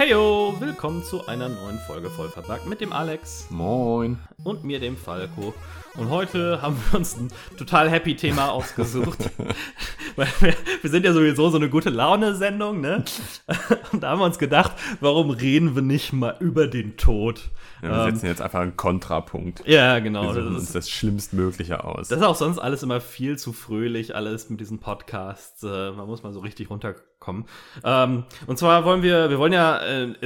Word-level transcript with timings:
Heyo, 0.00 0.56
willkommen 0.82 1.04
zu 1.04 1.26
einer 1.26 1.50
neuen 1.50 1.78
Folge 1.80 2.08
Vollverbackt 2.08 2.66
mit 2.66 2.80
dem 2.80 2.90
Alex 2.94 3.48
Moin. 3.50 4.18
und 4.44 4.64
mir, 4.64 4.80
dem 4.80 4.96
Falco. 4.96 5.52
Und 5.98 6.08
heute 6.08 6.62
haben 6.62 6.74
wir 6.90 6.98
uns 7.00 7.18
ein 7.18 7.28
total 7.58 7.90
happy 7.90 8.16
Thema 8.16 8.48
ausgesucht. 8.52 9.28
Weil 10.16 10.28
wir, 10.40 10.54
wir 10.80 10.88
sind 10.90 11.04
ja 11.04 11.12
sowieso 11.12 11.50
so 11.50 11.58
eine 11.58 11.68
gute 11.68 11.90
Laune-Sendung, 11.90 12.80
ne? 12.80 13.04
Und 13.92 14.02
da 14.02 14.08
haben 14.10 14.20
wir 14.20 14.24
uns 14.24 14.38
gedacht, 14.38 14.72
warum 15.00 15.28
reden 15.30 15.74
wir 15.74 15.82
nicht 15.82 16.14
mal 16.14 16.36
über 16.40 16.66
den 16.66 16.96
Tod? 16.96 17.50
Ja, 17.82 17.90
wir 17.90 18.04
Ähm, 18.06 18.14
setzen 18.14 18.26
jetzt 18.26 18.40
einfach 18.40 18.60
einen 18.60 18.76
Kontrapunkt. 18.78 19.62
ja, 19.68 19.98
genau. 19.98 20.22
Wir 20.34 20.34
suchen 20.42 20.54
Das 20.54 20.62
uns 20.62 20.72
das 20.72 20.88
Schlimmstmögliche 20.88 21.84
aus. 21.84 22.08
das 22.08 22.20
ist 22.20 22.24
auch 22.24 22.36
sonst 22.36 22.58
alles 22.58 22.82
immer 22.82 23.02
viel 23.02 23.36
zu 23.36 23.52
fröhlich, 23.52 24.14
alles 24.14 24.48
mit 24.48 24.60
diesen 24.60 24.78
Podcasts. 24.78 25.62
Äh, 25.62 25.90
man 25.92 26.06
muss 26.06 26.22
mal 26.22 26.32
so 26.32 26.40
richtig 26.40 26.70
runterkommen. 26.70 27.44
Ähm, 27.84 28.24
und 28.46 28.58
zwar 28.58 28.84
wollen 28.84 29.02
wir, 29.02 29.28
wir 29.28 29.38
wollen 29.38 29.52
ja 29.52 29.76
äh, 29.78 30.04
in 30.04 30.16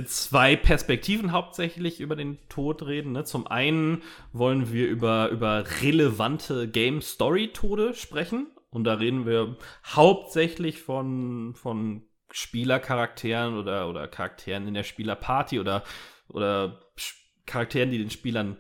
zwei 0.45 0.57
Perspektiven 0.57 1.33
hauptsächlich 1.33 2.01
über 2.01 2.17
den 2.17 2.37
Tod 2.51 2.83
reden. 2.87 3.13
Ne? 3.13 3.25
Zum 3.25 3.47
einen 3.47 4.03
wollen 4.35 4.71
wir 4.73 4.87
über, 4.89 5.31
über 5.31 5.65
relevante 5.81 6.69
Game-Story-Tode 6.69 7.95
sprechen. 7.95 8.49
Und 8.69 8.85
da 8.85 8.95
reden 8.95 9.25
wir 9.25 9.57
hauptsächlich 9.87 10.83
von, 10.83 11.55
von 11.55 12.03
Spielercharakteren 12.31 13.57
oder, 13.57 13.89
oder 13.89 14.07
Charakteren 14.07 14.69
in 14.69 14.75
der 14.75 14.83
Spielerparty 14.83 15.61
oder, 15.61 15.83
oder 16.29 16.81
Charakteren, 17.47 17.91
die 17.91 17.99
den 17.99 18.11
Spielern 18.11 18.59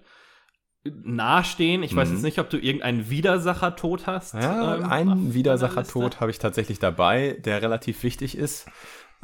nahestehen. 0.85 1.83
Ich 1.83 1.95
weiß 1.95 2.09
Mhm. 2.09 2.15
jetzt 2.15 2.23
nicht, 2.25 2.39
ob 2.39 2.49
du 2.51 2.59
irgendeinen 2.59 3.11
Widersacher-Tod 3.11 4.07
hast. 4.07 4.35
ja, 4.35 4.77
ähm, 4.77 4.85
einen 4.85 5.35
Liste. 6.15 6.21
habe 6.21 6.31
ich 6.31 6.39
tatsächlich 6.39 6.79
dabei, 6.79 7.39
der 7.45 7.61
relativ 7.61 8.03
wichtig 8.03 8.37
ist. 8.39 8.67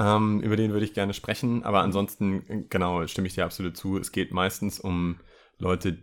Ähm, 0.01 0.41
über 0.41 0.57
den 0.57 0.73
würde 0.73 0.87
ich 0.87 0.95
gerne 0.95 1.13
sprechen. 1.13 1.63
Aber 1.63 1.83
ansonsten, 1.83 2.67
genau, 2.71 3.07
stimme 3.07 3.27
ich 3.27 3.35
dir 3.35 3.45
absolut 3.45 3.77
zu. 3.77 3.99
Es 3.99 4.13
geht 4.13 4.33
meistens 4.33 4.81
um 4.81 5.21
Leute, 5.59 5.99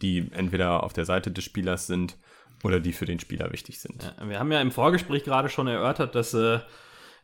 die 0.00 0.30
entweder 0.32 0.82
auf 0.82 0.94
der 0.94 1.04
Seite 1.04 1.30
des 1.30 1.44
Spielers 1.44 1.86
sind 1.86 2.16
oder 2.64 2.80
die 2.80 2.94
für 2.94 3.04
den 3.04 3.20
Spieler 3.20 3.52
wichtig 3.52 3.80
sind. 3.80 4.02
Ja, 4.02 4.28
wir 4.28 4.38
haben 4.38 4.50
ja 4.50 4.60
im 4.60 4.70
Vorgespräch 4.70 5.24
gerade 5.24 5.50
schon 5.50 5.66
erörtert, 5.66 6.14
dass 6.14 6.32
äh, 6.32 6.60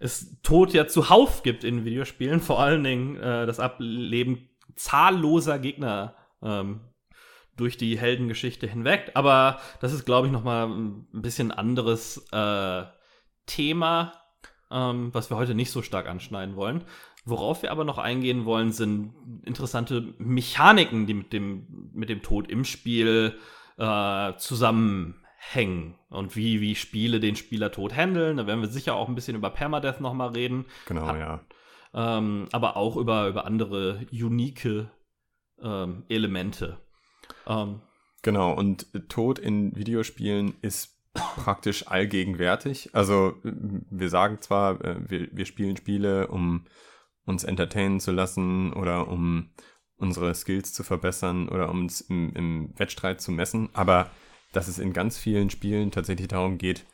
es 0.00 0.38
Tod 0.42 0.74
ja 0.74 0.86
zuhauf 0.86 1.42
gibt 1.42 1.64
in 1.64 1.86
Videospielen, 1.86 2.40
vor 2.40 2.60
allen 2.60 2.84
Dingen 2.84 3.16
äh, 3.16 3.46
das 3.46 3.58
Ableben 3.58 4.50
zahlloser 4.76 5.58
Gegner 5.58 6.14
ähm, 6.42 6.80
durch 7.56 7.78
die 7.78 7.98
Heldengeschichte 7.98 8.66
hinweg. 8.66 9.12
Aber 9.14 9.60
das 9.80 9.94
ist, 9.94 10.04
glaube 10.04 10.26
ich, 10.26 10.32
noch 10.32 10.44
mal 10.44 10.66
ein 10.66 11.06
bisschen 11.10 11.52
anderes 11.52 12.28
äh, 12.32 12.84
Thema, 13.46 14.12
ähm, 14.70 15.10
was 15.12 15.30
wir 15.30 15.36
heute 15.36 15.54
nicht 15.54 15.70
so 15.70 15.82
stark 15.82 16.08
anschneiden 16.08 16.56
wollen. 16.56 16.84
Worauf 17.24 17.62
wir 17.62 17.70
aber 17.72 17.84
noch 17.84 17.98
eingehen 17.98 18.44
wollen, 18.44 18.72
sind 18.72 19.12
interessante 19.44 20.14
Mechaniken, 20.18 21.06
die 21.06 21.14
mit 21.14 21.32
dem, 21.32 21.90
mit 21.92 22.08
dem 22.08 22.22
Tod 22.22 22.50
im 22.50 22.64
Spiel 22.64 23.36
äh, 23.76 24.32
zusammenhängen 24.36 25.94
und 26.10 26.36
wie, 26.36 26.60
wie 26.60 26.74
Spiele 26.74 27.20
den 27.20 27.36
Spieler 27.36 27.70
tot 27.70 27.94
handeln. 27.94 28.36
Da 28.36 28.46
werden 28.46 28.60
wir 28.60 28.68
sicher 28.68 28.94
auch 28.94 29.08
ein 29.08 29.14
bisschen 29.14 29.36
über 29.36 29.50
Permadeath 29.50 30.00
noch 30.00 30.14
mal 30.14 30.28
reden, 30.28 30.64
Genau, 30.86 31.06
Ha- 31.06 31.18
ja. 31.18 31.40
ähm, 31.94 32.46
aber 32.52 32.76
auch 32.76 32.96
über, 32.96 33.28
über 33.28 33.44
andere 33.44 34.06
unique 34.12 34.88
ähm, 35.62 36.04
Elemente. 36.08 36.78
Ähm, 37.46 37.80
Genau, 38.22 38.52
und 38.52 38.86
Tod 39.08 39.38
in 39.38 39.76
Videospielen 39.76 40.54
ist 40.60 40.97
praktisch 41.14 41.86
allgegenwärtig. 41.86 42.90
Also 42.94 43.34
äh, 43.44 43.52
wir 43.90 44.08
sagen 44.08 44.40
zwar, 44.40 44.84
äh, 44.84 44.96
wir, 45.08 45.28
wir 45.32 45.46
spielen 45.46 45.76
Spiele, 45.76 46.28
um 46.28 46.66
uns 47.24 47.44
entertainen 47.44 48.00
zu 48.00 48.12
lassen 48.12 48.72
oder 48.72 49.08
um 49.08 49.50
unsere 49.96 50.34
Skills 50.34 50.72
zu 50.72 50.84
verbessern 50.84 51.48
oder 51.48 51.70
um 51.70 51.80
uns 51.80 52.00
im, 52.00 52.32
im 52.34 52.78
Wettstreit 52.78 53.20
zu 53.20 53.32
messen, 53.32 53.68
aber 53.74 54.10
dass 54.52 54.68
es 54.68 54.78
in 54.78 54.92
ganz 54.92 55.18
vielen 55.18 55.50
Spielen 55.50 55.90
tatsächlich 55.90 56.28
darum 56.28 56.56
geht, 56.56 56.86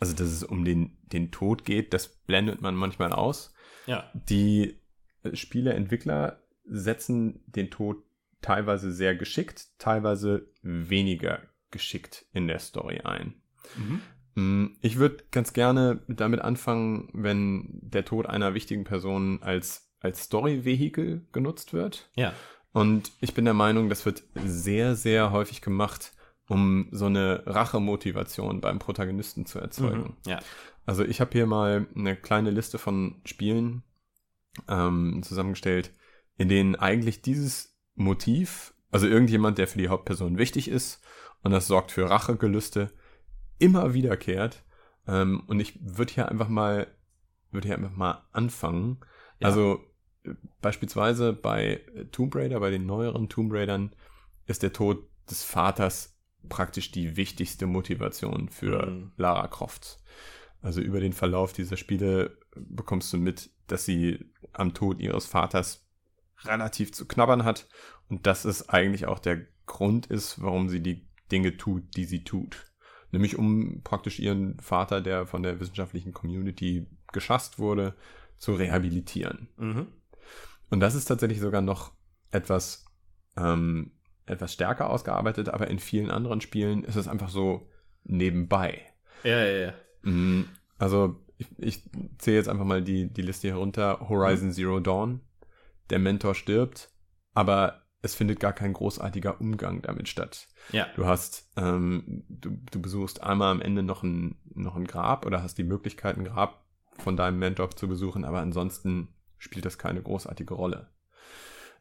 also 0.00 0.14
dass 0.14 0.28
es 0.28 0.42
um 0.42 0.64
den, 0.64 0.98
den 1.02 1.30
Tod 1.30 1.64
geht, 1.64 1.92
das 1.94 2.08
blendet 2.08 2.60
man 2.60 2.74
manchmal 2.74 3.12
aus. 3.12 3.54
ja, 3.86 4.10
Die 4.14 4.80
äh, 5.22 5.36
Spieleentwickler 5.36 6.42
setzen 6.64 7.44
den 7.46 7.70
Tod 7.70 8.02
teilweise 8.40 8.92
sehr 8.92 9.14
geschickt, 9.14 9.68
teilweise 9.78 10.50
weniger 10.62 11.42
geschickt 11.70 12.26
in 12.32 12.48
der 12.48 12.58
Story 12.58 13.00
ein. 13.00 13.42
Mhm. 13.76 14.00
Mm, 14.34 14.76
Ich 14.82 14.98
würde 14.98 15.24
ganz 15.30 15.52
gerne 15.52 16.02
damit 16.08 16.40
anfangen, 16.40 17.08
wenn 17.12 17.80
der 17.82 18.04
Tod 18.04 18.26
einer 18.26 18.54
wichtigen 18.54 18.84
Person 18.84 19.42
als, 19.42 19.90
als 20.00 20.24
Story-Vehikel 20.24 21.26
genutzt 21.32 21.72
wird. 21.72 22.10
ja, 22.14 22.32
Und 22.72 23.10
ich 23.20 23.34
bin 23.34 23.44
der 23.44 23.54
Meinung, 23.54 23.88
das 23.88 24.06
wird 24.06 24.22
sehr, 24.44 24.94
sehr 24.94 25.32
häufig 25.32 25.60
gemacht, 25.60 26.12
um 26.48 26.88
so 26.92 27.06
eine 27.06 27.42
Rachemotivation 27.46 28.60
beim 28.60 28.78
Protagonisten 28.78 29.44
zu 29.46 29.58
erzeugen. 29.58 30.16
mhm. 30.24 30.30
ja, 30.30 30.40
Also 30.86 31.04
ich 31.04 31.20
habe 31.20 31.32
hier 31.32 31.46
mal 31.46 31.86
eine 31.94 32.16
kleine 32.16 32.50
Liste 32.50 32.78
von 32.78 33.20
Spielen 33.24 33.82
ähm, 34.68 35.22
zusammengestellt, 35.22 35.92
in 36.36 36.48
denen 36.48 36.76
eigentlich 36.76 37.22
dieses 37.22 37.76
Motiv, 37.94 38.72
also 38.90 39.06
irgendjemand, 39.06 39.58
der 39.58 39.66
für 39.68 39.78
die 39.78 39.88
Hauptperson 39.88 40.38
wichtig 40.38 40.68
ist 40.68 41.02
und 41.42 41.50
das 41.50 41.66
sorgt 41.66 41.90
für 41.92 42.08
Rachegelüste, 42.08 42.92
immer 43.58 43.94
wiederkehrt. 43.94 44.62
Ähm, 45.06 45.42
und 45.46 45.60
ich 45.60 45.78
würde 45.80 46.12
hier 46.12 46.28
einfach 46.28 46.48
mal, 46.48 46.86
würde 47.50 47.68
hier 47.68 47.76
einfach 47.76 47.96
mal 47.96 48.24
anfangen. 48.32 48.98
Ja. 49.40 49.48
Also 49.48 49.80
äh, 50.24 50.30
beispielsweise 50.60 51.32
bei 51.32 51.80
äh, 51.94 52.04
Tomb 52.06 52.34
Raider, 52.34 52.60
bei 52.60 52.70
den 52.70 52.86
neueren 52.86 53.28
Tomb 53.28 53.52
Raidern, 53.52 53.94
ist 54.46 54.62
der 54.62 54.72
Tod 54.72 55.08
des 55.30 55.44
Vaters 55.44 56.18
praktisch 56.48 56.90
die 56.90 57.16
wichtigste 57.16 57.66
Motivation 57.66 58.48
für 58.48 58.86
Mhm. 58.86 59.12
Lara 59.16 59.48
Croft. 59.48 60.00
Also 60.60 60.80
über 60.80 61.00
den 61.00 61.12
Verlauf 61.12 61.52
dieser 61.52 61.76
Spiele 61.76 62.38
bekommst 62.56 63.12
du 63.12 63.18
mit, 63.18 63.50
dass 63.66 63.84
sie 63.84 64.32
am 64.52 64.74
Tod 64.74 65.00
ihres 65.00 65.26
Vaters 65.26 65.86
relativ 66.44 66.92
zu 66.92 67.06
knabbern 67.06 67.44
hat 67.44 67.68
und 68.08 68.26
dass 68.26 68.44
es 68.44 68.68
eigentlich 68.68 69.06
auch 69.06 69.18
der 69.18 69.46
Grund 69.66 70.06
ist, 70.06 70.42
warum 70.42 70.68
sie 70.68 70.80
die 70.80 71.06
Dinge 71.30 71.56
tut, 71.56 71.96
die 71.96 72.04
sie 72.04 72.24
tut. 72.24 72.67
Nämlich 73.10 73.38
um 73.38 73.80
praktisch 73.82 74.18
ihren 74.18 74.58
Vater, 74.60 75.00
der 75.00 75.26
von 75.26 75.42
der 75.42 75.60
wissenschaftlichen 75.60 76.12
Community 76.12 76.86
geschasst 77.12 77.58
wurde, 77.58 77.94
zu 78.36 78.54
rehabilitieren. 78.54 79.48
mhm. 79.56 79.86
Und 80.70 80.80
das 80.80 80.94
ist 80.94 81.06
tatsächlich 81.06 81.40
sogar 81.40 81.62
noch 81.62 81.92
etwas, 82.30 82.84
ähm, 83.38 83.92
etwas 84.26 84.52
stärker 84.52 84.90
ausgearbeitet, 84.90 85.48
aber 85.48 85.68
in 85.68 85.78
vielen 85.78 86.10
anderen 86.10 86.42
Spielen 86.42 86.84
ist 86.84 86.96
es 86.96 87.08
einfach 87.08 87.30
so 87.30 87.70
nebenbei. 88.04 88.82
ja, 89.24 89.42
ja, 89.44 89.58
ja. 89.66 89.74
Mm, 90.02 90.44
Also, 90.78 91.24
ich, 91.38 91.48
ich 91.58 91.82
zähle 92.18 92.36
jetzt 92.36 92.48
einfach 92.50 92.66
mal 92.66 92.82
die, 92.82 93.10
die 93.10 93.22
Liste 93.22 93.48
hier 93.48 93.56
runter. 93.56 94.08
Horizon 94.08 94.52
Zero 94.52 94.78
Dawn. 94.80 95.22
Der 95.88 95.98
Mentor 95.98 96.34
stirbt, 96.34 96.90
aber 97.32 97.87
es 98.02 98.14
findet 98.14 98.40
gar 98.40 98.52
kein 98.52 98.72
großartiger 98.72 99.40
Umgang 99.40 99.82
damit 99.82 100.08
statt. 100.08 100.48
ja. 100.72 100.86
Du 100.94 101.06
hast, 101.06 101.50
ähm, 101.56 102.24
du, 102.28 102.58
du 102.70 102.80
besuchst 102.80 103.22
einmal 103.22 103.50
am 103.50 103.60
Ende 103.60 103.82
noch 103.82 104.02
ein, 104.02 104.36
noch 104.54 104.76
ein 104.76 104.86
Grab 104.86 105.26
oder 105.26 105.42
hast 105.42 105.58
die 105.58 105.64
Möglichkeit, 105.64 106.16
ein 106.16 106.24
Grab 106.24 106.64
von 106.98 107.16
deinem 107.16 107.38
Mentor 107.38 107.70
zu 107.70 107.88
besuchen, 107.88 108.24
aber 108.24 108.40
ansonsten 108.40 109.08
spielt 109.38 109.64
das 109.64 109.78
keine 109.78 110.02
großartige 110.02 110.54
Rolle. 110.54 110.88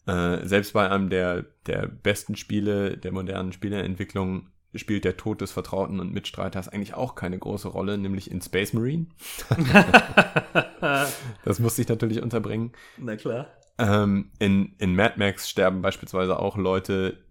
Äh, 0.05 0.45
selbst 0.45 0.73
bei 0.73 0.89
einem 0.89 1.09
der, 1.09 1.45
der 1.65 1.87
besten 1.87 2.35
Spiele 2.35 2.97
der 2.97 3.11
modernen 3.11 3.51
Spieleentwicklung 3.51 4.49
spielt 4.75 5.05
der 5.05 5.17
Tod 5.17 5.41
des 5.41 5.51
Vertrauten 5.51 5.99
und 5.99 6.13
Mitstreiters 6.13 6.69
eigentlich 6.69 6.93
auch 6.93 7.15
keine 7.15 7.39
große 7.39 7.67
Rolle, 7.67 7.97
nämlich 7.97 8.31
in 8.31 8.41
Space 8.41 8.73
Marine. 8.73 9.07
Das 11.43 11.59
musste 11.59 11.81
ich 11.81 11.87
natürlich 11.87 12.21
unterbringen. 12.21 12.71
Na 12.97 13.15
klar. 13.15 13.47
Ähm, 13.79 14.31
in, 14.39 14.73
in 14.79 14.95
Mad 14.95 15.15
Max 15.17 15.49
sterben 15.49 15.81
beispielsweise 15.81 16.39
auch 16.39 16.57
Leute. 16.57 17.23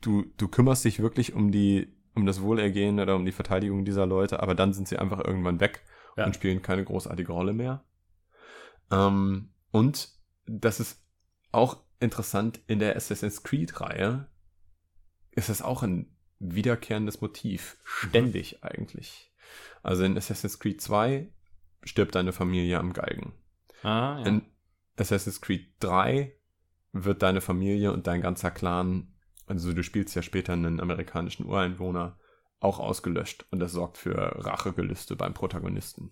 Du, 0.00 0.24
du 0.36 0.48
kümmerst 0.48 0.84
dich 0.84 1.00
wirklich 1.00 1.32
um 1.32 1.50
die, 1.50 1.88
um 2.14 2.26
das 2.26 2.42
Wohlergehen 2.42 3.00
oder 3.00 3.16
um 3.16 3.24
die 3.24 3.32
Verteidigung 3.32 3.84
dieser 3.84 4.06
Leute, 4.06 4.40
aber 4.42 4.54
dann 4.54 4.72
sind 4.72 4.88
sie 4.88 4.98
einfach 4.98 5.24
irgendwann 5.24 5.60
weg 5.60 5.82
Ja. 6.16 6.26
und 6.26 6.34
spielen 6.34 6.62
keine 6.62 6.84
großartige 6.84 7.32
Rolle 7.32 7.52
mehr. 7.52 7.82
Ähm, 8.90 9.50
und 9.70 10.10
das 10.46 10.80
ist 10.80 11.02
auch 11.52 11.78
interessant 12.00 12.60
in 12.66 12.78
der 12.78 12.94
Assassin's 12.96 13.42
Creed-Reihe, 13.42 14.26
ist 15.32 15.48
das 15.48 15.62
auch 15.62 15.82
ein 15.82 16.14
wiederkehrendes 16.38 17.20
Motiv. 17.20 17.76
Ständig 17.84 18.62
eigentlich. 18.62 19.32
Also 19.82 20.04
in 20.04 20.16
Assassin's 20.16 20.58
Creed 20.58 20.80
2 20.80 21.28
stirbt 21.82 22.14
deine 22.14 22.32
Familie 22.32 22.78
am 22.78 22.92
Galgen. 22.92 23.32
Ah, 23.82 24.18
ja. 24.20 24.26
In 24.26 24.42
Assassin's 24.98 25.40
Creed 25.40 25.68
3 25.80 26.34
wird 26.92 27.22
deine 27.22 27.40
Familie 27.40 27.92
und 27.92 28.06
dein 28.06 28.20
ganzer 28.20 28.50
Clan, 28.50 29.14
also 29.46 29.72
du 29.72 29.82
spielst 29.82 30.14
ja 30.14 30.22
später 30.22 30.52
einen 30.52 30.80
amerikanischen 30.80 31.46
Ureinwohner, 31.46 32.18
auch 32.60 32.80
ausgelöscht 32.80 33.46
und 33.50 33.60
das 33.60 33.72
sorgt 33.72 33.98
für 33.98 34.14
Rachegelüste 34.44 35.16
beim 35.16 35.34
Protagonisten. 35.34 36.10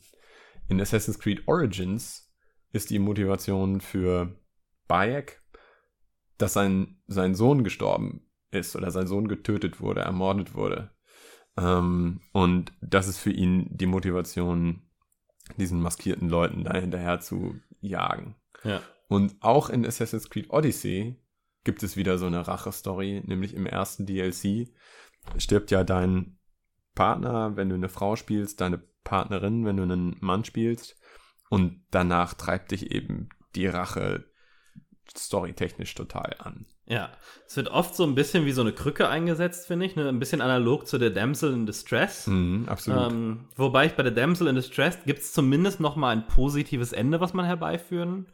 In 0.69 0.81
Assassin's 0.81 1.19
Creed 1.19 1.47
Origins 1.49 2.33
ist 2.73 2.91
die 2.91 2.99
Motivation 2.99 3.81
für 3.81 4.39
Bayek, 4.87 5.43
dass 6.39 6.53
sein, 6.53 7.01
sein 7.07 7.35
Sohn 7.35 7.65
gestorben 7.65 8.29
ist 8.51 8.77
oder 8.77 8.91
sein 8.91 9.07
Sohn 9.07 9.29
getötet 9.29 9.81
wurde, 9.81 10.03
ermordet 10.03 10.55
wurde. 10.55 10.91
Ähm, 11.57 12.21
und 12.33 12.73
das 12.81 13.09
ist 13.09 13.19
für 13.19 13.33
ihn 13.33 13.67
die 13.71 13.87
Motivation, 13.87 14.83
diesen 15.57 15.81
maskierten 15.81 16.29
Leuten 16.29 16.65
da 16.65 16.75
hinterher 16.75 17.21
zu 17.21 17.57
jagen. 17.87 18.37
Ja. 18.65 18.83
Und 19.09 19.37
auch 19.41 19.71
in 19.71 19.87
Assassin's 19.87 20.31
Creed 20.31 20.51
Odyssey 20.51 21.17
gibt 21.65 21.83
es 21.83 21.97
wieder 21.97 22.19
so 22.19 22.27
eine 22.27 22.47
Rache-Story, 22.47 23.23
nämlich 23.25 23.55
im 23.55 23.67
ersten 23.67 24.07
DLC 24.07 24.69
stirbt 25.37 25.71
ja 25.71 25.85
dein 25.85 26.39
Partner, 26.95 27.57
wenn 27.57 27.69
du 27.69 27.75
eine 27.75 27.89
Frau 27.89 28.17
spielst, 28.17 28.61
deine 28.61 28.79
Partnerin, 29.05 29.65
wenn 29.65 29.77
du 29.77 29.83
einen 29.83 30.17
Mann 30.21 30.45
spielst. 30.45 30.97
Und 31.49 31.85
danach 31.91 32.35
treibt 32.35 32.73
dich 32.73 32.91
eben 32.91 33.29
die 33.55 33.67
Rache 33.67 34.25
storytechnisch 35.17 35.95
total 35.95 36.37
an. 36.39 36.67
Ja, 36.89 37.11
es 37.47 37.57
wird 37.57 37.69
oft 37.69 37.97
so 37.97 38.05
ein 38.05 38.15
bisschen 38.15 38.47
wie 38.47 38.53
so 38.53 38.61
eine 38.61 38.73
Krücke 38.73 39.09
eingesetzt, 39.09 39.67
finde 39.67 39.87
ich, 39.87 39.97
ne? 39.97 40.09
ein 40.09 40.21
bisschen 40.21 40.41
analog 40.41 40.87
zu 40.87 40.99
der 40.99 41.11
Damsel 41.11 41.53
in 41.53 41.67
Distress. 41.67 42.29
Mhm, 42.29 42.67
absolut. 42.69 43.13
Ähm, 43.13 43.41
wobei 43.57 43.87
ich 43.87 43.93
bei 43.95 44.05
der 44.05 44.13
Damsel 44.13 44.47
in 44.47 44.55
Distress 44.55 44.99
gibt 45.05 45.19
es 45.19 45.33
zumindest 45.33 45.81
noch 45.81 45.97
mal 45.97 46.11
ein 46.11 46.29
positives 46.29 46.93
Ende, 46.93 47.21
was 47.21 47.35
man 47.35 47.45
herbeiführen 47.45 48.27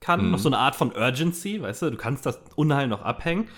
kann. 0.00 0.26
Mhm. 0.26 0.30
Noch 0.32 0.38
so 0.38 0.50
eine 0.50 0.58
Art 0.58 0.76
von 0.76 0.94
Urgency, 0.94 1.62
weißt 1.62 1.82
du, 1.82 1.90
du 1.90 1.96
kannst 1.96 2.26
das 2.26 2.38
Unheil 2.54 2.86
noch 2.86 3.00
abhängen. 3.00 3.48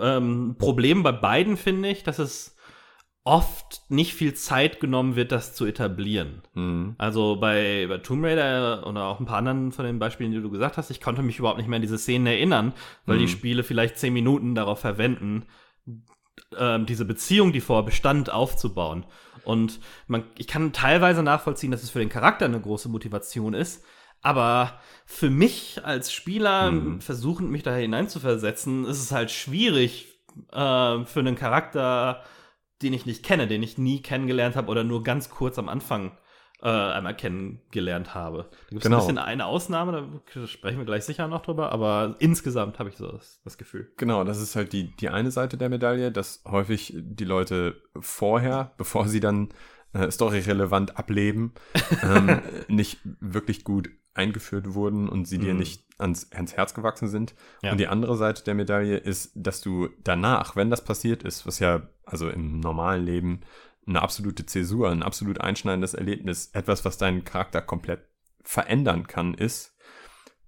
Ähm, 0.00 0.56
Problem 0.58 1.02
bei 1.02 1.12
beiden 1.12 1.58
finde 1.58 1.90
ich, 1.90 2.02
dass 2.02 2.18
es 2.18 2.56
oft 3.24 3.82
nicht 3.88 4.14
viel 4.14 4.34
Zeit 4.34 4.80
genommen 4.80 5.14
wird, 5.14 5.30
das 5.30 5.54
zu 5.54 5.64
etablieren. 5.64 6.42
Mhm. 6.54 6.96
Also 6.98 7.36
bei, 7.36 7.86
bei 7.88 7.98
Tomb 7.98 8.24
Raider 8.24 8.84
oder 8.86 9.04
auch 9.04 9.20
ein 9.20 9.26
paar 9.26 9.38
anderen 9.38 9.70
von 9.70 9.84
den 9.84 10.00
Beispielen, 10.00 10.32
die 10.32 10.40
du 10.42 10.50
gesagt 10.50 10.76
hast, 10.76 10.90
ich 10.90 11.00
konnte 11.00 11.22
mich 11.22 11.38
überhaupt 11.38 11.58
nicht 11.58 11.68
mehr 11.68 11.76
an 11.76 11.82
diese 11.82 11.98
Szenen 11.98 12.26
erinnern, 12.26 12.72
weil 13.06 13.16
Mhm. 13.18 13.20
die 13.20 13.28
Spiele 13.28 13.62
vielleicht 13.62 13.96
zehn 13.98 14.12
Minuten 14.12 14.54
darauf 14.56 14.80
verwenden, 14.80 15.46
ähm, 16.58 16.86
diese 16.86 17.04
Beziehung, 17.04 17.52
die 17.52 17.60
vorher 17.60 17.84
bestand, 17.84 18.30
aufzubauen. 18.30 19.06
Und 19.44 19.80
man, 20.08 20.24
ich 20.36 20.48
kann 20.48 20.72
teilweise 20.72 21.22
nachvollziehen, 21.22 21.70
dass 21.70 21.82
es 21.82 21.90
für 21.90 21.98
den 22.00 22.08
Charakter 22.08 22.44
eine 22.46 22.60
große 22.60 22.88
Motivation 22.88 23.54
ist, 23.54 23.84
aber 24.20 24.80
für 25.04 25.30
mich 25.30 25.80
als 25.84 26.12
Spieler, 26.12 26.70
Mhm. 26.72 27.00
versuchend 27.00 27.50
mich 27.50 27.62
da 27.62 27.74
hineinzuversetzen, 27.74 28.84
ist 28.84 29.00
es 29.00 29.12
halt 29.12 29.30
schwierig 29.30 30.08
äh, 30.52 31.04
für 31.04 31.20
einen 31.20 31.36
Charakter, 31.36 32.22
den 32.82 32.92
ich 32.92 33.06
nicht 33.06 33.22
kenne, 33.24 33.46
den 33.46 33.62
ich 33.62 33.78
nie 33.78 34.02
kennengelernt 34.02 34.56
habe 34.56 34.68
oder 34.70 34.84
nur 34.84 35.02
ganz 35.02 35.30
kurz 35.30 35.58
am 35.58 35.68
Anfang 35.68 36.12
äh, 36.62 36.68
einmal 36.68 37.16
kennengelernt 37.16 38.14
habe. 38.14 38.48
Da 38.50 38.56
gibt 38.70 38.78
es 38.78 38.82
Genau. 38.84 38.96
ein 38.98 39.00
bisschen 39.00 39.18
eine 39.18 39.46
Ausnahme, 39.46 40.22
da 40.34 40.46
sprechen 40.46 40.78
wir 40.78 40.84
gleich 40.84 41.04
sicher 41.04 41.26
noch 41.26 41.42
drüber, 41.42 41.72
aber 41.72 42.14
insgesamt 42.20 42.78
habe 42.78 42.88
ich 42.88 42.96
so 42.96 43.10
das, 43.10 43.40
das 43.44 43.58
Gefühl. 43.58 43.90
Genau, 43.96 44.22
das 44.22 44.40
ist 44.40 44.54
halt 44.54 44.72
die, 44.72 44.94
die 44.96 45.08
eine 45.08 45.30
Seite 45.32 45.56
der 45.56 45.68
Medaille, 45.68 46.12
dass 46.12 46.42
häufig 46.46 46.94
die 46.96 47.24
Leute 47.24 47.82
vorher, 47.98 48.72
bevor 48.78 49.08
sie 49.08 49.18
dann 49.20 49.48
äh, 49.92 50.10
storyrelevant 50.10 50.96
ableben, 50.96 51.52
ähm, 52.02 52.40
nicht 52.68 53.00
wirklich 53.20 53.64
gut 53.64 53.90
eingeführt 54.14 54.74
wurden 54.74 55.08
und 55.08 55.26
sie 55.26 55.38
dir 55.38 55.54
Mhm. 55.54 55.58
nicht 55.60 55.84
ans, 56.02 56.30
ans 56.32 56.54
Herz 56.54 56.74
gewachsen 56.74 57.08
sind. 57.08 57.34
Ja. 57.62 57.72
Und 57.72 57.78
die 57.78 57.88
andere 57.88 58.16
Seite 58.16 58.44
der 58.44 58.54
Medaille 58.54 58.96
ist, 58.96 59.32
dass 59.34 59.60
du 59.60 59.88
danach, 60.04 60.56
wenn 60.56 60.70
das 60.70 60.84
passiert 60.84 61.22
ist, 61.22 61.46
was 61.46 61.58
ja 61.58 61.88
also 62.04 62.28
im 62.28 62.60
normalen 62.60 63.04
Leben 63.04 63.40
eine 63.86 64.02
absolute 64.02 64.46
Zäsur, 64.46 64.90
ein 64.90 65.02
absolut 65.02 65.40
einschneidendes 65.40 65.94
Erlebnis, 65.94 66.50
etwas, 66.52 66.84
was 66.84 66.98
deinen 66.98 67.24
Charakter 67.24 67.62
komplett 67.62 68.06
verändern 68.42 69.06
kann, 69.06 69.34
ist, 69.34 69.76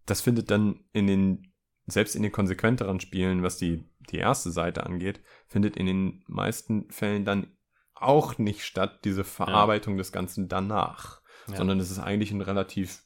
das 0.07 0.21
findet 0.21 0.51
dann 0.51 0.85
in 0.93 1.07
den, 1.07 1.53
selbst 1.87 2.15
in 2.15 2.23
den 2.23 2.33
konsequenteren 2.33 3.01
Spielen, 3.01 3.43
was 3.43 3.57
die, 3.57 3.89
die 4.11 4.19
erste 4.19 4.51
Seite 4.51 4.85
angeht, 4.85 5.23
findet 5.49 5.77
in 5.77 5.87
den 5.87 6.25
meisten 6.27 6.91
Fällen 6.91 7.25
dann 7.25 7.57
auch 7.95 8.39
nicht 8.39 8.65
statt, 8.65 9.05
diese 9.05 9.25
Verarbeitung 9.25 9.97
des 9.97 10.13
Ganzen 10.13 10.49
danach. 10.49 11.23
Ja. 11.49 11.57
Sondern 11.57 11.81
es 11.81 11.91
ist 11.91 11.99
eigentlich 11.99 12.31
ein 12.33 12.41
relativ, 12.41 13.05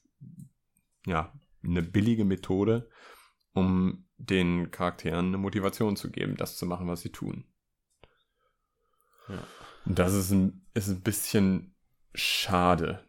ja, 1.06 1.32
eine 1.62 1.82
billige 1.82 2.24
Methode, 2.24 2.88
um 3.52 4.06
den 4.16 4.70
Charakteren 4.70 5.26
eine 5.28 5.38
Motivation 5.38 5.96
zu 5.96 6.10
geben, 6.10 6.36
das 6.36 6.56
zu 6.56 6.66
machen, 6.66 6.88
was 6.88 7.00
sie 7.02 7.10
tun. 7.12 7.44
Ja. 9.28 9.42
Und 9.84 9.98
das 9.98 10.14
ist 10.14 10.30
ein, 10.30 10.66
ist 10.74 10.88
ein 10.88 11.02
bisschen 11.02 11.74
schade. 12.14 13.04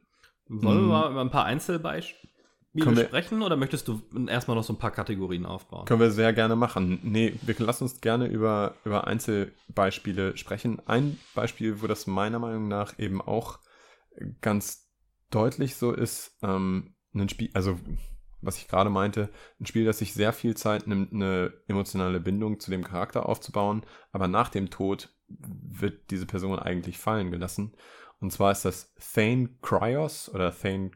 Wollen 0.47 0.77
Mhm. 0.85 0.87
wir 0.87 0.87
mal 0.87 1.11
über 1.11 1.21
ein 1.21 1.31
paar 1.31 1.45
Einzelbeispiele 1.45 2.25
wir- 2.73 3.05
sprechen 3.05 3.41
oder 3.41 3.55
möchtest 3.55 3.87
du 3.87 4.01
erstmal 4.27 4.55
noch 4.57 4.63
so 4.63 4.73
ein 4.73 4.79
paar 4.79 4.91
Kategorien 4.91 5.45
aufbauen? 5.45 5.85
Können 5.85 5.99
wir 6.01 6.11
sehr 6.11 6.33
gerne 6.33 6.55
machen. 6.55 6.99
Nee, 7.03 7.35
wir 7.41 7.55
lassen 7.59 7.83
uns 7.85 8.01
gerne 8.01 8.27
über, 8.27 8.75
über 8.85 9.07
Einzelbeispiele 9.07 10.37
sprechen. 10.37 10.81
Ein 10.87 11.17
Beispiel, 11.35 11.81
wo 11.81 11.87
das 11.87 12.07
meiner 12.07 12.39
Meinung 12.39 12.67
nach 12.67 12.97
eben 12.99 13.21
auch 13.21 13.59
ganz 14.41 14.89
deutlich 15.31 15.75
so 15.75 15.91
ist, 15.91 16.37
ähm, 16.41 16.95
ein 17.13 17.29
Spiel, 17.29 17.49
also 17.53 17.79
was 18.41 18.57
ich 18.57 18.67
gerade 18.67 18.89
meinte, 18.89 19.29
ein 19.59 19.65
Spiel, 19.65 19.85
das 19.85 19.99
sich 19.99 20.13
sehr 20.13 20.33
viel 20.33 20.55
Zeit 20.55 20.87
nimmt, 20.87 21.13
eine 21.13 21.53
emotionale 21.67 22.19
Bindung 22.19 22.59
zu 22.59 22.71
dem 22.71 22.83
Charakter 22.83 23.27
aufzubauen, 23.27 23.83
aber 24.11 24.27
nach 24.27 24.49
dem 24.49 24.69
Tod 24.69 25.09
wird 25.27 26.09
diese 26.11 26.25
Person 26.25 26.57
eigentlich 26.57 26.97
fallen 26.97 27.31
gelassen. 27.31 27.73
Und 28.19 28.31
zwar 28.31 28.51
ist 28.51 28.65
das 28.65 28.93
Thane 29.13 29.49
Kryos 29.61 30.29
oder 30.33 30.53
Thane 30.57 30.91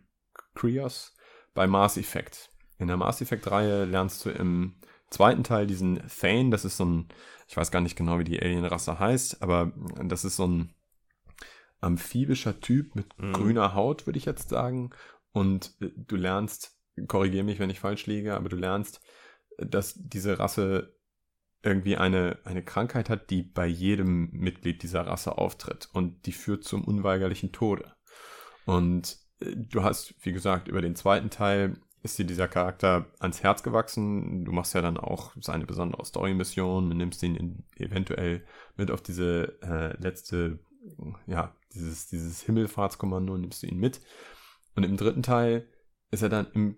Krios 0.56 1.14
bei 1.54 1.68
Mass 1.68 1.98
Effect. 1.98 2.50
In 2.80 2.88
der 2.88 2.98
Mass 2.98 3.22
Effect-Reihe 3.22 3.86
lernst 3.86 4.26
du 4.26 4.30
im 4.30 4.76
zweiten 5.10 5.44
Teil 5.44 5.68
diesen 5.68 6.02
Thane, 6.08 6.50
das 6.50 6.66
ist 6.66 6.78
so 6.78 6.86
ein, 6.86 7.10
ich 7.48 7.56
weiß 7.56 7.72
gar 7.72 7.82
nicht 7.82 7.96
genau, 7.96 8.20
wie 8.20 8.24
die 8.24 8.42
Alienrasse 8.42 9.00
heißt, 9.00 9.42
aber 9.44 9.72
das 10.04 10.26
ist 10.26 10.36
so 10.38 10.48
ein 10.48 10.74
amphibischer 11.82 12.60
Typ 12.60 12.96
mit 12.96 13.18
Mhm. 13.20 13.34
grüner 13.34 13.76
Haut, 13.76 14.08
würde 14.08 14.18
ich 14.18 14.26
jetzt 14.26 14.50
sagen. 14.50 14.92
Und 15.32 15.76
äh, 15.82 15.92
du 15.96 16.16
lernst, 16.16 16.73
korrigiere 17.08 17.44
mich, 17.44 17.60
wenn 17.60 17.70
ich 17.70 17.80
falsch 17.80 18.06
liege, 18.06 18.36
aber 18.36 18.50
du 18.50 18.56
lernst, 18.56 19.02
dass 19.58 19.96
diese 19.96 20.40
Rasse 20.40 20.96
irgendwie 21.64 21.96
eine, 21.96 22.40
eine 22.44 22.64
Krankheit 22.64 23.10
hat, 23.10 23.30
die 23.30 23.42
bei 23.42 23.66
jedem 23.66 24.30
Mitglied 24.32 24.84
dieser 24.84 25.08
Rasse 25.08 25.38
auftritt 25.38 25.90
und 25.94 26.26
die 26.26 26.34
führt 26.34 26.66
zum 26.66 26.84
unweigerlichen 26.84 27.52
Tode. 27.54 27.94
Und 28.66 29.18
äh, 29.40 29.56
du 29.56 29.84
hast, 29.84 30.14
wie 30.22 30.34
gesagt, 30.34 30.68
über 30.68 30.82
den 30.82 30.96
zweiten 30.96 31.30
Teil 31.30 31.78
ist 32.04 32.20
dir 32.20 32.26
dieser 32.26 32.50
Charakter 32.50 33.06
ans 33.20 33.44
Herz 33.44 33.64
gewachsen. 33.64 34.44
Du 34.44 34.52
machst 34.52 34.74
ja 34.74 34.82
dann 34.82 34.98
auch 34.98 35.32
seine 35.40 35.66
besondere 35.66 36.04
Story-Mission 36.04 36.92
und 36.92 36.98
nimmst 36.98 37.24
ihn 37.24 37.36
in, 37.36 37.64
eventuell 37.78 38.46
mit 38.76 38.92
auf 38.92 39.02
diese 39.02 39.58
äh, 39.62 39.96
letzte, 40.02 40.60
ja, 41.28 41.56
dieses, 41.74 42.08
dieses 42.08 42.42
Himmelfahrtskommando, 42.42 43.38
nimmst 43.38 43.64
du 43.64 43.68
ihn 43.68 43.80
mit. 43.80 44.02
Und 44.76 44.84
im 44.84 44.98
dritten 44.98 45.24
Teil 45.24 45.66
ist 46.14 46.22
er 46.22 46.30
dann 46.30 46.48
im 46.54 46.78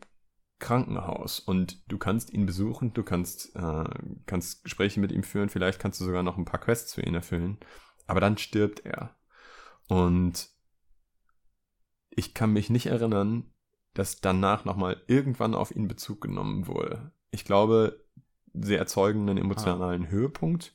Krankenhaus 0.60 1.40
und 1.40 1.84
du 1.92 1.98
kannst 1.98 2.32
ihn 2.32 2.46
besuchen, 2.46 2.94
du 2.94 3.04
kannst, 3.04 3.56
äh, 3.56 3.84
kannst 4.26 4.64
Gespräche 4.64 5.00
mit 5.00 5.12
ihm 5.12 5.24
führen, 5.24 5.50
vielleicht 5.50 5.80
kannst 5.80 6.00
du 6.00 6.06
sogar 6.06 6.24
noch 6.24 6.38
ein 6.38 6.46
paar 6.46 6.62
Quests 6.62 6.94
für 6.94 7.02
ihn 7.02 7.14
erfüllen, 7.14 7.58
aber 8.08 8.22
dann 8.22 8.38
stirbt 8.38 8.86
er. 8.86 9.16
Und 9.88 10.50
ich 12.10 12.34
kann 12.34 12.54
mich 12.54 12.70
nicht 12.70 12.88
erinnern, 12.88 13.52
dass 13.94 14.22
danach 14.22 14.64
nochmal 14.66 15.02
irgendwann 15.08 15.54
auf 15.54 15.76
ihn 15.76 15.88
Bezug 15.88 16.22
genommen 16.22 16.68
wurde. 16.68 17.12
Ich 17.32 17.44
glaube, 17.44 18.06
sie 18.54 18.76
erzeugen 18.76 19.30
einen 19.30 19.38
emotionalen 19.38 20.10
Höhepunkt 20.10 20.74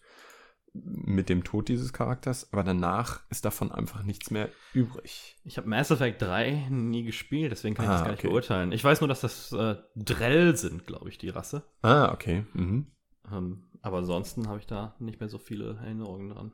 mit 0.72 1.28
dem 1.28 1.42
Tod 1.44 1.68
dieses 1.68 1.92
Charakters, 1.92 2.52
aber 2.52 2.62
danach 2.62 3.20
ist 3.30 3.44
davon 3.44 3.72
einfach 3.72 4.02
nichts 4.04 4.30
mehr 4.30 4.48
übrig. 4.72 5.36
Ich 5.44 5.56
habe 5.58 5.68
Mass 5.68 5.90
Effect 5.90 6.22
3 6.22 6.68
nie 6.70 7.02
gespielt, 7.04 7.50
deswegen 7.50 7.74
kann 7.74 7.86
ich 7.86 7.90
Ah, 7.90 7.94
das 7.94 8.02
gar 8.04 8.10
nicht 8.12 8.20
okay. 8.20 8.28
beurteilen. 8.28 8.72
Ich 8.72 8.84
weiß 8.84 9.00
nur, 9.00 9.08
dass 9.08 9.20
das 9.20 9.50
äh, 9.52 9.76
Drell 9.96 10.56
sind, 10.56 10.86
glaube 10.86 11.08
ich, 11.08 11.18
die 11.18 11.28
Rasse. 11.28 11.64
Ah, 11.82 12.12
okay. 12.12 12.44
Mhm. 12.52 12.86
Ähm, 13.32 13.68
aber 13.82 13.98
ansonsten 13.98 14.48
habe 14.48 14.58
ich 14.60 14.66
da 14.66 14.94
nicht 15.00 15.18
mehr 15.20 15.28
so 15.28 15.38
viele 15.38 15.76
Erinnerungen 15.82 16.28
dran. 16.28 16.52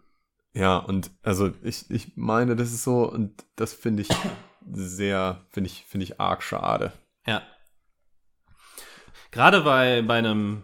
Ja, 0.55 0.79
und 0.79 1.11
also 1.23 1.53
ich, 1.63 1.91
ich 1.91 2.17
meine, 2.17 2.57
das 2.57 2.73
ist 2.73 2.85
so, 2.85 3.11
und 3.11 3.45
das 3.57 3.75
finde 3.75 4.03
ich 4.03 4.09
sehr, 4.73 5.45
finde 5.51 5.69
ich, 5.69 5.85
finde 5.85 6.05
ich 6.05 6.19
arg 6.21 6.43
schade. 6.43 6.93
Ja. 7.27 7.43
Gerade 9.31 9.61
bei, 9.63 10.01
bei 10.03 10.15
einem, 10.19 10.63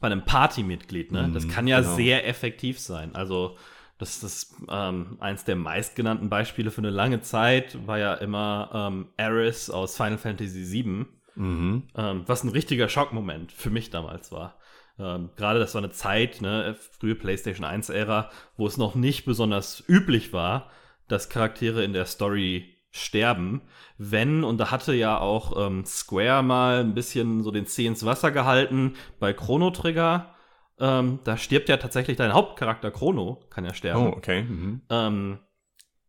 bei 0.00 0.06
einem 0.06 0.24
Partymitglied, 0.24 1.12
ne? 1.12 1.30
Das 1.32 1.46
Mhm, 1.46 1.50
kann 1.50 1.66
ja 1.66 1.80
genau. 1.80 1.94
sehr 1.96 2.26
effektiv 2.28 2.78
sein. 2.78 3.14
Also, 3.14 3.56
das 3.98 4.22
ist 4.22 4.54
ähm, 4.68 5.16
eins 5.20 5.44
der 5.44 5.56
meistgenannten 5.56 6.28
Beispiele 6.30 6.70
für 6.70 6.80
eine 6.80 6.90
lange 6.90 7.20
Zeit, 7.20 7.84
war 7.86 7.98
ja 7.98 8.14
immer 8.14 8.70
ähm, 8.72 9.08
Aerith 9.16 9.70
aus 9.70 9.96
Final 9.96 10.18
Fantasy 10.18 10.70
VII, 10.84 11.06
Mhm. 11.34 11.84
ähm, 11.96 12.22
was 12.26 12.42
ein 12.44 12.48
richtiger 12.50 12.88
Schockmoment 12.88 13.52
für 13.52 13.70
mich 13.70 13.90
damals 13.90 14.30
war. 14.32 14.56
Ähm, 15.00 15.30
Gerade 15.36 15.58
das 15.60 15.74
war 15.74 15.82
eine 15.82 15.92
Zeit, 15.92 16.40
ne, 16.42 16.76
frühe 16.98 17.14
PlayStation 17.14 17.64
1-Ära, 17.64 18.30
wo 18.56 18.66
es 18.66 18.76
noch 18.76 18.94
nicht 18.96 19.24
besonders 19.24 19.82
üblich 19.88 20.32
war, 20.32 20.70
dass 21.06 21.28
Charaktere 21.28 21.84
in 21.84 21.92
der 21.92 22.06
Story 22.06 22.76
sterben. 22.98 23.62
Wenn, 23.96 24.44
und 24.44 24.58
da 24.58 24.70
hatte 24.70 24.94
ja 24.94 25.18
auch 25.18 25.66
ähm, 25.66 25.84
Square 25.84 26.42
mal 26.42 26.80
ein 26.80 26.94
bisschen 26.94 27.42
so 27.42 27.50
den 27.50 27.66
Zeh 27.66 27.86
ins 27.86 28.04
Wasser 28.04 28.30
gehalten 28.30 28.94
bei 29.18 29.32
Chrono 29.32 29.70
Trigger. 29.70 30.34
Ähm, 30.78 31.18
da 31.24 31.36
stirbt 31.36 31.68
ja 31.68 31.76
tatsächlich 31.76 32.16
dein 32.16 32.32
Hauptcharakter 32.32 32.90
Chrono, 32.90 33.40
kann 33.50 33.64
ja 33.64 33.74
sterben. 33.74 34.06
Oh, 34.06 34.16
okay. 34.16 34.42
Mhm. 34.42 34.82
Ähm, 34.90 35.38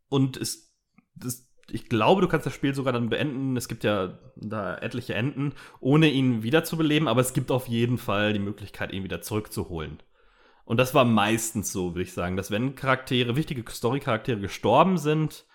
und 0.10 0.38
es, 0.38 0.76
das, 1.16 1.50
ich 1.72 1.90
glaube, 1.90 2.22
du 2.22 2.28
kannst 2.28 2.46
das 2.46 2.54
Spiel 2.54 2.76
sogar 2.76 2.94
dann 2.94 3.10
beenden. 3.10 3.58
Es 3.58 3.68
gibt 3.68 3.84
ja 3.84 4.20
da 4.36 4.76
etliche 4.78 5.16
Enden, 5.16 5.54
ohne 5.80 6.10
ihn 6.10 6.44
wiederzubeleben, 6.44 7.08
aber 7.08 7.22
es 7.22 7.34
gibt 7.34 7.52
auf 7.52 7.68
jeden 7.68 7.98
Fall 7.98 8.34
die 8.34 8.40
Möglichkeit, 8.40 8.92
ihn 8.92 9.04
wieder 9.04 9.22
zurückzuholen. 9.22 10.00
Und 10.66 10.78
das 10.78 10.94
war 10.94 11.04
meistens 11.04 11.72
so, 11.72 11.96
würde 11.96 12.04
ich 12.04 12.14
sagen, 12.14 12.38
dass 12.38 12.52
wenn 12.52 12.76
Charaktere, 12.76 13.36
wichtige 13.36 13.64
Story-Charaktere 13.70 14.40
gestorben 14.40 15.00
sind, 15.00 15.46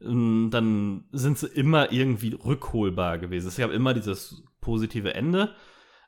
dann 0.00 1.04
sind 1.12 1.38
sie 1.38 1.46
immer 1.46 1.92
irgendwie 1.92 2.34
rückholbar 2.34 3.18
gewesen. 3.18 3.48
Es 3.48 3.56
gab 3.56 3.70
immer 3.70 3.94
dieses 3.94 4.42
positive 4.60 5.14
Ende. 5.14 5.54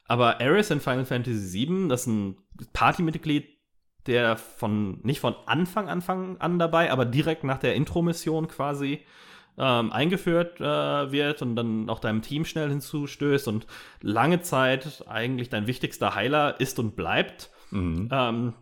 Aber 0.07 0.41
Ares 0.41 0.71
in 0.71 0.81
Final 0.81 1.05
Fantasy 1.05 1.67
VII, 1.67 1.89
das 1.89 2.03
ist 2.03 2.07
ein 2.09 2.37
Partymitglied, 2.73 3.49
der 4.07 4.37
von 4.37 5.01
nicht 5.03 5.21
von 5.21 5.35
Anfang 5.47 5.89
Anfang 5.89 6.39
an 6.39 6.59
dabei, 6.59 6.91
aber 6.91 7.05
direkt 7.05 7.45
nach 7.45 7.59
der 7.59 7.75
Intro-Mission 7.75 8.49
quasi 8.49 9.01
ähm, 9.59 9.93
eingeführt 9.93 10.61
äh, 10.61 11.13
wird 11.13 11.43
und 11.43 11.57
dann 11.57 11.89
auch 11.89 12.01
deinem 12.01 12.23
Team 12.23 12.45
schnell 12.45 12.69
hinzustößt 12.69 13.49
und 13.49 13.67
lange 14.01 14.41
Zeit 14.41 15.05
eigentlich 15.07 15.51
dein 15.51 15.67
wichtigster 15.67 16.15
Heiler 16.15 16.59
ist 16.61 16.79
und 16.79 16.97
bleibt. 16.97 17.51
Mhm. 17.71 18.09
Ähm, 18.11 18.55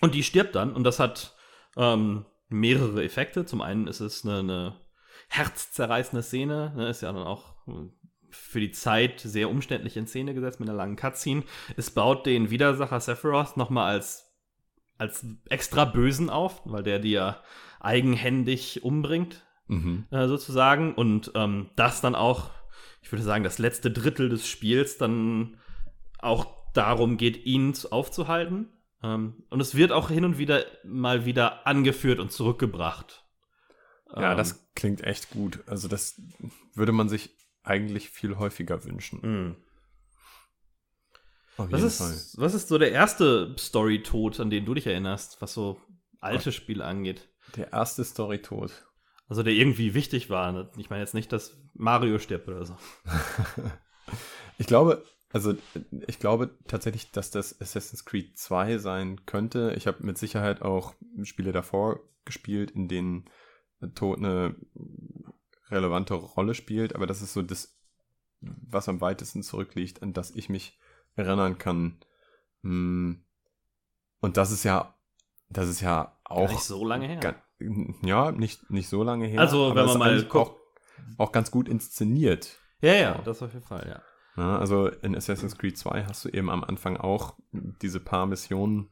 und 0.00 0.14
die 0.14 0.22
stirbt 0.22 0.54
dann 0.56 0.72
und 0.72 0.84
das 0.84 0.98
hat 0.98 1.36
ähm, 1.76 2.26
mehrere 2.50 3.02
Effekte. 3.04 3.46
Zum 3.46 3.60
einen 3.62 3.86
ist 3.86 4.00
es 4.00 4.24
eine, 4.24 4.38
eine 4.40 4.80
herzzerreißende 5.28 6.22
Szene, 6.22 6.72
ne, 6.76 6.88
ist 6.88 7.00
ja 7.02 7.12
dann 7.12 7.22
auch 7.26 7.54
hm, 7.66 7.92
für 8.30 8.60
die 8.60 8.70
Zeit 8.72 9.20
sehr 9.20 9.50
umständlich 9.50 9.96
in 9.96 10.06
Szene 10.06 10.34
gesetzt 10.34 10.60
mit 10.60 10.68
einer 10.68 10.76
langen 10.78 10.96
Cutscene. 10.96 11.44
Es 11.76 11.90
baut 11.90 12.26
den 12.26 12.50
Widersacher 12.50 13.00
Sephiroth 13.00 13.56
nochmal 13.56 13.92
als, 13.92 14.32
als 14.98 15.24
extra 15.48 15.84
Bösen 15.84 16.30
auf, 16.30 16.62
weil 16.64 16.82
der 16.82 16.98
dir 16.98 17.38
eigenhändig 17.80 18.84
umbringt, 18.84 19.46
Mhm. 19.68 20.06
äh, 20.10 20.26
sozusagen. 20.26 20.94
Und 20.94 21.30
ähm, 21.36 21.70
das 21.76 22.00
dann 22.00 22.16
auch, 22.16 22.50
ich 23.02 23.12
würde 23.12 23.22
sagen, 23.22 23.44
das 23.44 23.58
letzte 23.58 23.90
Drittel 23.92 24.28
des 24.28 24.46
Spiels 24.48 24.98
dann 24.98 25.58
auch 26.18 26.46
darum 26.74 27.16
geht, 27.16 27.46
ihn 27.46 27.72
zu- 27.74 27.92
aufzuhalten. 27.92 28.68
Ähm, 29.02 29.44
und 29.50 29.60
es 29.60 29.74
wird 29.74 29.92
auch 29.92 30.10
hin 30.10 30.24
und 30.24 30.38
wieder 30.38 30.64
mal 30.84 31.24
wieder 31.24 31.66
angeführt 31.66 32.18
und 32.18 32.32
zurückgebracht. 32.32 33.24
Ja, 34.14 34.32
Ähm, 34.32 34.36
das 34.38 34.68
klingt 34.74 35.02
echt 35.02 35.30
gut. 35.30 35.60
Also 35.66 35.88
das 35.88 36.20
würde 36.74 36.92
man 36.92 37.08
sich 37.08 37.30
eigentlich 37.62 38.10
viel 38.10 38.38
häufiger 38.38 38.84
wünschen. 38.84 39.56
Auf 41.56 41.70
Was 41.70 41.82
ist, 41.82 42.38
was 42.38 42.54
ist 42.54 42.68
so 42.68 42.78
der 42.78 42.92
erste 42.92 43.54
Story-Tod, 43.58 44.40
an 44.40 44.50
den 44.50 44.64
du 44.64 44.74
dich 44.74 44.86
erinnerst, 44.86 45.40
was 45.42 45.52
so 45.52 45.80
alte 46.20 46.52
Spiele 46.52 46.84
angeht? 46.84 47.28
Der 47.56 47.72
erste 47.72 48.04
Story-Tod. 48.04 48.72
Also 49.28 49.42
der 49.42 49.52
irgendwie 49.52 49.94
wichtig 49.94 50.30
war. 50.30 50.52
ne? 50.52 50.70
Ich 50.76 50.90
meine 50.90 51.02
jetzt 51.02 51.14
nicht, 51.14 51.32
dass 51.32 51.56
Mario 51.74 52.18
stirbt 52.18 52.48
oder 52.48 52.64
so. 52.64 52.76
Ich 54.58 54.66
glaube, 54.66 55.04
also 55.32 55.54
ich 56.06 56.18
glaube 56.18 56.50
tatsächlich, 56.66 57.10
dass 57.12 57.30
das 57.30 57.60
Assassin's 57.60 58.04
Creed 58.04 58.36
2 58.38 58.78
sein 58.78 59.24
könnte. 59.26 59.72
Ich 59.76 59.86
habe 59.86 60.04
mit 60.04 60.18
Sicherheit 60.18 60.62
auch 60.62 60.94
Spiele 61.22 61.52
davor 61.52 62.00
gespielt, 62.24 62.70
in 62.72 62.88
denen 62.88 63.24
Tod 63.94 64.18
eine 64.18 64.56
relevante 65.70 66.14
Rolle 66.14 66.54
spielt, 66.54 66.94
aber 66.94 67.06
das 67.06 67.22
ist 67.22 67.32
so 67.32 67.42
das, 67.42 67.76
was 68.40 68.88
am 68.88 69.00
weitesten 69.00 69.42
zurückliegt, 69.42 70.02
an 70.02 70.12
das 70.12 70.30
ich 70.32 70.48
mich 70.48 70.78
erinnern 71.14 71.58
kann. 71.58 72.00
Hm. 72.62 73.24
Und 74.20 74.36
das 74.36 74.50
ist 74.50 74.64
ja, 74.64 74.94
das 75.48 75.68
ist 75.68 75.80
ja 75.80 76.18
Gar 76.24 76.36
auch 76.38 76.48
nicht 76.50 76.60
so 76.62 76.84
lange 76.84 77.06
her. 77.06 77.20
Ga- 77.20 77.42
ja, 78.02 78.32
nicht, 78.32 78.70
nicht 78.70 78.88
so 78.88 79.02
lange 79.02 79.26
her. 79.26 79.40
Also, 79.40 79.74
wenn 79.74 79.86
man 79.86 79.98
mal 79.98 80.22
guckt- 80.24 80.34
auch, 80.36 80.56
auch 81.18 81.32
ganz 81.32 81.50
gut 81.50 81.68
inszeniert. 81.68 82.58
Ja, 82.80 82.94
ja, 82.94 83.18
das 83.22 83.42
auf 83.42 83.52
jeden 83.52 83.64
Fall, 83.66 83.86
ja. 83.88 84.02
Ja, 84.40 84.58
also 84.58 84.88
in 84.88 85.14
Assassin's 85.14 85.58
Creed 85.58 85.76
2 85.76 86.04
hast 86.04 86.24
du 86.24 86.30
eben 86.30 86.48
am 86.48 86.64
Anfang 86.64 86.96
auch 86.96 87.34
diese 87.52 88.00
paar 88.00 88.24
Missionen, 88.24 88.88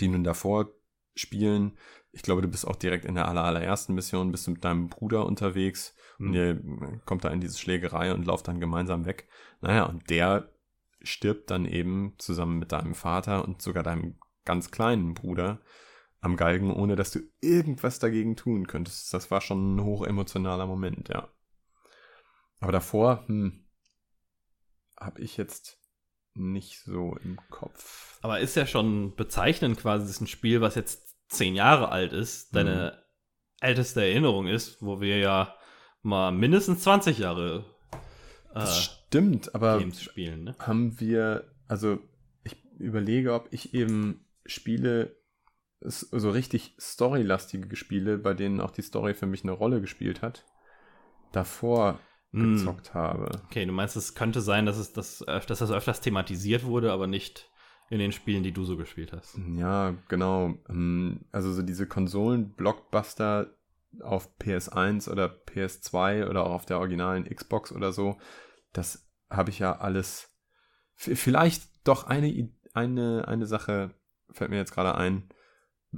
die 0.00 0.08
nun 0.08 0.24
davor 0.24 0.70
spielen. 1.14 1.76
Ich 2.12 2.22
glaube, 2.22 2.40
du 2.40 2.48
bist 2.48 2.66
auch 2.66 2.76
direkt 2.76 3.04
in 3.04 3.16
der 3.16 3.28
aller, 3.28 3.44
allerersten 3.44 3.92
Mission, 3.92 4.32
bist 4.32 4.46
du 4.46 4.52
mit 4.52 4.64
deinem 4.64 4.88
Bruder 4.88 5.26
unterwegs 5.26 5.94
und 6.18 6.28
Hm. 6.28 6.34
ihr 6.34 7.00
kommt 7.04 7.24
da 7.24 7.28
in 7.28 7.42
diese 7.42 7.58
Schlägerei 7.58 8.14
und 8.14 8.24
lauft 8.24 8.48
dann 8.48 8.58
gemeinsam 8.58 9.04
weg. 9.04 9.28
Naja, 9.60 9.84
und 9.84 10.08
der 10.08 10.50
stirbt 11.02 11.50
dann 11.50 11.66
eben 11.66 12.14
zusammen 12.16 12.58
mit 12.58 12.72
deinem 12.72 12.94
Vater 12.94 13.44
und 13.44 13.60
sogar 13.60 13.82
deinem 13.82 14.16
ganz 14.46 14.70
kleinen 14.70 15.12
Bruder 15.12 15.60
am 16.22 16.38
Galgen, 16.38 16.72
ohne 16.72 16.96
dass 16.96 17.10
du 17.10 17.20
irgendwas 17.42 17.98
dagegen 17.98 18.36
tun 18.36 18.66
könntest. 18.66 19.12
Das 19.12 19.30
war 19.30 19.42
schon 19.42 19.76
ein 19.76 19.84
hochemotionaler 19.84 20.66
Moment, 20.66 21.10
ja. 21.10 21.28
Aber 22.60 22.72
davor, 22.72 23.24
hm, 23.26 23.65
habe 24.98 25.20
ich 25.20 25.36
jetzt 25.36 25.78
nicht 26.34 26.80
so 26.82 27.16
im 27.22 27.38
Kopf. 27.50 28.18
Aber 28.22 28.40
ist 28.40 28.56
ja 28.56 28.66
schon 28.66 29.14
bezeichnend 29.14 29.78
quasi, 29.78 30.04
es 30.04 30.10
ist 30.12 30.20
ein 30.20 30.26
Spiel, 30.26 30.60
was 30.60 30.74
jetzt 30.74 31.16
zehn 31.28 31.54
Jahre 31.54 31.90
alt 31.90 32.12
ist, 32.12 32.54
deine 32.54 33.04
älteste 33.60 34.02
Erinnerung 34.02 34.46
ist, 34.46 34.82
wo 34.82 35.00
wir 35.00 35.18
ja 35.18 35.54
mal 36.02 36.30
mindestens 36.30 36.82
20 36.82 37.18
Jahre 37.18 37.64
äh, 38.50 38.60
Das 38.60 38.84
stimmt, 38.84 39.54
aber 39.54 39.78
Games 39.78 40.02
spielen, 40.02 40.44
ne? 40.44 40.56
haben 40.58 41.00
wir, 41.00 41.50
also 41.68 41.98
ich 42.44 42.56
überlege, 42.78 43.34
ob 43.34 43.48
ich 43.50 43.74
eben 43.74 44.24
Spiele, 44.44 45.16
so 45.80 46.30
richtig 46.30 46.74
storylastige 46.80 47.74
Spiele, 47.76 48.18
bei 48.18 48.34
denen 48.34 48.60
auch 48.60 48.70
die 48.70 48.82
Story 48.82 49.14
für 49.14 49.26
mich 49.26 49.42
eine 49.42 49.52
Rolle 49.52 49.80
gespielt 49.80 50.22
hat, 50.22 50.44
davor. 51.32 51.98
Gezockt 52.36 52.94
habe. 52.94 53.30
Okay, 53.46 53.64
du 53.66 53.72
meinst, 53.72 53.96
es 53.96 54.14
könnte 54.14 54.40
sein, 54.40 54.66
dass, 54.66 54.76
es 54.78 54.92
das, 54.92 55.18
dass 55.26 55.46
das 55.46 55.70
öfters 55.70 56.00
thematisiert 56.00 56.64
wurde, 56.64 56.92
aber 56.92 57.06
nicht 57.06 57.50
in 57.88 57.98
den 57.98 58.12
Spielen, 58.12 58.42
die 58.42 58.52
du 58.52 58.64
so 58.64 58.76
gespielt 58.76 59.12
hast. 59.12 59.38
Ja, 59.54 59.94
genau. 60.08 60.54
Ähm, 60.68 61.20
Also 61.32 61.52
so 61.52 61.62
diese 61.62 61.86
Konsolen-Blockbuster 61.86 63.54
auf 64.02 64.28
PS1 64.40 65.10
oder 65.10 65.26
PS2 65.26 66.28
oder 66.28 66.44
auch 66.44 66.52
auf 66.52 66.66
der 66.66 66.78
originalen 66.78 67.24
Xbox 67.24 67.72
oder 67.72 67.92
so, 67.92 68.18
das 68.72 69.08
habe 69.30 69.50
ich 69.50 69.58
ja 69.58 69.78
alles. 69.78 70.30
Vielleicht 70.94 71.62
doch 71.84 72.06
eine, 72.06 72.50
eine, 72.74 73.28
eine 73.28 73.46
Sache 73.46 73.94
fällt 74.30 74.50
mir 74.50 74.56
jetzt 74.56 74.72
gerade 74.74 74.94
ein. 74.96 75.28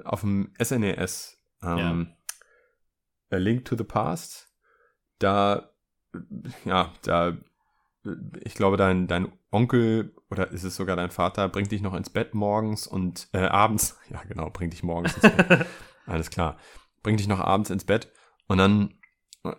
Auf 0.04 0.20
dem 0.20 0.52
SNES, 0.62 1.38
ähm, 1.62 2.14
A 3.30 3.36
Link 3.36 3.64
to 3.64 3.76
the 3.76 3.84
Past, 3.84 4.52
da, 5.18 5.70
ja, 6.64 6.92
da, 7.02 7.36
ich 8.42 8.54
glaube, 8.54 8.76
dein, 8.76 9.06
dein 9.06 9.32
Onkel 9.50 10.14
oder 10.30 10.50
ist 10.50 10.64
es 10.64 10.76
sogar 10.76 10.96
dein 10.96 11.10
Vater, 11.10 11.48
bringt 11.48 11.70
dich 11.72 11.82
noch 11.82 11.94
ins 11.94 12.10
Bett 12.10 12.34
morgens 12.34 12.86
und 12.86 13.28
äh, 13.32 13.46
abends, 13.46 13.98
ja 14.10 14.22
genau, 14.24 14.50
bringt 14.50 14.72
dich 14.72 14.82
morgens 14.82 15.14
ins 15.16 15.34
Bett. 15.36 15.66
Alles 16.06 16.30
klar. 16.30 16.56
Bringt 17.02 17.20
dich 17.20 17.28
noch 17.28 17.40
abends 17.40 17.70
ins 17.70 17.84
Bett 17.84 18.10
und 18.46 18.58
dann 18.58 18.94
äh, 19.44 19.52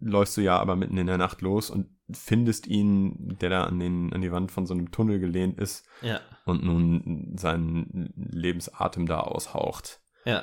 läufst 0.00 0.36
du 0.36 0.40
ja 0.40 0.58
aber 0.58 0.76
mitten 0.76 0.98
in 0.98 1.06
der 1.06 1.18
Nacht 1.18 1.40
los 1.42 1.70
und 1.70 1.88
findest 2.12 2.66
ihn, 2.66 3.36
der 3.40 3.48
da 3.50 3.64
an, 3.64 3.78
den, 3.78 4.12
an 4.12 4.20
die 4.20 4.32
Wand 4.32 4.50
von 4.52 4.66
so 4.66 4.74
einem 4.74 4.90
Tunnel 4.90 5.18
gelehnt 5.18 5.58
ist 5.58 5.86
Ja, 6.02 6.20
und 6.44 6.62
nun 6.62 7.34
seinen 7.38 8.12
Lebensatem 8.16 9.06
da 9.06 9.20
aushaucht. 9.20 10.00
ja. 10.24 10.42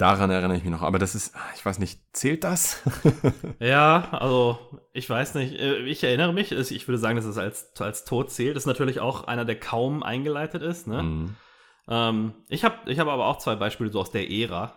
Daran 0.00 0.30
erinnere 0.30 0.56
ich 0.56 0.62
mich 0.64 0.72
noch. 0.72 0.82
Aber 0.82 0.98
das 0.98 1.14
ist, 1.14 1.36
ah, 1.36 1.40
ich 1.54 1.64
weiß 1.64 1.78
nicht, 1.78 2.00
zählt 2.16 2.44
das? 2.44 2.82
Ja, 3.58 4.08
also 4.12 4.58
ich 4.94 5.08
weiß 5.10 5.34
nicht, 5.34 5.54
äh, 5.60 5.80
ich 5.80 6.02
erinnere 6.02 6.32
mich, 6.32 6.52
ich 6.52 6.88
würde 6.88 6.98
sagen, 6.98 7.16
dass 7.16 7.26
es 7.26 7.36
als, 7.36 7.72
als 7.78 8.04
Tod 8.04 8.30
zählt. 8.30 8.56
Das 8.56 8.62
ist 8.62 8.66
natürlich 8.66 9.00
auch 9.00 9.24
einer, 9.24 9.44
der 9.44 9.60
kaum 9.60 10.02
eingeleitet 10.02 10.62
ist. 10.62 10.86
Ne? 10.86 11.02
Mhm. 11.02 11.36
Ähm, 11.88 12.34
ich 12.48 12.64
habe 12.64 12.90
ich 12.90 12.98
hab 12.98 13.08
aber 13.08 13.26
auch 13.26 13.36
zwei 13.38 13.56
Beispiele 13.56 13.92
so 13.92 14.00
aus 14.00 14.10
der 14.10 14.30
Ära. 14.30 14.72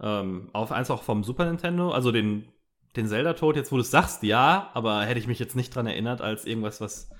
Ähm, 0.00 0.50
auf 0.52 0.70
eins 0.70 0.90
auch 0.90 1.02
vom 1.02 1.24
Super 1.24 1.46
Nintendo, 1.46 1.90
also 1.90 2.12
den, 2.12 2.48
den 2.94 3.08
Zelda-Tod, 3.08 3.56
jetzt 3.56 3.72
wo 3.72 3.76
du 3.76 3.82
es 3.82 3.90
sagst, 3.90 4.22
ja, 4.22 4.70
aber 4.74 5.02
hätte 5.02 5.18
ich 5.18 5.26
mich 5.26 5.38
jetzt 5.40 5.56
nicht 5.56 5.74
dran 5.74 5.86
erinnert 5.86 6.20
als 6.20 6.44
irgendwas, 6.44 6.80
was, 6.80 7.10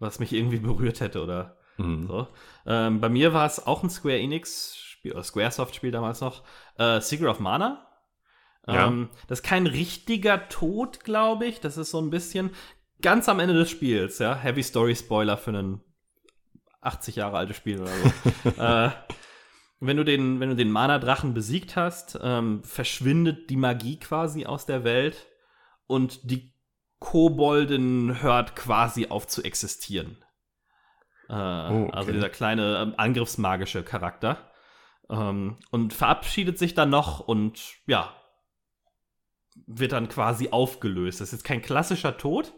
was 0.00 0.18
mich 0.18 0.32
irgendwie 0.32 0.58
berührt 0.58 1.00
hätte 1.00 1.22
oder 1.22 1.56
Mhm. 1.76 2.06
so. 2.08 2.28
Ähm, 2.66 3.00
bei 3.00 3.08
mir 3.08 3.32
war 3.32 3.46
es 3.46 3.66
auch 3.66 3.82
ein 3.82 3.90
Square 3.90 4.18
Enix-Spiel, 4.18 4.89
oder 5.04 5.22
Squaresoft-Spiel 5.22 5.90
damals 5.90 6.20
noch, 6.20 6.42
äh, 6.78 7.00
Secret 7.00 7.28
of 7.28 7.40
Mana. 7.40 7.86
Ja. 8.66 8.88
Ähm, 8.88 9.08
das 9.26 9.40
ist 9.40 9.44
kein 9.44 9.66
richtiger 9.66 10.48
Tod, 10.48 11.04
glaube 11.04 11.46
ich. 11.46 11.60
Das 11.60 11.76
ist 11.76 11.90
so 11.90 12.00
ein 12.00 12.10
bisschen 12.10 12.50
ganz 13.00 13.28
am 13.28 13.40
Ende 13.40 13.54
des 13.54 13.70
Spiels, 13.70 14.18
ja. 14.18 14.36
Heavy 14.36 14.62
Story 14.62 14.94
Spoiler 14.94 15.36
für 15.36 15.50
einen 15.50 15.80
80 16.82 17.16
Jahre 17.16 17.38
altes 17.38 17.56
Spiel 17.56 17.80
oder 17.80 17.90
so. 17.90 18.50
äh, 18.62 18.90
wenn 19.80 19.96
du 19.96 20.04
den, 20.04 20.40
wenn 20.40 20.50
du 20.50 20.56
den 20.56 20.70
Mana-Drachen 20.70 21.32
besiegt 21.32 21.74
hast, 21.76 22.18
ähm, 22.22 22.62
verschwindet 22.62 23.48
die 23.48 23.56
Magie 23.56 23.98
quasi 23.98 24.44
aus 24.44 24.66
der 24.66 24.84
Welt 24.84 25.26
und 25.86 26.30
die 26.30 26.52
Koboldin 26.98 28.20
hört 28.20 28.54
quasi 28.54 29.06
auf 29.08 29.26
zu 29.26 29.42
existieren. 29.42 30.18
Äh, 31.30 31.32
oh, 31.32 31.84
okay. 31.84 31.90
Also 31.92 32.12
dieser 32.12 32.28
kleine 32.28 32.78
ähm, 32.82 32.94
angriffsmagische 32.96 33.82
Charakter. 33.82 34.49
Ähm, 35.10 35.56
und 35.70 35.92
verabschiedet 35.92 36.58
sich 36.58 36.74
dann 36.74 36.90
noch 36.90 37.20
und 37.20 37.74
ja, 37.86 38.14
wird 39.66 39.92
dann 39.92 40.08
quasi 40.08 40.50
aufgelöst. 40.50 41.20
Das 41.20 41.28
ist 41.28 41.32
jetzt 41.32 41.44
kein 41.44 41.62
klassischer 41.62 42.16
Tod, 42.16 42.54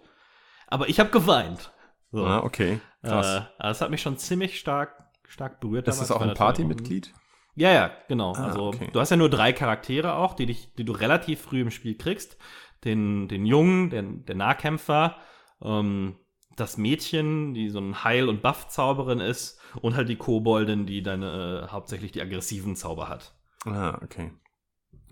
aber 0.66 0.88
ich 0.88 1.00
habe 1.00 1.10
geweint. 1.10 1.72
So. 2.10 2.26
Ah, 2.26 2.42
okay. 2.44 2.80
Krass. 3.02 3.36
Äh, 3.38 3.42
das 3.58 3.80
hat 3.80 3.90
mich 3.90 4.02
schon 4.02 4.18
ziemlich 4.18 4.58
stark, 4.60 5.10
stark 5.26 5.60
berührt. 5.60 5.88
Das 5.88 6.00
ist 6.00 6.10
auch 6.10 6.20
ein 6.20 6.34
Partymitglied? 6.34 7.12
Ja, 7.54 7.72
ja, 7.72 7.90
genau. 8.08 8.34
Ah, 8.34 8.46
also 8.46 8.66
okay. 8.68 8.90
du 8.92 9.00
hast 9.00 9.10
ja 9.10 9.16
nur 9.16 9.30
drei 9.30 9.52
Charaktere 9.52 10.14
auch, 10.14 10.34
die 10.34 10.46
dich, 10.46 10.74
die 10.74 10.84
du 10.84 10.92
relativ 10.92 11.40
früh 11.40 11.62
im 11.62 11.70
Spiel 11.70 11.96
kriegst. 11.96 12.36
Den, 12.84 13.28
den 13.28 13.46
Jungen, 13.46 13.90
den, 13.90 14.24
der 14.26 14.34
Nahkämpfer, 14.34 15.16
ähm, 15.62 16.16
das 16.56 16.76
Mädchen, 16.76 17.54
die 17.54 17.68
so 17.70 17.78
ein 17.78 18.04
Heil- 18.04 18.28
und 18.28 18.42
Buff-Zauberin 18.42 19.20
ist, 19.20 19.60
und 19.80 19.96
halt 19.96 20.08
die 20.08 20.16
Koboldin, 20.16 20.86
die 20.86 21.02
deine 21.02 21.64
äh, 21.64 21.72
hauptsächlich 21.72 22.12
die 22.12 22.20
aggressiven 22.20 22.76
Zauber 22.76 23.08
hat. 23.08 23.34
Ah, 23.64 23.98
okay. 24.02 24.32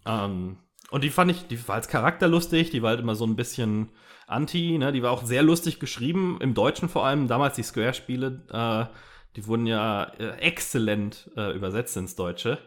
Ähm, 0.04 0.58
und 0.90 1.04
die 1.04 1.10
fand 1.10 1.30
ich, 1.30 1.46
die 1.46 1.68
war 1.68 1.76
als 1.76 1.88
Charakter 1.88 2.28
lustig, 2.28 2.70
die 2.70 2.82
war 2.82 2.90
halt 2.90 3.00
immer 3.00 3.14
so 3.14 3.24
ein 3.24 3.36
bisschen 3.36 3.90
anti, 4.26 4.76
ne? 4.78 4.92
Die 4.92 5.02
war 5.02 5.12
auch 5.12 5.24
sehr 5.24 5.42
lustig 5.42 5.80
geschrieben, 5.80 6.38
im 6.40 6.54
Deutschen 6.54 6.88
vor 6.88 7.06
allem, 7.06 7.28
damals 7.28 7.56
die 7.56 7.62
Square-Spiele, 7.62 8.42
äh, 8.50 8.94
die 9.36 9.46
wurden 9.46 9.66
ja 9.66 10.04
äh, 10.18 10.38
exzellent 10.38 11.30
äh, 11.36 11.54
übersetzt 11.54 11.96
ins 11.96 12.16
Deutsche. 12.16 12.58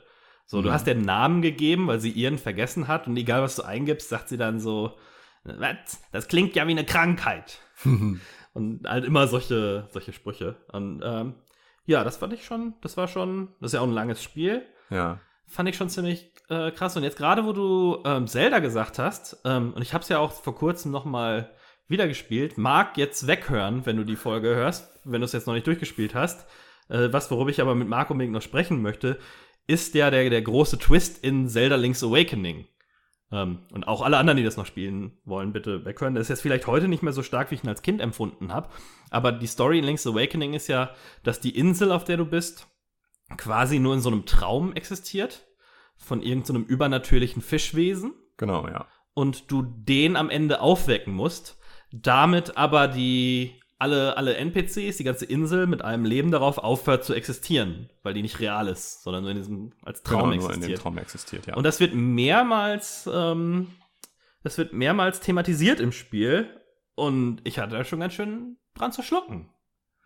So, 0.45 0.59
mhm. 0.59 0.63
du 0.63 0.71
hast 0.71 0.87
den 0.87 1.01
Namen 1.01 1.41
gegeben, 1.41 1.87
weil 1.87 1.99
sie 1.99 2.11
ihren 2.11 2.37
vergessen 2.37 2.87
hat 2.87 3.07
und 3.07 3.17
egal 3.17 3.41
was 3.41 3.57
du 3.57 3.63
eingibst, 3.63 4.09
sagt 4.09 4.29
sie 4.29 4.37
dann 4.37 4.59
so, 4.59 4.97
was? 5.43 6.01
Das 6.11 6.27
klingt 6.27 6.55
ja 6.55 6.65
wie 6.67 6.71
eine 6.71 6.85
Krankheit. 6.85 7.59
und 8.53 8.87
halt 8.87 9.05
immer 9.05 9.27
solche, 9.27 9.87
solche 9.91 10.13
Sprüche. 10.13 10.55
Und 10.71 11.01
ähm, 11.03 11.35
ja, 11.85 12.03
das 12.03 12.17
fand 12.17 12.33
ich 12.33 12.45
schon, 12.45 12.73
das 12.81 12.97
war 12.97 13.07
schon, 13.07 13.49
das 13.59 13.69
ist 13.69 13.73
ja 13.73 13.81
auch 13.81 13.87
ein 13.87 13.93
langes 13.93 14.23
Spiel. 14.23 14.63
Ja. 14.89 15.19
Fand 15.47 15.69
ich 15.69 15.75
schon 15.75 15.89
ziemlich 15.89 16.31
äh, 16.49 16.71
krass. 16.71 16.95
Und 16.95 17.03
jetzt 17.03 17.17
gerade, 17.17 17.45
wo 17.45 17.53
du 17.53 18.01
ähm, 18.05 18.27
Zelda 18.27 18.59
gesagt 18.59 18.99
hast, 18.99 19.41
ähm, 19.45 19.73
und 19.73 19.81
ich 19.81 19.93
habe 19.93 20.01
es 20.01 20.09
ja 20.09 20.19
auch 20.19 20.31
vor 20.31 20.55
kurzem 20.55 20.91
noch 20.91 21.05
mal 21.05 21.51
wieder 21.87 22.07
gespielt, 22.07 22.57
mag 22.57 22.97
jetzt 22.97 23.27
weghören, 23.27 23.85
wenn 23.85 23.97
du 23.97 24.03
die 24.03 24.15
Folge 24.15 24.55
hörst, 24.55 25.01
wenn 25.03 25.21
du 25.21 25.25
es 25.25 25.33
jetzt 25.33 25.47
noch 25.47 25.53
nicht 25.53 25.67
durchgespielt 25.67 26.15
hast. 26.15 26.47
Äh, 26.89 27.11
was, 27.11 27.29
worüber 27.31 27.49
ich 27.49 27.61
aber 27.61 27.75
mit 27.75 27.87
Marco 27.87 28.13
unbedingt 28.13 28.33
noch 28.33 28.41
sprechen 28.41 28.81
möchte, 28.81 29.19
ist 29.67 29.95
ja 29.95 30.11
der, 30.11 30.29
der 30.29 30.41
große 30.41 30.77
Twist 30.77 31.23
in 31.23 31.47
Zelda 31.47 31.75
Link's 31.75 32.03
Awakening. 32.03 32.67
Ähm, 33.33 33.59
und 33.71 33.87
auch 33.87 34.03
alle 34.03 34.17
anderen, 34.17 34.37
die 34.37 34.43
das 34.43 34.57
noch 34.57 34.67
spielen 34.67 35.17
wollen, 35.25 35.53
bitte 35.53 35.85
weghören. 35.85 36.13
Das 36.13 36.23
ist 36.23 36.29
jetzt 36.29 36.41
vielleicht 36.41 36.67
heute 36.67 36.87
nicht 36.87 37.01
mehr 37.01 37.13
so 37.13 37.23
stark, 37.23 37.49
wie 37.49 37.55
ich 37.55 37.63
ihn 37.63 37.69
als 37.69 37.81
Kind 37.81 37.99
empfunden 37.99 38.53
habe. 38.53 38.69
Aber 39.09 39.31
die 39.31 39.47
Story 39.47 39.79
in 39.79 39.85
Link's 39.85 40.05
Awakening 40.05 40.53
ist 40.53 40.67
ja, 40.67 40.91
dass 41.23 41.39
die 41.39 41.57
Insel, 41.57 41.91
auf 41.91 42.03
der 42.03 42.17
du 42.17 42.25
bist, 42.25 42.67
quasi 43.35 43.79
nur 43.79 43.95
in 43.95 44.01
so 44.01 44.09
einem 44.09 44.27
Traum 44.27 44.73
existiert. 44.73 45.47
Von 45.95 46.21
irgendeinem 46.21 46.63
so 46.63 46.69
übernatürlichen 46.69 47.41
Fischwesen. 47.41 48.13
Genau, 48.37 48.67
ja. 48.67 48.85
Und 49.15 49.51
du 49.51 49.63
den 49.63 50.15
am 50.15 50.29
Ende 50.29 50.61
aufwecken 50.61 51.13
musst. 51.13 51.57
Damit 51.91 52.55
aber 52.55 52.87
die 52.87 53.62
alle, 53.79 54.17
alle 54.17 54.35
NPCs, 54.35 54.97
die 54.97 55.03
ganze 55.03 55.25
Insel 55.25 55.67
mit 55.67 55.81
einem 55.81 56.05
Leben 56.05 56.31
darauf 56.31 56.57
aufhört 56.57 57.03
zu 57.03 57.13
existieren, 57.13 57.89
weil 58.01 58.13
die 58.13 58.21
nicht 58.21 58.39
real 58.39 58.67
ist, 58.67 59.03
sondern 59.03 59.23
nur 59.23 59.31
in 59.31 59.37
diesem 59.37 59.73
als 59.83 60.03
Traum 60.03 60.31
genau, 60.31 60.35
existiert. 60.35 60.57
Nur 60.59 60.65
in 60.65 60.71
dem 60.71 60.79
Traum 60.79 60.97
existiert, 60.97 61.47
ja. 61.47 61.55
Und 61.55 61.63
das 61.63 61.79
wird 61.79 61.93
mehrmals, 61.93 63.09
ähm, 63.11 63.67
das 64.43 64.57
wird 64.57 64.73
mehrmals 64.73 65.19
thematisiert 65.19 65.79
im 65.79 65.91
Spiel 65.91 66.49
und 66.95 67.41
ich 67.43 67.59
hatte 67.59 67.75
da 67.75 67.83
schon 67.83 67.99
ganz 67.99 68.13
schön 68.13 68.57
dran 68.75 68.91
zu 68.91 69.01
schlucken. 69.01 69.49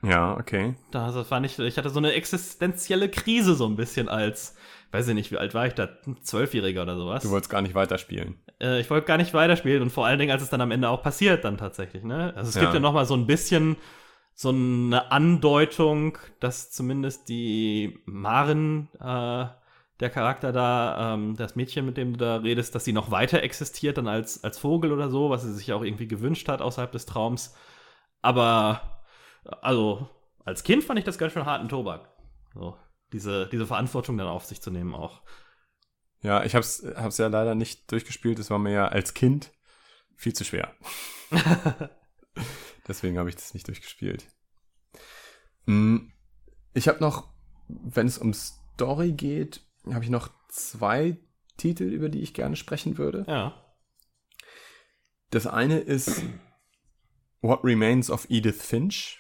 Ja, 0.03 0.37
okay. 0.37 0.75
Das, 0.91 1.13
das 1.15 1.31
war 1.31 1.39
nicht, 1.39 1.57
ich 1.59 1.77
hatte 1.77 1.89
so 1.89 1.99
eine 1.99 2.13
existenzielle 2.13 3.09
Krise 3.09 3.55
so 3.55 3.65
ein 3.65 3.75
bisschen 3.75 4.09
als, 4.09 4.55
weiß 4.91 5.07
ich 5.07 5.15
nicht, 5.15 5.31
wie 5.31 5.37
alt 5.37 5.53
war 5.53 5.65
ich 5.65 5.73
da? 5.73 5.89
Zwölfjähriger 6.21 6.83
oder 6.83 6.97
sowas. 6.97 7.23
Du 7.23 7.29
wolltest 7.31 7.49
gar 7.49 7.61
nicht 7.61 7.73
weiterspielen. 7.73 8.39
Äh, 8.61 8.79
ich 8.79 8.89
wollte 8.89 9.07
gar 9.07 9.17
nicht 9.17 9.33
weiterspielen 9.33 9.81
und 9.81 9.89
vor 9.91 10.05
allen 10.05 10.19
Dingen, 10.19 10.31
als 10.31 10.43
es 10.43 10.49
dann 10.49 10.61
am 10.61 10.71
Ende 10.71 10.89
auch 10.89 11.03
passiert, 11.03 11.43
dann 11.43 11.57
tatsächlich, 11.57 12.03
ne? 12.03 12.33
Also 12.35 12.49
es 12.49 12.55
ja. 12.55 12.61
gibt 12.61 12.73
ja 12.73 12.79
noch 12.79 12.93
mal 12.93 13.05
so 13.05 13.15
ein 13.15 13.27
bisschen 13.27 13.77
so 14.33 14.49
eine 14.49 15.11
Andeutung, 15.11 16.17
dass 16.39 16.69
zumindest 16.71 17.27
die 17.29 17.99
Maren, 18.05 18.89
äh, 18.99 19.47
der 19.99 20.09
Charakter 20.11 20.51
da, 20.51 21.15
ähm, 21.15 21.35
das 21.35 21.55
Mädchen, 21.55 21.85
mit 21.85 21.97
dem 21.97 22.13
du 22.13 22.19
da 22.19 22.35
redest, 22.37 22.75
dass 22.75 22.85
sie 22.85 22.93
noch 22.93 23.09
weiter 23.09 23.41
existiert 23.41 23.97
dann 23.97 24.07
als, 24.07 24.43
als 24.43 24.59
Vogel 24.59 24.91
oder 24.91 25.09
so, 25.09 25.31
was 25.31 25.41
sie 25.41 25.53
sich 25.53 25.73
auch 25.73 25.83
irgendwie 25.83 26.07
gewünscht 26.07 26.49
hat 26.49 26.61
außerhalb 26.61 26.91
des 26.91 27.07
Traums. 27.07 27.55
Aber 28.21 29.01
also 29.61 30.07
als 30.45 30.63
Kind 30.63 30.83
fand 30.83 30.99
ich 30.99 31.05
das 31.05 31.17
ganz 31.17 31.33
schön 31.33 31.45
harten 31.45 31.67
Tobak. 31.67 32.09
So, 32.53 32.77
diese, 33.13 33.47
diese 33.47 33.65
Verantwortung 33.65 34.17
dann 34.17 34.27
auf 34.27 34.45
sich 34.45 34.61
zu 34.61 34.69
nehmen 34.69 34.93
auch. 34.93 35.21
Ja, 36.21 36.43
ich 36.43 36.55
hab's, 36.55 36.83
hab's 36.95 37.17
ja 37.17 37.27
leider 37.27 37.55
nicht 37.55 37.91
durchgespielt. 37.91 38.39
Es 38.39 38.49
war 38.49 38.59
mir 38.59 38.71
ja 38.71 38.87
als 38.87 39.13
Kind 39.13 39.51
viel 40.15 40.33
zu 40.33 40.43
schwer. 40.43 40.73
Deswegen 42.87 43.17
habe 43.17 43.29
ich 43.29 43.35
das 43.35 43.53
nicht 43.53 43.67
durchgespielt. 43.67 44.25
Hm, 45.65 46.11
ich 46.73 46.87
habe 46.87 46.99
noch, 46.99 47.33
wenn 47.67 48.07
es 48.07 48.17
um 48.17 48.33
Story 48.33 49.11
geht, 49.11 49.61
habe 49.91 50.03
ich 50.03 50.09
noch 50.09 50.29
zwei 50.49 51.17
Titel, 51.57 51.83
über 51.83 52.09
die 52.09 52.21
ich 52.21 52.33
gerne 52.33 52.55
sprechen 52.55 52.97
würde. 52.97 53.25
Ja. 53.27 53.63
Das 55.29 55.45
eine 55.45 55.79
ist 55.79 56.23
What 57.41 57.63
Remains 57.63 58.09
of 58.09 58.27
Edith 58.29 58.61
Finch 58.61 59.19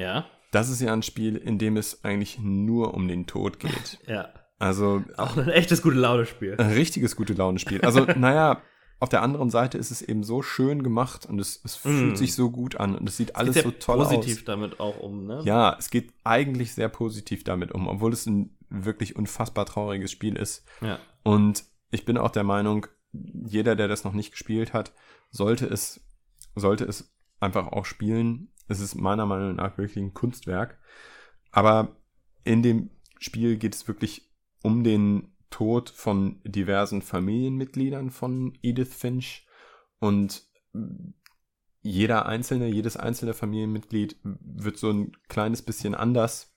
ja. 0.00 0.26
Das 0.50 0.68
ist 0.68 0.80
ja 0.80 0.92
ein 0.92 1.02
Spiel, 1.02 1.36
in 1.36 1.58
dem 1.58 1.76
es 1.76 2.04
eigentlich 2.04 2.38
nur 2.38 2.94
um 2.94 3.06
den 3.06 3.26
Tod 3.26 3.60
geht. 3.60 3.98
ja. 4.06 4.32
Also. 4.60 5.02
Auch 5.16 5.36
ein 5.36 5.48
echtes 5.48 5.82
gute 5.82 5.96
Laune-Spiel. 5.96 6.54
Ein 6.58 6.72
richtiges 6.72 7.16
gute 7.16 7.32
Laune-Spiel. 7.32 7.80
Also, 7.80 8.04
naja, 8.16 8.62
auf 9.00 9.08
der 9.08 9.22
anderen 9.22 9.50
Seite 9.50 9.78
ist 9.78 9.90
es 9.90 10.02
eben 10.02 10.22
so 10.22 10.42
schön 10.42 10.82
gemacht 10.82 11.24
und 11.26 11.40
es, 11.40 11.60
es 11.64 11.74
fühlt 11.74 12.12
mm. 12.12 12.16
sich 12.16 12.34
so 12.34 12.50
gut 12.50 12.76
an 12.76 12.94
und 12.94 13.08
es 13.08 13.16
sieht 13.16 13.34
alles 13.34 13.56
so 13.56 13.70
toll 13.70 13.96
positiv 13.96 14.18
aus. 14.18 14.24
positiv 14.24 14.44
damit 14.44 14.78
auch 14.78 15.00
um, 15.00 15.26
ne? 15.26 15.40
Ja, 15.44 15.74
es 15.78 15.88
geht 15.88 16.12
eigentlich 16.22 16.74
sehr 16.74 16.90
positiv 16.90 17.42
damit 17.42 17.72
um, 17.72 17.88
obwohl 17.88 18.12
es 18.12 18.26
ein 18.26 18.56
wirklich 18.68 19.16
unfassbar 19.16 19.64
trauriges 19.64 20.12
Spiel 20.12 20.36
ist. 20.36 20.64
Ja. 20.82 20.98
Und 21.22 21.64
ich 21.90 22.04
bin 22.04 22.18
auch 22.18 22.30
der 22.30 22.44
Meinung, 22.44 22.86
jeder, 23.12 23.74
der 23.74 23.88
das 23.88 24.04
noch 24.04 24.12
nicht 24.12 24.32
gespielt 24.32 24.74
hat, 24.74 24.92
sollte 25.30 25.66
es, 25.66 26.02
sollte 26.54 26.84
es 26.84 27.10
einfach 27.40 27.68
auch 27.68 27.86
spielen, 27.86 28.52
es 28.68 28.80
ist 28.80 28.94
meiner 28.94 29.24
Meinung 29.24 29.56
nach 29.56 29.78
wirklich 29.78 29.96
ein 29.96 30.14
Kunstwerk. 30.14 30.78
Aber 31.50 31.96
in 32.44 32.62
dem 32.62 32.90
Spiel 33.18 33.56
geht 33.56 33.74
es 33.74 33.88
wirklich 33.88 34.29
um 34.62 34.84
den 34.84 35.32
Tod 35.50 35.90
von 35.90 36.40
diversen 36.44 37.02
Familienmitgliedern 37.02 38.10
von 38.10 38.56
Edith 38.62 38.94
Finch 38.94 39.46
und 39.98 40.44
jeder 41.82 42.26
einzelne, 42.26 42.68
jedes 42.68 42.96
einzelne 42.96 43.34
Familienmitglied 43.34 44.16
wird 44.22 44.76
so 44.76 44.90
ein 44.90 45.12
kleines 45.28 45.62
bisschen 45.62 45.94
anders 45.94 46.54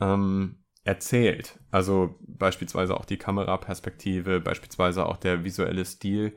ähm, 0.00 0.64
erzählt. 0.84 1.60
Also 1.70 2.16
beispielsweise 2.20 2.96
auch 2.96 3.04
die 3.04 3.18
Kameraperspektive, 3.18 4.40
beispielsweise 4.40 5.06
auch 5.06 5.16
der 5.16 5.44
visuelle 5.44 5.84
Stil 5.84 6.36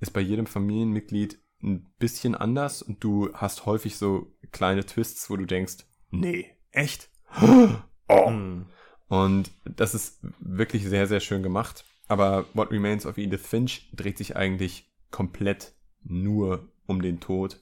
ist 0.00 0.12
bei 0.12 0.20
jedem 0.20 0.46
Familienmitglied 0.46 1.40
ein 1.62 1.86
bisschen 1.98 2.34
anders 2.34 2.82
und 2.82 3.02
du 3.02 3.32
hast 3.32 3.64
häufig 3.64 3.96
so 3.96 4.32
kleine 4.52 4.84
Twists, 4.84 5.30
wo 5.30 5.36
du 5.36 5.46
denkst, 5.46 5.86
nee, 6.10 6.50
echt? 6.72 7.10
Oh. 8.08 8.30
Mm. 8.30 8.66
Und 9.08 9.50
das 9.64 9.94
ist 9.94 10.20
wirklich 10.40 10.84
sehr, 10.84 11.06
sehr 11.06 11.20
schön 11.20 11.42
gemacht. 11.42 11.84
Aber 12.08 12.46
What 12.54 12.70
Remains 12.70 13.06
of 13.06 13.18
Edith 13.18 13.46
Finch 13.46 13.90
dreht 13.94 14.18
sich 14.18 14.36
eigentlich 14.36 14.92
komplett 15.10 15.74
nur 16.02 16.68
um 16.86 17.02
den 17.02 17.20
Tod 17.20 17.60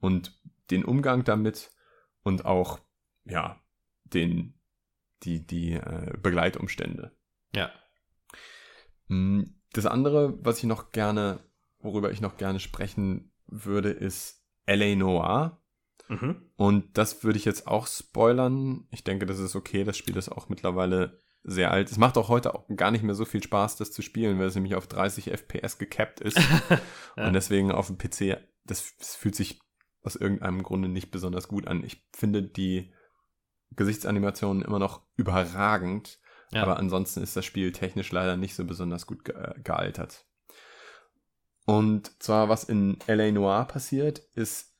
und 0.00 0.38
den 0.70 0.84
Umgang 0.84 1.24
damit 1.24 1.70
und 2.22 2.44
auch, 2.44 2.80
ja, 3.24 3.60
den, 4.04 4.54
die, 5.22 5.46
die 5.46 5.72
äh, 5.72 6.12
Begleitumstände. 6.20 7.12
Ja. 7.54 7.70
Mm, 9.08 9.42
das 9.72 9.86
andere, 9.86 10.38
was 10.44 10.58
ich 10.58 10.64
noch 10.64 10.92
gerne 10.92 11.40
worüber 11.82 12.10
ich 12.10 12.20
noch 12.20 12.36
gerne 12.36 12.60
sprechen 12.60 13.32
würde, 13.46 13.90
ist 13.90 14.44
L.A. 14.66 14.94
Noir. 14.94 15.61
Mhm. 16.08 16.42
Und 16.56 16.98
das 16.98 17.24
würde 17.24 17.38
ich 17.38 17.44
jetzt 17.44 17.66
auch 17.66 17.86
spoilern. 17.86 18.86
Ich 18.90 19.04
denke, 19.04 19.26
das 19.26 19.38
ist 19.38 19.56
okay. 19.56 19.84
Das 19.84 19.96
Spiel 19.96 20.16
ist 20.16 20.30
auch 20.30 20.48
mittlerweile 20.48 21.18
sehr 21.44 21.70
alt. 21.70 21.90
Es 21.90 21.98
macht 21.98 22.16
auch 22.16 22.28
heute 22.28 22.54
auch 22.54 22.66
gar 22.76 22.90
nicht 22.90 23.02
mehr 23.02 23.14
so 23.14 23.24
viel 23.24 23.42
Spaß, 23.42 23.76
das 23.76 23.92
zu 23.92 24.02
spielen, 24.02 24.38
weil 24.38 24.46
es 24.46 24.54
nämlich 24.54 24.74
auf 24.74 24.86
30 24.86 25.30
FPS 25.30 25.78
gekappt 25.78 26.20
ist. 26.20 26.38
ja. 27.16 27.26
Und 27.26 27.32
deswegen 27.32 27.72
auf 27.72 27.88
dem 27.88 27.98
PC, 27.98 28.38
das, 28.64 28.96
das 28.98 29.14
fühlt 29.16 29.34
sich 29.34 29.60
aus 30.04 30.16
irgendeinem 30.16 30.62
Grunde 30.62 30.88
nicht 30.88 31.10
besonders 31.10 31.48
gut 31.48 31.66
an. 31.66 31.84
Ich 31.84 32.04
finde 32.12 32.42
die 32.42 32.92
Gesichtsanimationen 33.76 34.62
immer 34.62 34.78
noch 34.78 35.02
überragend. 35.16 36.20
Ja. 36.52 36.62
Aber 36.62 36.76
ansonsten 36.76 37.22
ist 37.22 37.34
das 37.34 37.44
Spiel 37.46 37.72
technisch 37.72 38.12
leider 38.12 38.36
nicht 38.36 38.54
so 38.54 38.64
besonders 38.64 39.06
gut 39.06 39.24
ge 39.24 39.34
gealtert. 39.64 40.26
Und 41.64 42.22
zwar, 42.22 42.48
was 42.48 42.64
in 42.64 42.98
LA 43.06 43.30
Noir 43.32 43.64
passiert, 43.66 44.18
ist, 44.34 44.71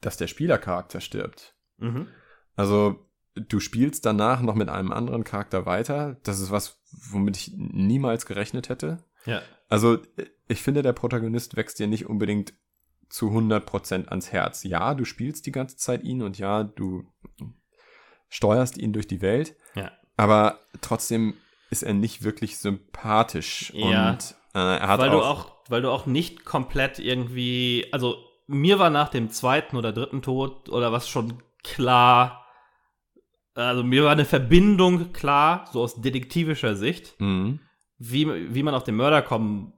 dass 0.00 0.16
der 0.16 0.26
Spielercharakter 0.26 1.00
stirbt. 1.00 1.54
Mhm. 1.78 2.08
Also, 2.56 3.06
du 3.34 3.60
spielst 3.60 4.04
danach 4.06 4.42
noch 4.42 4.54
mit 4.54 4.68
einem 4.68 4.92
anderen 4.92 5.24
Charakter 5.24 5.66
weiter. 5.66 6.16
Das 6.22 6.40
ist 6.40 6.50
was, 6.50 6.80
womit 7.10 7.36
ich 7.36 7.52
niemals 7.56 8.26
gerechnet 8.26 8.68
hätte. 8.68 9.04
Ja. 9.24 9.42
Also, 9.68 9.98
ich 10.48 10.62
finde, 10.62 10.82
der 10.82 10.92
Protagonist 10.92 11.56
wächst 11.56 11.78
dir 11.78 11.86
nicht 11.86 12.06
unbedingt 12.06 12.54
zu 13.08 13.28
100% 13.30 14.08
ans 14.08 14.32
Herz. 14.32 14.64
Ja, 14.64 14.94
du 14.94 15.04
spielst 15.04 15.46
die 15.46 15.52
ganze 15.52 15.76
Zeit 15.76 16.02
ihn 16.02 16.22
und 16.22 16.38
ja, 16.38 16.64
du 16.64 17.04
steuerst 18.28 18.78
ihn 18.78 18.92
durch 18.92 19.06
die 19.06 19.20
Welt. 19.20 19.56
Ja. 19.74 19.92
Aber 20.16 20.60
trotzdem 20.80 21.34
ist 21.70 21.82
er 21.82 21.94
nicht 21.94 22.22
wirklich 22.22 22.58
sympathisch. 22.58 23.72
Ja. 23.74 24.10
Und 24.10 24.34
äh, 24.54 24.58
er 24.58 24.88
hat 24.88 25.00
weil 25.00 25.10
auch, 25.10 25.12
du 25.12 25.24
auch, 25.24 25.56
weil 25.68 25.82
du 25.82 25.90
auch 25.90 26.06
nicht 26.06 26.44
komplett 26.44 26.98
irgendwie, 26.98 27.86
also 27.92 28.16
mir 28.50 28.78
war 28.78 28.90
nach 28.90 29.08
dem 29.08 29.30
zweiten 29.30 29.76
oder 29.76 29.92
dritten 29.92 30.22
Tod 30.22 30.68
oder 30.68 30.92
was 30.92 31.08
schon 31.08 31.42
klar, 31.62 32.44
also 33.54 33.82
mir 33.84 34.04
war 34.04 34.12
eine 34.12 34.24
Verbindung 34.24 35.12
klar, 35.12 35.66
so 35.72 35.82
aus 35.82 36.00
detektivischer 36.00 36.74
Sicht, 36.76 37.14
Mhm. 37.20 37.60
wie, 37.98 38.54
wie 38.54 38.62
man 38.62 38.74
auf 38.74 38.84
den 38.84 38.96
Mörder 38.96 39.22
kommen 39.22 39.72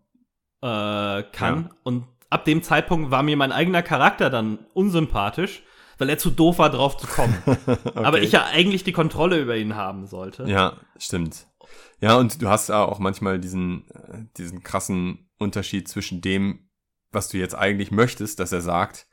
äh, 0.63 1.23
kann. 1.33 1.65
Ja. 1.65 1.71
Und 1.83 2.07
ab 2.31 2.45
dem 2.45 2.63
Zeitpunkt 2.63 3.11
war 3.11 3.23
mir 3.23 3.37
mein 3.37 3.53
eigener 3.53 3.83
Charakter 3.83 4.31
dann 4.31 4.59
unsympathisch, 4.75 5.63
weil 5.99 6.09
er 6.09 6.19
zu 6.19 6.31
doof 6.31 6.59
war, 6.59 6.71
drauf 6.71 6.97
zu 6.97 7.07
kommen. 7.07 7.37
Aber 7.95 8.09
Okay. 8.17 8.21
ich 8.21 8.33
ja 8.33 8.45
eigentlich 8.47 8.85
die 8.85 8.93
Kontrolle 8.93 9.41
über 9.41 9.57
ihn 9.57 9.75
haben 9.75 10.07
sollte. 10.07 10.45
Ja, 10.45 10.75
stimmt. 10.99 11.47
Ja, 12.01 12.17
und 12.17 12.41
du 12.41 12.49
hast 12.49 12.69
ja 12.69 12.85
auch 12.85 12.99
manchmal 13.01 13.39
diesen, 13.41 13.89
äh, 13.91 14.25
diesen 14.37 14.63
krassen 14.63 15.31
Unterschied 15.39 15.89
zwischen 15.89 16.21
dem, 16.21 16.69
was 17.13 17.29
du 17.29 17.39
jetzt 17.39 17.55
eigentlich 17.55 17.91
möchtest, 17.91 18.41
dass 18.41 18.53
er 18.53 18.61
sagt, 18.61 19.07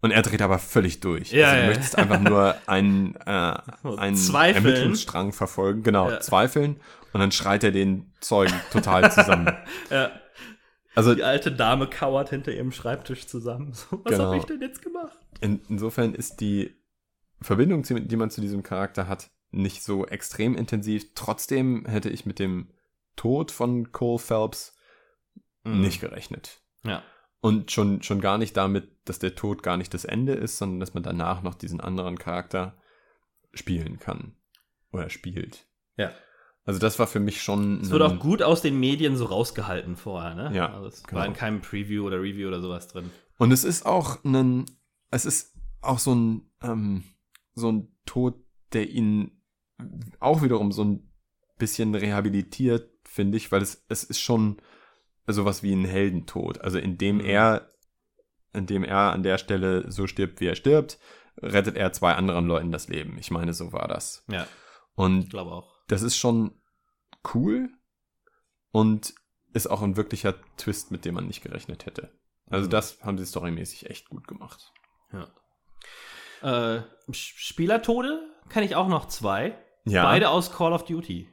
und 0.00 0.12
er 0.12 0.22
dreht 0.22 0.42
aber 0.42 0.58
völlig 0.60 1.00
durch. 1.00 1.32
Ja, 1.32 1.46
also 1.48 1.56
du 1.56 1.62
ja. 1.62 1.66
möchtest 1.68 1.98
einfach 1.98 2.20
nur 2.20 2.54
einen, 2.66 3.16
äh, 3.26 3.56
einen 3.96 4.16
Zweifeln. 4.16 4.64
Ermittlungsstrang 4.64 5.32
verfolgen, 5.32 5.82
genau, 5.82 6.08
Ja. 6.10 6.20
zweifeln, 6.20 6.80
und 7.12 7.20
dann 7.20 7.32
schreit 7.32 7.64
er 7.64 7.72
den 7.72 8.12
Zeugen 8.20 8.54
total 8.70 9.10
zusammen. 9.10 9.48
Ja. 9.90 10.12
Also 10.94 11.14
Die 11.14 11.22
alte 11.22 11.52
Dame 11.52 11.86
kauert 11.88 12.30
hinter 12.30 12.52
ihrem 12.52 12.72
Schreibtisch 12.72 13.26
zusammen. 13.28 13.72
So, 13.72 14.00
was 14.04 14.12
Genau. 14.12 14.24
habe 14.26 14.38
ich 14.38 14.44
denn 14.44 14.60
jetzt 14.60 14.82
gemacht? 14.82 15.16
in, 15.40 15.60
insofern 15.68 16.12
ist 16.14 16.40
die 16.40 16.74
Verbindung, 17.40 17.82
die 17.84 18.16
man 18.16 18.30
zu 18.30 18.40
diesem 18.40 18.64
Charakter 18.64 19.06
hat, 19.06 19.30
nicht 19.52 19.84
so 19.84 20.06
extrem 20.06 20.56
intensiv. 20.56 21.14
Trotzdem 21.14 21.86
hätte 21.86 22.10
ich 22.10 22.26
mit 22.26 22.38
dem 22.40 22.70
Tod 23.16 23.52
von 23.52 23.92
Cole 23.92 24.18
Phelps 24.18 24.76
Mhm. 25.64 25.80
nicht 25.82 26.00
gerechnet. 26.00 26.60
Ja. 26.84 27.02
Und 27.40 27.70
schon, 27.70 28.02
schon 28.02 28.20
gar 28.20 28.36
nicht 28.38 28.56
damit, 28.56 28.88
dass 29.04 29.18
der 29.20 29.34
Tod 29.36 29.62
gar 29.62 29.76
nicht 29.76 29.94
das 29.94 30.04
Ende 30.04 30.32
ist, 30.34 30.58
sondern 30.58 30.80
dass 30.80 30.94
man 30.94 31.02
danach 31.04 31.42
noch 31.42 31.54
diesen 31.54 31.80
anderen 31.80 32.18
Charakter 32.18 32.76
spielen 33.54 33.98
kann. 33.98 34.32
Oder 34.92 35.08
spielt. 35.10 35.66
Ja. 35.96 36.10
Also 36.64 36.80
das 36.80 36.98
war 36.98 37.06
für 37.06 37.20
mich 37.20 37.40
schon. 37.42 37.80
Es 37.82 37.90
wurde 37.90 38.06
ein- 38.06 38.16
auch 38.16 38.20
gut 38.20 38.42
aus 38.42 38.60
den 38.60 38.78
Medien 38.80 39.16
so 39.16 39.24
rausgehalten 39.26 39.96
vorher, 39.96 40.34
ne? 40.34 40.50
Ja, 40.54 40.72
Also 40.74 40.88
es 40.88 41.02
genau. 41.04 41.20
war 41.20 41.26
in 41.26 41.32
keinem 41.32 41.60
Preview 41.60 42.04
oder 42.06 42.20
Review 42.20 42.48
oder 42.48 42.60
sowas 42.60 42.88
drin. 42.88 43.10
Und 43.38 43.52
es 43.52 43.64
ist 43.64 43.86
auch 43.86 44.22
ein, 44.24 44.66
es 45.10 45.24
ist 45.24 45.54
auch 45.80 45.98
so 45.98 46.14
ein, 46.14 46.50
ähm, 46.62 47.04
so 47.54 47.70
ein 47.70 47.88
Tod, 48.04 48.34
der 48.72 48.90
ihn 48.90 49.40
auch 50.18 50.42
wiederum 50.42 50.72
so 50.72 50.84
ein 50.84 51.08
bisschen 51.58 51.94
rehabilitiert, 51.94 52.90
finde 53.04 53.36
ich, 53.36 53.50
weil 53.52 53.62
es, 53.62 53.84
es 53.88 54.02
ist 54.04 54.20
schon 54.20 54.58
sowas 55.32 55.62
wie 55.62 55.72
ein 55.74 55.84
Heldentod. 55.84 56.60
Also 56.60 56.78
indem 56.78 57.16
Mhm. 57.18 57.24
er, 57.26 57.70
indem 58.52 58.84
er 58.84 59.12
an 59.12 59.22
der 59.22 59.38
Stelle 59.38 59.90
so 59.90 60.06
stirbt, 60.06 60.40
wie 60.40 60.46
er 60.46 60.54
stirbt, 60.56 60.98
rettet 61.40 61.76
er 61.76 61.92
zwei 61.92 62.14
anderen 62.14 62.46
Leuten 62.46 62.72
das 62.72 62.88
Leben. 62.88 63.16
Ich 63.18 63.30
meine, 63.30 63.52
so 63.54 63.72
war 63.72 63.86
das. 63.88 64.24
Ja, 64.28 64.42
ich 64.44 64.48
Und 64.94 65.30
glaube 65.30 65.52
auch. 65.52 65.72
das 65.86 66.02
ist 66.02 66.16
schon 66.16 66.60
cool 67.34 67.68
und 68.72 69.14
ist 69.52 69.68
auch 69.68 69.82
ein 69.82 69.96
wirklicher 69.96 70.34
Twist, 70.56 70.90
mit 70.90 71.04
dem 71.04 71.14
man 71.14 71.26
nicht 71.26 71.42
gerechnet 71.42 71.86
hätte. 71.86 72.10
Also 72.50 72.66
Mhm. 72.66 72.70
das 72.70 73.00
haben 73.02 73.18
sie 73.18 73.26
storymäßig 73.26 73.88
echt 73.88 74.08
gut 74.08 74.26
gemacht. 74.26 74.72
Ja. 75.12 75.28
Äh, 76.76 76.82
Spielertode 77.12 78.20
kann 78.48 78.62
ich 78.62 78.76
auch 78.76 78.88
noch 78.88 79.06
zwei. 79.08 79.56
Ja. 79.84 80.04
Beide 80.04 80.30
aus 80.30 80.52
Call 80.52 80.72
of 80.72 80.84
Duty. 80.84 81.28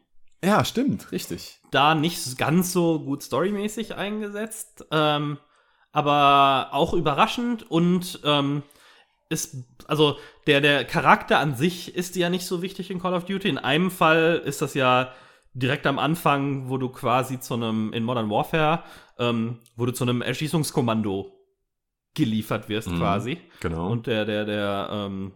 Ja, 0.45 0.63
stimmt, 0.63 1.11
richtig. 1.11 1.59
Da 1.71 1.95
nicht 1.95 2.37
ganz 2.37 2.71
so 2.71 2.99
gut 2.99 3.23
storymäßig 3.23 3.95
eingesetzt, 3.95 4.85
ähm, 4.91 5.37
aber 5.91 6.69
auch 6.71 6.93
überraschend 6.93 7.69
und 7.69 8.19
ähm, 8.23 8.61
ist, 9.29 9.55
also 9.87 10.17
der, 10.45 10.61
der 10.61 10.85
Charakter 10.85 11.39
an 11.39 11.55
sich 11.55 11.95
ist 11.95 12.15
ja 12.15 12.29
nicht 12.29 12.45
so 12.45 12.61
wichtig 12.61 12.91
in 12.91 12.99
Call 13.01 13.13
of 13.15 13.25
Duty. 13.25 13.49
In 13.49 13.57
einem 13.57 13.89
Fall 13.89 14.41
ist 14.45 14.61
das 14.61 14.75
ja 14.75 15.11
direkt 15.53 15.87
am 15.87 15.97
Anfang, 15.97 16.69
wo 16.69 16.77
du 16.77 16.89
quasi 16.89 17.39
zu 17.39 17.55
einem, 17.55 17.91
in 17.93 18.03
Modern 18.03 18.29
Warfare, 18.29 18.83
ähm, 19.17 19.59
wo 19.75 19.85
du 19.85 19.93
zu 19.93 20.03
einem 20.03 20.21
Erschießungskommando 20.21 21.31
geliefert 22.13 22.69
wirst 22.69 22.89
Mhm. 22.89 22.97
quasi. 22.99 23.37
Genau. 23.61 23.89
Und 23.89 24.05
der, 24.07 24.25
der, 24.25 24.45
der, 24.45 24.89
ähm, 24.91 25.33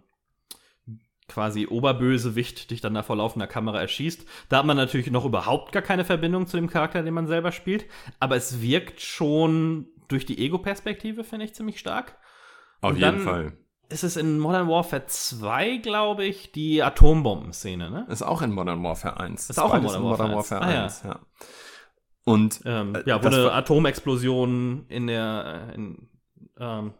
quasi 1.29 1.67
Oberbösewicht 1.67 2.71
dich 2.71 2.81
dann 2.81 2.93
da 2.93 3.03
vor 3.03 3.15
laufender 3.15 3.47
Kamera 3.47 3.79
erschießt. 3.79 4.25
Da 4.49 4.57
hat 4.57 4.65
man 4.65 4.77
natürlich 4.77 5.09
noch 5.11 5.25
überhaupt 5.25 5.71
gar 5.71 5.83
keine 5.83 6.03
Verbindung 6.03 6.47
zu 6.47 6.57
dem 6.57 6.69
Charakter, 6.69 7.03
den 7.03 7.13
man 7.13 7.27
selber 7.27 7.51
spielt. 7.51 7.85
Aber 8.19 8.35
es 8.35 8.61
wirkt 8.61 8.99
schon 9.01 9.87
durch 10.07 10.25
die 10.25 10.39
Ego-Perspektive, 10.43 11.23
finde 11.23 11.45
ich, 11.45 11.53
ziemlich 11.53 11.79
stark. 11.79 12.17
Auf 12.81 12.91
und 12.91 12.97
jeden 12.97 13.19
Fall. 13.21 13.53
Es 13.91 14.03
ist 14.03 14.17
in 14.17 14.37
Modern 14.37 14.67
Warfare 14.67 15.05
2, 15.07 15.77
glaube 15.77 16.23
ich, 16.25 16.51
die 16.51 16.83
Atombomben-Szene, 16.83 17.89
ne? 17.89 18.05
Ist 18.09 18.21
auch 18.21 18.41
in 18.41 18.51
Modern 18.51 18.83
Warfare 18.83 19.19
1. 19.19 19.49
Ist 19.49 19.59
auch 19.59 19.73
in 19.73 19.81
Beides 19.81 19.97
Modern 19.97 20.35
Warfare 20.35 20.61
1. 20.61 20.69
Ah, 20.69 20.73
ja. 20.73 20.83
1, 20.83 21.03
ja. 21.05 21.19
Und 22.25 22.61
Ähm, 22.65 22.95
Äh, 22.95 23.03
ja, 23.07 23.23
wo 23.23 23.27
eine 23.27 23.51
Atomexplosion 23.51 24.85
in 24.89 25.07
der, 25.07 25.69
äh, 25.69 25.75
in, 25.75 26.09
ähm, 26.59 26.93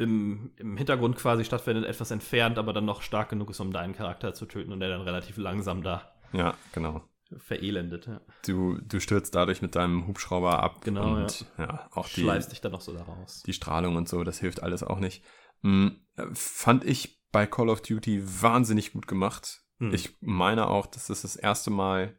im, 0.00 0.52
im 0.56 0.76
Hintergrund 0.76 1.16
quasi 1.16 1.44
stattfindet, 1.44 1.84
etwas 1.84 2.10
entfernt, 2.10 2.58
aber 2.58 2.72
dann 2.72 2.84
noch 2.84 3.02
stark 3.02 3.28
genug 3.28 3.50
ist, 3.50 3.60
um 3.60 3.72
deinen 3.72 3.94
Charakter 3.94 4.34
zu 4.34 4.46
töten 4.46 4.72
und 4.72 4.80
der 4.80 4.88
dann 4.88 5.02
relativ 5.02 5.36
langsam 5.36 5.82
da 5.82 6.12
ja, 6.32 6.54
genau. 6.72 7.02
verelendet. 7.36 8.06
Ja. 8.06 8.20
Du, 8.46 8.78
du 8.80 9.00
stürzt 9.00 9.34
dadurch 9.34 9.62
mit 9.62 9.76
deinem 9.76 10.06
Hubschrauber 10.06 10.62
ab. 10.62 10.82
Genau, 10.82 11.16
und 11.16 11.46
ja, 11.58 11.88
auch 11.92 12.08
die, 12.08 12.22
Schleifst 12.22 12.52
dich 12.52 12.60
dann 12.60 12.72
noch 12.72 12.80
so 12.80 12.92
da 12.92 13.02
raus. 13.02 13.42
die 13.44 13.52
Strahlung 13.52 13.96
und 13.96 14.08
so, 14.08 14.24
das 14.24 14.38
hilft 14.40 14.62
alles 14.62 14.82
auch 14.82 14.98
nicht. 14.98 15.22
Hm, 15.62 16.00
fand 16.32 16.84
ich 16.84 17.20
bei 17.30 17.46
Call 17.46 17.68
of 17.68 17.82
Duty 17.82 18.22
wahnsinnig 18.42 18.92
gut 18.92 19.06
gemacht. 19.06 19.62
Hm. 19.78 19.92
Ich 19.92 20.16
meine 20.20 20.68
auch, 20.68 20.86
dass 20.86 21.10
es 21.10 21.22
das 21.22 21.36
erste 21.36 21.70
Mal 21.70 22.18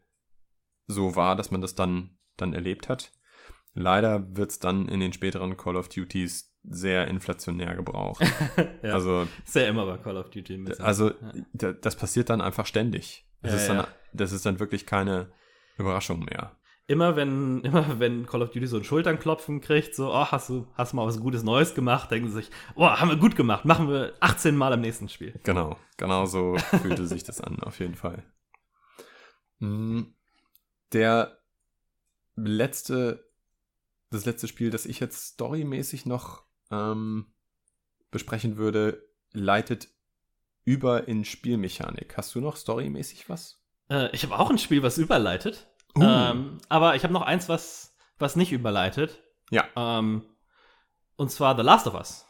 so 0.88 1.16
war, 1.16 1.36
dass 1.36 1.52
man 1.52 1.62
das 1.62 1.76
dann, 1.76 2.18
dann 2.38 2.54
erlebt 2.54 2.90
hat. 2.90 3.12
Leider 3.74 4.36
wird 4.36 4.52
es 4.52 4.60
dann 4.60 4.90
in 4.90 5.00
den 5.00 5.14
späteren 5.14 5.56
Call 5.58 5.78
of 5.78 5.90
Duties 5.90 6.51
sehr 6.64 7.08
inflationär 7.08 7.76
gebraucht. 7.76 8.24
ja, 8.84 8.94
Also, 8.94 9.28
ist 9.46 9.56
ja 9.56 9.64
immer 9.68 9.86
bei 9.86 9.98
Call 9.98 10.18
of 10.18 10.30
Duty. 10.30 10.56
ein 10.56 10.64
bisschen. 10.66 10.86
also 10.86 11.10
ja. 11.10 11.16
da- 11.54 11.72
das 11.74 11.96
passiert 11.96 12.30
dann 12.30 12.42
einfach 12.42 12.66
ständig. 12.66 13.26
Das, 13.42 13.52
Ja, 13.54 13.58
ist 13.58 13.68
dann, 13.70 13.88
das 14.14 14.32
ist 14.32 14.46
dann 14.46 14.60
wirklich 14.60 14.86
keine 14.86 15.32
Überraschung 15.78 16.20
mehr. 16.26 16.56
immer 16.88 17.16
wenn, 17.16 17.62
immer 17.62 18.00
wenn 18.00 18.28
Call 18.28 18.44
of 18.44 18.52
Duty 18.52 18.68
so 18.68 18.78
ein 18.78 18.84
Schulternklopfen 18.84 19.62
kriegt, 19.62 19.96
so, 19.96 20.12
oh, 20.14 20.26
hast 20.28 20.50
du, 20.50 20.68
hast 20.76 20.94
mal 20.94 21.08
was 21.08 21.20
Gutes 21.20 21.42
Neues 21.44 21.74
gemacht, 21.74 22.12
denken 22.12 22.28
sie 22.30 22.36
sich, 22.36 22.52
oh, 22.76 22.86
haben 22.88 23.10
wir 23.10 23.18
gut 23.18 23.36
gemacht, 23.36 23.66
machen 23.66 23.90
wir 23.90 24.14
18 24.20 24.56
Mal 24.56 24.74
im 24.74 24.82
nächsten 24.82 25.10
Spiel. 25.10 25.40
Genau, 25.44 25.78
genau 25.98 26.26
so 26.26 26.58
fühlte 26.82 27.08
sich 27.08 27.24
das 27.24 27.42
an, 27.42 27.60
auf 27.62 27.80
jeden 27.80 27.96
Fall. 27.96 28.24
Mm, 29.60 30.02
Der 30.94 31.40
letzte, 32.36 33.28
das 34.10 34.26
letzte 34.26 34.48
Spiel, 34.48 34.70
das 34.70 34.86
ich 34.86 35.00
jetzt 35.00 35.26
storymäßig 35.34 36.06
noch 36.06 36.44
ähm, 36.72 37.34
besprechen 38.10 38.58
würde, 38.58 39.04
leitet 39.32 39.88
über 40.64 41.08
in 41.08 41.26
Spielmechanik. 41.26 42.18
Hast 42.18 42.36
du 42.36 42.42
noch 42.42 42.56
storymäßig 42.56 43.30
was? 43.30 43.62
Äh, 43.90 44.10
ich 44.14 44.24
habe 44.24 44.38
auch 44.38 44.50
ein 44.50 44.58
Spiel, 44.58 44.84
was 44.84 44.98
überleitet. 44.98 45.68
Uh. 45.98 46.04
Ähm, 46.04 46.58
aber 46.70 46.96
ich 46.96 47.04
habe 47.04 47.14
noch 47.14 47.24
eins, 47.24 47.50
was, 47.50 47.96
was 48.18 48.36
nicht 48.36 48.52
überleitet. 48.52 49.22
Ja. 49.50 49.66
Ähm, 49.76 50.24
und 51.16 51.32
zwar 51.32 51.56
The 51.56 51.64
Last 51.64 51.88
of 51.88 51.96
Us. 51.96 52.26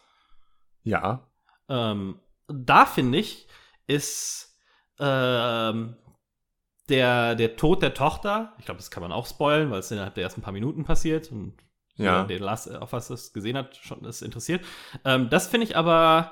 Ja, 0.83 1.27
Ähm, 1.69 2.19
da 2.47 2.85
finde 2.85 3.19
ich, 3.19 3.47
ist 3.87 4.57
ähm, 4.99 5.95
der, 6.89 7.35
der 7.35 7.55
Tod 7.55 7.81
der 7.81 7.93
Tochter, 7.93 8.53
ich 8.59 8.65
glaube, 8.65 8.79
das 8.79 8.91
kann 8.91 9.01
man 9.01 9.11
auch 9.11 9.25
spoilen, 9.25 9.71
weil 9.71 9.79
es 9.79 9.91
innerhalb 9.91 10.15
der 10.15 10.23
ersten 10.23 10.41
paar 10.41 10.51
Minuten 10.51 10.83
passiert 10.83 11.31
und 11.31 11.55
Ja. 11.97 12.23
der 12.23 12.39
Last 12.39 12.67
of 12.69 12.93
Us 12.93 13.07
das 13.09 13.33
gesehen 13.33 13.57
hat, 13.57 13.75
schon 13.77 14.01
das 14.03 14.21
interessiert. 14.21 14.63
Ähm, 15.05 15.29
das 15.29 15.47
finde 15.47 15.65
ich 15.67 15.75
aber 15.77 16.31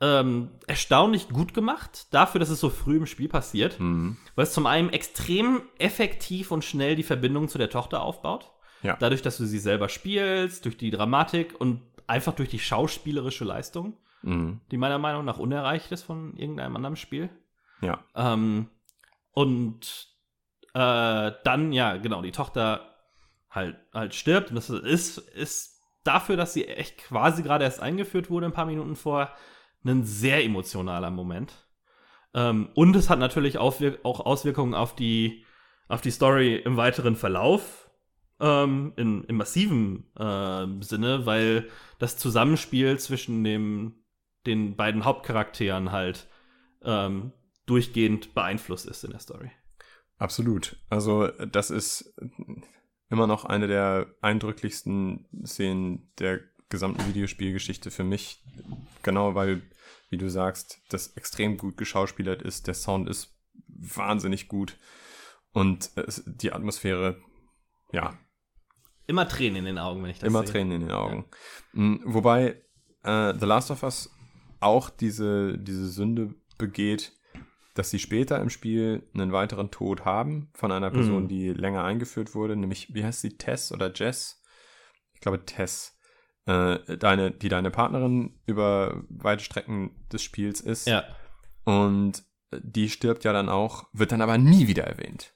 ähm, 0.00 0.50
erstaunlich 0.66 1.28
gut 1.28 1.54
gemacht, 1.54 2.08
dafür, 2.12 2.38
dass 2.40 2.48
es 2.50 2.58
so 2.60 2.68
früh 2.70 2.96
im 2.96 3.06
Spiel 3.06 3.28
passiert. 3.28 3.78
Mhm. 3.78 4.16
Weil 4.34 4.42
es 4.44 4.52
zum 4.52 4.66
einen 4.66 4.90
extrem 4.90 5.62
effektiv 5.78 6.50
und 6.50 6.64
schnell 6.64 6.96
die 6.96 7.02
Verbindung 7.04 7.48
zu 7.48 7.58
der 7.58 7.70
Tochter 7.70 8.02
aufbaut. 8.02 8.50
Ja. 8.82 8.96
Dadurch, 8.98 9.22
dass 9.22 9.36
du 9.38 9.46
sie 9.46 9.58
selber 9.58 9.88
spielst, 9.88 10.64
durch 10.64 10.76
die 10.76 10.90
Dramatik 10.90 11.54
und 11.58 11.80
einfach 12.06 12.34
durch 12.34 12.48
die 12.50 12.58
schauspielerische 12.58 13.44
Leistung, 13.44 13.96
Mhm. 14.22 14.60
die 14.70 14.78
meiner 14.78 14.98
Meinung 14.98 15.24
nach 15.26 15.38
unerreicht 15.38 15.92
ist 15.92 16.02
von 16.02 16.34
irgendeinem 16.36 16.76
anderen 16.76 16.96
Spiel. 16.96 17.28
Ja. 17.82 18.02
Ähm, 18.14 18.68
und 19.32 20.08
äh, 20.72 21.32
dann, 21.44 21.72
ja, 21.72 21.96
genau, 21.98 22.22
die 22.22 22.32
Tochter 22.32 22.93
halt, 23.54 23.76
halt 23.92 24.14
stirbt. 24.14 24.50
Und 24.50 24.56
das 24.56 24.70
ist, 24.70 25.18
ist 25.18 25.80
dafür, 26.02 26.36
dass 26.36 26.52
sie 26.52 26.66
echt 26.66 26.98
quasi 26.98 27.42
gerade 27.42 27.64
erst 27.64 27.80
eingeführt 27.80 28.30
wurde, 28.30 28.46
ein 28.46 28.52
paar 28.52 28.66
Minuten 28.66 28.96
vor, 28.96 29.30
ein 29.84 30.04
sehr 30.04 30.42
emotionaler 30.44 31.10
Moment. 31.10 31.68
Ähm, 32.34 32.70
und 32.74 32.96
es 32.96 33.10
hat 33.10 33.18
natürlich 33.18 33.58
auch 33.58 33.80
Auswirkungen 34.20 34.74
auf 34.74 34.96
die, 34.96 35.44
auf 35.88 36.00
die 36.00 36.10
Story 36.10 36.56
im 36.56 36.76
weiteren 36.76 37.16
Verlauf. 37.16 37.90
Ähm, 38.40 38.92
in, 38.96 39.22
Im 39.24 39.36
massiven 39.36 40.10
ähm, 40.18 40.82
Sinne, 40.82 41.24
weil 41.24 41.68
das 42.00 42.16
Zusammenspiel 42.16 42.98
zwischen 42.98 43.44
dem, 43.44 44.04
den 44.44 44.74
beiden 44.74 45.04
Hauptcharakteren 45.04 45.92
halt 45.92 46.26
ähm, 46.82 47.32
durchgehend 47.66 48.34
beeinflusst 48.34 48.86
ist 48.86 49.04
in 49.04 49.12
der 49.12 49.20
Story. 49.20 49.52
Absolut. 50.18 50.76
Also 50.90 51.28
das 51.28 51.70
ist 51.70 52.16
immer 53.10 53.26
noch 53.26 53.44
eine 53.44 53.66
der 53.66 54.06
eindrücklichsten 54.20 55.26
Szenen 55.44 56.10
der 56.18 56.40
gesamten 56.68 57.06
Videospielgeschichte 57.06 57.90
für 57.90 58.04
mich. 58.04 58.42
Genau, 59.02 59.34
weil, 59.34 59.62
wie 60.10 60.16
du 60.16 60.28
sagst, 60.30 60.80
das 60.88 61.16
extrem 61.16 61.56
gut 61.56 61.76
geschauspielert 61.76 62.42
ist. 62.42 62.66
Der 62.66 62.74
Sound 62.74 63.08
ist 63.08 63.36
wahnsinnig 63.68 64.48
gut. 64.48 64.78
Und 65.52 65.90
die 66.26 66.52
Atmosphäre, 66.52 67.20
ja, 67.92 68.18
Immer 69.06 69.28
Tränen 69.28 69.56
in 69.56 69.64
den 69.66 69.78
Augen, 69.78 70.02
wenn 70.02 70.10
ich 70.10 70.18
das 70.18 70.26
immer 70.26 70.40
sehe. 70.40 70.52
Tränen 70.52 70.72
in 70.72 70.80
den 70.88 70.90
Augen. 70.90 71.26
Mm, 71.72 71.96
Wobei 72.04 72.62
äh, 73.02 73.34
The 73.38 73.46
Last 73.46 73.70
of 73.70 73.82
Us 73.82 74.10
auch 74.60 74.88
diese, 74.88 75.58
diese 75.58 75.88
Sünde 75.88 76.34
begeht, 76.56 77.12
dass 77.74 77.90
sie 77.90 77.98
später 77.98 78.40
im 78.40 78.50
Spiel 78.50 79.02
einen 79.14 79.32
weiteren 79.32 79.70
Tod 79.70 80.04
haben 80.04 80.48
von 80.54 80.70
einer 80.72 80.90
Person, 80.90 81.24
Mhm. 81.24 81.28
die 81.28 81.48
länger 81.52 81.84
eingeführt 81.84 82.34
wurde, 82.34 82.56
nämlich, 82.56 82.94
wie 82.94 83.04
heißt 83.04 83.20
sie, 83.20 83.36
Tess 83.36 83.72
oder 83.72 83.92
Jess? 83.92 84.40
Ich 85.12 85.20
glaube 85.20 85.44
Tess. 85.44 85.96
Äh, 86.46 86.96
deine, 86.98 87.30
die 87.30 87.48
deine 87.48 87.70
Partnerin 87.70 88.38
über 88.46 89.02
weite 89.08 89.42
Strecken 89.42 89.90
des 90.12 90.22
Spiels 90.22 90.60
ist. 90.60 90.86
Ja, 90.86 91.04
Und 91.64 92.22
die 92.52 92.90
stirbt 92.90 93.24
ja 93.24 93.32
dann 93.32 93.48
auch, 93.48 93.86
wird 93.92 94.12
dann 94.12 94.20
aber 94.20 94.38
nie 94.38 94.68
wieder 94.68 94.84
erwähnt. 94.84 95.32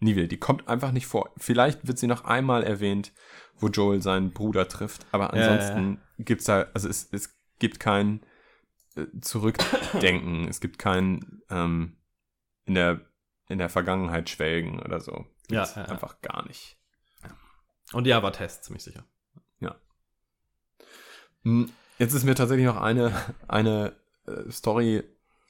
Nie 0.00 0.16
wieder. 0.16 0.26
Die 0.26 0.38
kommt 0.38 0.66
einfach 0.68 0.90
nicht 0.92 1.06
vor. 1.06 1.32
Vielleicht 1.36 1.86
wird 1.86 1.98
sie 1.98 2.06
noch 2.06 2.24
einmal 2.24 2.62
erwähnt, 2.62 3.12
wo 3.58 3.68
Joel 3.68 4.00
seinen 4.00 4.30
Bruder 4.32 4.66
trifft. 4.68 5.06
Aber 5.12 5.24
Ja, 5.24 5.30
ansonsten 5.50 6.00
gibt's 6.18 6.46
da, 6.46 6.66
also 6.74 6.88
es, 6.88 7.08
es 7.12 7.36
gibt 7.58 7.78
kein 7.80 8.20
äh, 8.22 8.26
Zurückdenken. 9.20 10.48
es 10.48 10.60
gibt 10.60 10.78
kein 10.78 11.42
ähm, 11.50 11.96
in 12.64 12.74
der 12.74 13.00
in 13.48 13.58
der 13.58 13.68
Vergangenheit 13.70 14.28
schwelgen 14.28 14.78
oder 14.80 15.00
so. 15.00 15.24
Gibt's 15.48 15.74
Ja, 15.74 15.82
ja, 15.82 15.86
ja. 15.86 15.92
einfach 15.94 16.20
gar 16.20 16.46
nicht. 16.46 16.76
und 17.92 18.06
ja, 18.06 18.22
war 18.22 18.32
Test, 18.32 18.64
ziemlich 18.64 18.82
sicher. 18.84 19.04
Hm, 21.44 21.70
Jetzt 21.98 22.14
ist 22.14 22.24
mir 22.24 22.34
tatsächlich 22.34 22.66
noch 22.66 22.76
eine, 22.80 23.12
eine 23.48 23.92
äh, 24.26 24.50
Story, 24.50 25.02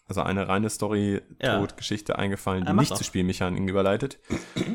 also 0.07 0.23
eine 0.23 0.49
reine 0.49 0.67
Ja. 0.67 0.71
Story-Tod-Geschichte 0.71 2.19
eingefallen, 2.19 2.63
die 2.65 2.69
Ja, 2.69 2.75
nicht 2.75 2.91
doch. 2.91 2.97
zu 2.97 3.05
Spielmechaniken 3.05 3.69
überleitet. 3.69 4.19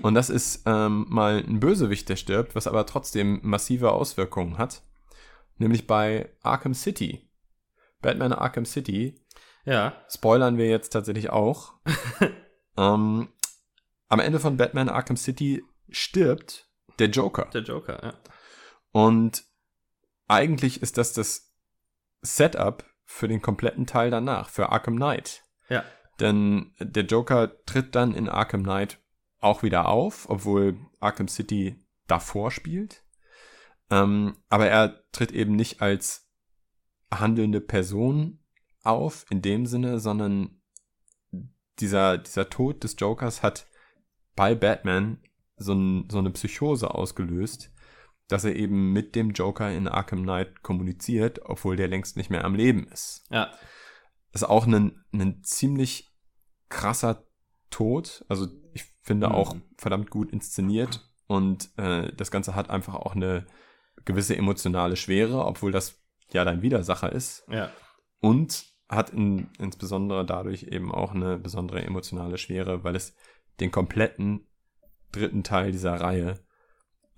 Und 0.03 0.13
das 0.15 0.29
ist 0.29 0.63
ähm, 0.65 1.05
mal 1.09 1.37
ein 1.47 1.59
Bösewicht, 1.59 2.09
der 2.09 2.15
stirbt, 2.15 2.55
was 2.55 2.67
aber 2.67 2.85
trotzdem 2.85 3.39
massive 3.43 3.91
Auswirkungen 3.91 4.57
hat. 4.57 4.83
Nämlich 5.57 5.87
bei 5.87 6.29
Arkham 6.41 6.73
City. 6.73 7.27
Batman 8.03 8.33
Arkham 8.33 8.65
City 8.65 9.19
Ja, 9.65 10.05
spoilern 10.07 10.57
wir 10.57 10.67
jetzt 10.67 10.89
tatsächlich 10.89 11.31
auch. 11.31 11.73
ähm, 12.77 13.29
am 14.07 14.19
Ende 14.19 14.39
von 14.39 14.57
Batman 14.57 14.89
Arkham 14.89 15.17
City 15.17 15.63
stirbt 15.89 16.69
der 16.99 17.09
Joker. 17.09 17.45
der 17.45 17.63
Joker, 17.63 17.99
ja. 18.03 18.13
Und 18.91 19.43
eigentlich 20.27 20.83
ist 20.83 20.99
das 20.99 21.13
das 21.13 21.51
Setup 22.21 22.85
für 23.05 23.27
den 23.27 23.41
kompletten 23.41 23.87
Teil 23.87 24.11
danach, 24.11 24.49
für 24.49 24.69
Arkham 24.69 24.97
Knight. 24.97 25.43
Ja. 25.69 25.83
Denn 26.19 26.73
der 26.79 27.05
Joker 27.05 27.63
tritt 27.65 27.95
dann 27.95 28.13
in 28.13 28.29
Arkham 28.29 28.63
Knight 28.63 28.99
auch 29.39 29.63
wieder 29.63 29.87
auf, 29.87 30.29
obwohl 30.29 30.77
Arkham 30.99 31.27
City 31.27 31.83
davor 32.07 32.51
spielt. 32.51 33.03
Ähm, 33.89 34.37
aber 34.49 34.67
er 34.67 35.03
tritt 35.11 35.31
eben 35.31 35.55
nicht 35.55 35.81
als 35.81 36.22
handelnde 37.19 37.61
Person 37.61 38.39
auf, 38.83 39.25
in 39.29 39.41
dem 39.41 39.65
Sinne, 39.65 39.99
sondern 39.99 40.61
dieser, 41.79 42.17
dieser 42.17 42.49
Tod 42.49 42.83
des 42.83 42.95
Jokers 42.99 43.41
hat 43.43 43.67
bei 44.35 44.55
Batman 44.55 45.21
so, 45.57 45.73
ein, 45.73 46.07
so 46.09 46.19
eine 46.19 46.31
Psychose 46.31 46.93
ausgelöst, 46.93 47.71
dass 48.27 48.43
er 48.43 48.55
eben 48.55 48.91
mit 48.93 49.15
dem 49.15 49.31
Joker 49.31 49.71
in 49.71 49.87
Arkham 49.87 50.23
Knight 50.23 50.63
kommuniziert, 50.63 51.41
obwohl 51.45 51.75
der 51.75 51.87
längst 51.87 52.17
nicht 52.17 52.29
mehr 52.29 52.45
am 52.45 52.55
Leben 52.55 52.87
ist. 52.87 53.23
Ja, 53.29 53.51
ist 54.31 54.43
auch 54.43 54.65
ein, 54.65 55.03
ein 55.13 55.43
ziemlich 55.43 56.11
krasser 56.69 57.23
Tod. 57.69 58.25
Also 58.27 58.47
ich 58.73 58.85
finde 59.01 59.27
Mhm. 59.27 59.33
auch 59.35 59.55
verdammt 59.77 60.09
gut 60.09 60.31
inszeniert 60.31 61.07
und 61.27 61.69
äh, 61.77 62.11
das 62.15 62.31
Ganze 62.31 62.55
hat 62.55 62.69
einfach 62.69 62.95
auch 62.95 63.15
eine 63.15 63.45
gewisse 64.05 64.35
emotionale 64.35 64.95
Schwere, 64.95 65.45
obwohl 65.45 65.71
das 65.71 66.02
ja 66.33 66.45
dein 66.45 66.61
Widersacher 66.61 67.11
ist 67.11 67.45
ja. 67.49 67.69
und 68.19 68.65
hat 68.89 69.11
in, 69.11 69.49
insbesondere 69.59 70.25
dadurch 70.25 70.63
eben 70.63 70.93
auch 70.93 71.13
eine 71.13 71.37
besondere 71.37 71.83
emotionale 71.83 72.37
Schwere, 72.37 72.83
weil 72.83 72.95
es 72.95 73.15
den 73.59 73.71
kompletten 73.71 74.47
dritten 75.11 75.43
Teil 75.43 75.71
dieser 75.71 75.95
Reihe 75.95 76.39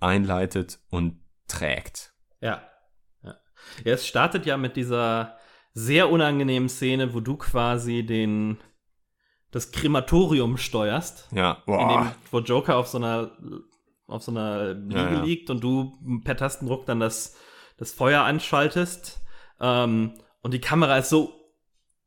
einleitet 0.00 0.78
und 0.90 1.20
trägt. 1.48 2.14
Ja. 2.40 2.62
ja. 3.22 3.36
Ja, 3.84 3.92
es 3.92 4.06
startet 4.06 4.46
ja 4.46 4.56
mit 4.56 4.76
dieser 4.76 5.38
sehr 5.72 6.10
unangenehmen 6.10 6.68
Szene, 6.68 7.14
wo 7.14 7.20
du 7.20 7.36
quasi 7.36 8.04
den 8.04 8.58
das 9.50 9.72
Krematorium 9.72 10.56
steuerst, 10.56 11.28
Ja, 11.32 11.62
in 11.66 11.88
dem, 11.88 12.10
wo 12.30 12.40
Joker 12.40 12.76
auf 12.76 12.88
so 12.88 12.98
einer 12.98 13.30
auf 14.06 14.22
so 14.22 14.30
einer 14.30 14.74
Liege 14.74 14.94
Ja, 14.94 15.12
ja. 15.12 15.22
liegt 15.22 15.50
und 15.50 15.62
du 15.62 15.98
per 16.24 16.36
Tastendruck 16.36 16.86
dann 16.86 17.00
das, 17.00 17.36
das 17.76 17.92
Feuer 17.92 18.22
anschaltest. 18.22 19.20
Ähm, 19.60 20.14
und 20.42 20.54
die 20.54 20.60
Kamera 20.60 20.98
ist 20.98 21.10
so 21.10 21.36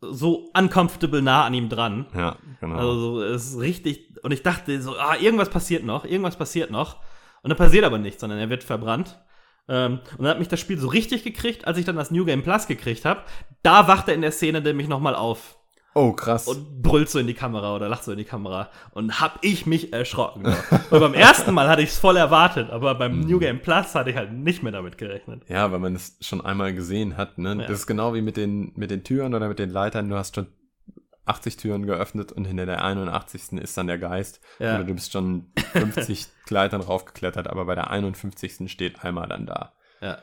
so 0.01 0.49
uncomfortable 0.55 1.21
nah 1.21 1.45
an 1.45 1.53
ihm 1.53 1.69
dran. 1.69 2.07
Ja, 2.15 2.37
genau. 2.59 2.77
Also 2.77 2.99
so, 2.99 3.23
es 3.23 3.51
ist 3.51 3.59
richtig. 3.59 4.17
Und 4.23 4.31
ich 4.31 4.43
dachte 4.43 4.81
so, 4.81 4.97
ah, 4.97 5.15
irgendwas 5.17 5.49
passiert 5.49 5.83
noch, 5.83 6.05
irgendwas 6.05 6.37
passiert 6.37 6.71
noch. 6.71 6.97
Und 7.41 7.49
dann 7.49 7.57
passiert 7.57 7.85
aber 7.85 7.97
nichts, 7.97 8.21
sondern 8.21 8.39
er 8.39 8.49
wird 8.49 8.63
verbrannt. 8.63 9.19
Ähm, 9.67 9.99
und 10.17 10.23
dann 10.23 10.29
hat 10.29 10.39
mich 10.39 10.47
das 10.47 10.59
Spiel 10.59 10.77
so 10.77 10.87
richtig 10.87 11.23
gekriegt, 11.23 11.67
als 11.67 11.77
ich 11.77 11.85
dann 11.85 11.95
das 11.95 12.11
New 12.11 12.25
Game 12.25 12.43
Plus 12.43 12.67
gekriegt 12.67 13.05
habe. 13.05 13.23
Da 13.61 13.87
wacht 13.87 14.07
er 14.07 14.15
in 14.15 14.21
der 14.21 14.31
Szene 14.31 14.61
nämlich 14.61 14.87
nochmal 14.87 15.15
auf 15.15 15.58
oh, 15.99 16.13
krass. 16.13 16.47
und 16.47 16.81
brüllt 16.81 17.09
so 17.09 17.19
in 17.19 17.27
die 17.27 17.33
Kamera 17.33 17.75
oder 17.75 17.89
lacht 17.89 18.03
so 18.03 18.11
in 18.11 18.17
die 18.17 18.25
Kamera. 18.25 18.69
Und 18.91 19.19
hab 19.19 19.39
ich 19.41 19.65
mich 19.65 19.93
erschrocken. 19.93 20.45
und 20.45 20.99
beim 20.99 21.13
ersten 21.13 21.53
Mal 21.53 21.67
hatte 21.67 21.81
ich 21.81 21.89
es 21.89 21.99
voll 21.99 22.17
erwartet, 22.17 22.69
aber 22.69 22.95
beim 22.95 23.21
New 23.21 23.39
Game 23.39 23.61
Plus 23.61 23.95
hatte 23.95 24.09
ich 24.09 24.15
halt 24.15 24.31
nicht 24.33 24.63
mehr 24.63 24.71
damit 24.71 24.97
gerechnet. 24.97 25.43
Ja, 25.47 25.71
weil 25.71 25.79
man 25.79 25.95
es 25.95 26.17
schon 26.21 26.41
einmal 26.41 26.73
gesehen 26.73 27.17
hat. 27.17 27.37
Ne? 27.37 27.49
Ja. 27.49 27.67
Das 27.67 27.79
ist 27.79 27.87
genau 27.87 28.13
wie 28.13 28.21
mit 28.21 28.37
den, 28.37 28.71
mit 28.75 28.91
den 28.91 29.03
Türen 29.03 29.33
oder 29.33 29.47
mit 29.47 29.59
den 29.59 29.69
Leitern. 29.69 30.09
Du 30.09 30.15
hast 30.15 30.35
schon 30.35 30.47
80 31.25 31.57
Türen 31.57 31.85
geöffnet 31.85 32.31
und 32.31 32.45
hinter 32.45 32.65
der 32.65 32.83
81. 32.83 33.59
ist 33.59 33.77
dann 33.77 33.87
der 33.87 33.99
Geist. 33.99 34.41
Ja. 34.57 34.75
Oder 34.75 34.83
du 34.83 34.93
bist 34.93 35.11
schon 35.11 35.51
50 35.73 36.27
Leitern 36.49 36.81
raufgeklettert, 36.81 37.47
aber 37.47 37.65
bei 37.65 37.75
der 37.75 37.91
51. 37.91 38.71
steht 38.71 39.03
einmal 39.03 39.27
dann 39.27 39.45
da. 39.45 39.73
Ja. 40.01 40.17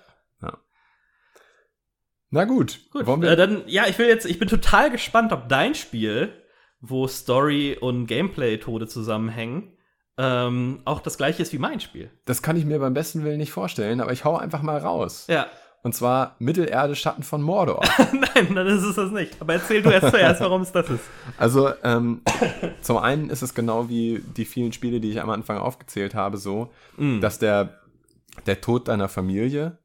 Na 2.31 2.45
gut. 2.45 2.81
Gut, 2.91 3.07
Wollen 3.07 3.23
wir, 3.23 3.31
äh, 3.31 3.37
dann, 3.37 3.62
ja, 3.67 3.87
ich 3.87 3.99
will 3.99 4.09
jetzt, 4.09 4.27
ich 4.27 4.39
bin 4.39 4.49
total 4.49 4.91
gespannt, 4.91 5.33
ob 5.33 5.49
dein 5.49 5.75
Spiel, 5.75 6.33
wo 6.81 7.07
Story 7.09 7.77
und 7.81 8.07
Gameplay-Tode 8.07 8.87
zusammenhängen, 8.89 9.73
ähm, 10.19 10.81
auch 10.85 11.01
das 11.01 11.19
gleiche 11.19 11.43
ist 11.43 11.53
wie 11.53 11.59
mein 11.59 11.79
Spiel. 11.81 12.11
das 12.25 12.43
kann 12.43 12.57
ich 12.57 12.65
mir 12.65 12.79
beim 12.79 12.95
besten 12.95 13.23
Willen 13.23 13.37
nicht 13.39 13.53
vorstellen, 13.53 14.01
aber 14.01 14.12
ich 14.12 14.25
hau 14.25 14.37
einfach 14.37 14.62
mal 14.62 14.79
raus. 14.79 15.27
Ja. 15.29 15.47
Und 15.83 15.95
zwar 15.95 16.35
Mittelerde 16.41 16.97
Schatten 16.97 17.23
von 17.23 17.43
Mordor. 17.43 17.83
Nein, 18.12 18.55
dann 18.57 18.67
ist 18.67 18.83
es 18.83 18.97
das 18.97 19.12
nicht. 19.12 19.37
Aber 19.41 19.53
erzähl 19.53 19.83
du 19.83 19.91
erst 19.91 20.11
zuerst, 20.11 20.41
warum 20.41 20.62
es 20.62 20.73
das 20.73 20.91
ist. 20.91 21.05
Also, 21.39 21.71
ähm, 21.85 22.23
zum 22.81 22.97
einen 22.97 23.31
ist 23.31 23.43
es 23.43 23.55
genau 23.55 23.89
wie 23.89 24.21
die 24.37 24.47
vielen 24.47 24.73
Spiele, 24.73 24.99
die 25.01 25.11
ich 25.11 25.21
am 25.21 25.31
Anfang 25.31 25.59
aufgezählt 25.59 26.15
habe, 26.15 26.39
so, 26.39 26.73
Mm. 26.97 27.21
dass 27.21 27.39
der, 27.39 27.79
der 28.47 28.61
Tod 28.61 28.89
deiner 28.89 29.09
Familie, 29.09 29.79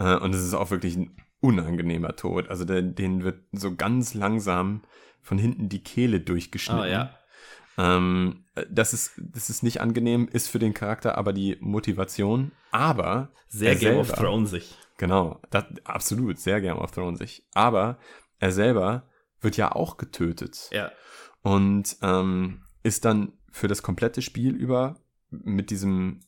äh, 0.00 0.16
und 0.16 0.34
es 0.34 0.42
ist 0.42 0.54
auch 0.54 0.70
wirklich 0.72 0.96
ein 0.96 1.14
unangenehmer 1.40 2.16
Tod. 2.16 2.48
Also 2.48 2.64
der, 2.64 2.82
denen 2.82 3.22
wird 3.24 3.40
so 3.52 3.74
ganz 3.74 4.14
langsam 4.14 4.82
von 5.22 5.38
hinten 5.38 5.68
die 5.68 5.82
Kehle 5.82 6.20
durchgeschnitten. 6.20 6.82
Oh, 6.82 6.86
ja. 6.86 7.14
Ähm, 7.76 8.44
das, 8.70 8.92
ist, 8.92 9.12
das 9.18 9.50
ist 9.50 9.62
nicht 9.62 9.80
angenehm, 9.80 10.28
ist 10.32 10.48
für 10.48 10.58
den 10.58 10.74
Charakter 10.74 11.16
aber 11.16 11.32
die 11.32 11.56
Motivation. 11.60 12.52
Aber 12.72 13.30
Sehr 13.48 13.76
Game 13.76 13.98
of 13.98 14.08
selber- 14.08 14.22
Thrones 14.22 14.50
sich. 14.50 14.76
Genau, 14.96 15.40
das, 15.50 15.64
absolut, 15.84 16.38
sehr 16.40 16.60
Game 16.60 16.76
of 16.78 16.90
Thrones 16.90 17.20
sich. 17.20 17.46
Aber 17.54 17.98
er 18.40 18.50
selber 18.50 19.04
wird 19.40 19.56
ja 19.56 19.70
auch 19.72 19.96
getötet 19.96 20.68
Ja. 20.72 20.90
und 21.42 21.96
ähm, 22.02 22.62
ist 22.82 23.04
dann 23.04 23.32
für 23.52 23.68
das 23.68 23.82
komplette 23.82 24.22
Spiel 24.22 24.56
über 24.56 24.96
mit 25.30 25.70
diesem 25.70 26.20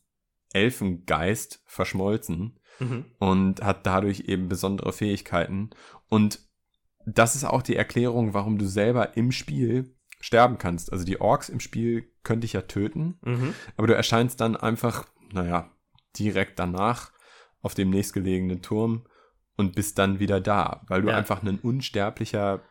Elfengeist 0.52 1.62
verschmolzen 1.66 2.58
Mhm. 2.78 3.04
und 3.18 3.62
hat 3.62 3.84
dadurch 3.86 4.20
eben 4.28 4.48
besondere 4.48 4.92
Fähigkeiten. 4.92 5.70
Und 6.08 6.40
das 7.06 7.34
ist 7.34 7.44
auch 7.44 7.60
die 7.62 7.76
Erklärung, 7.76 8.32
warum 8.32 8.56
du 8.58 8.66
selber 8.66 9.16
im 9.16 9.32
Spiel 9.32 9.94
sterben 10.20 10.56
kannst. 10.58 10.92
Also 10.92 11.04
die 11.04 11.20
Orks 11.20 11.48
im 11.50 11.60
Spiel 11.60 12.10
können 12.22 12.40
dich 12.40 12.54
ja 12.54 12.62
töten, 12.62 13.18
Mhm. 13.22 13.54
aber 13.76 13.86
du 13.86 13.94
erscheinst 13.94 14.40
dann 14.40 14.56
einfach, 14.56 15.06
naja, 15.32 15.70
direkt 16.18 16.58
danach 16.58 17.12
auf 17.62 17.74
dem 17.74 17.90
nächstgelegenen 17.90 18.62
Turm 18.62 19.06
und 19.56 19.74
bist 19.74 19.98
dann 19.98 20.18
wieder 20.18 20.40
da, 20.40 20.82
weil 20.88 21.02
du 21.02 21.08
Ja. 21.08 21.16
einfach 21.16 21.42
ein 21.42 21.58
unsterblicher 21.58 22.62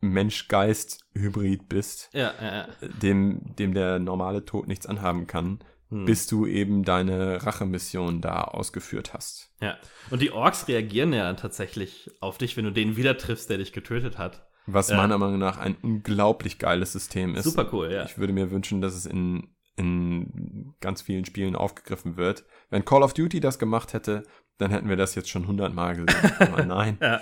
Mensch-Geist-Hybrid 0.00 1.68
bist, 1.68 2.08
ja, 2.12 2.32
ja. 2.40 2.68
dem, 3.02 3.54
dem 3.56 3.74
der 3.74 3.98
normale 3.98 4.44
Tod 4.44 4.68
nichts 4.68 4.86
anhaben 4.86 5.26
kann, 5.26 5.58
Hm. 5.90 6.04
bis 6.04 6.26
du 6.26 6.44
eben 6.46 6.82
deine 6.84 7.46
Rachemission 7.46 8.20
da 8.20 8.42
ausgeführt 8.42 9.14
hast. 9.14 9.50
ja. 9.62 9.76
Und 10.10 10.20
die 10.20 10.32
Orks 10.32 10.68
reagieren 10.68 11.12
ja 11.14 11.32
tatsächlich 11.34 12.10
auf 12.20 12.36
dich, 12.38 12.56
wenn 12.58 12.64
du 12.64 12.72
den 12.72 12.96
wieder 12.96 13.16
triffst, 13.16 13.48
der 13.48 13.56
dich 13.58 13.72
getötet 13.72 14.18
hat. 14.18 14.46
Was 14.66 14.90
Ja. 14.90 14.98
meiner 14.98 15.16
Meinung 15.16 15.38
nach 15.38 15.56
ein 15.56 15.76
unglaublich 15.80 16.58
geiles 16.58 16.92
System 16.92 17.34
ist. 17.34 17.44
Super 17.44 17.68
cool, 17.72 17.90
ja. 17.90 18.04
Ich 18.04 18.18
würde 18.18 18.34
mir 18.34 18.50
wünschen, 18.50 18.82
dass 18.82 18.94
es 18.94 19.06
in, 19.06 19.54
in 19.76 20.74
ganz 20.80 21.00
vielen 21.00 21.24
Spielen 21.24 21.56
aufgegriffen 21.56 22.16
wird. 22.18 22.44
Wenn 22.68 22.84
Call 22.84 23.02
of 23.02 23.14
Duty 23.14 23.40
das 23.40 23.58
gemacht 23.58 23.94
hätte, 23.94 24.24
dann 24.58 24.70
hätten 24.70 24.88
wir 24.90 24.96
das 24.96 25.14
jetzt 25.14 25.30
schon 25.30 25.46
hundertmal 25.46 25.96
gesehen. 25.96 26.32
Aber 26.40 26.64
nein. 26.66 26.98
Ja. 27.00 27.20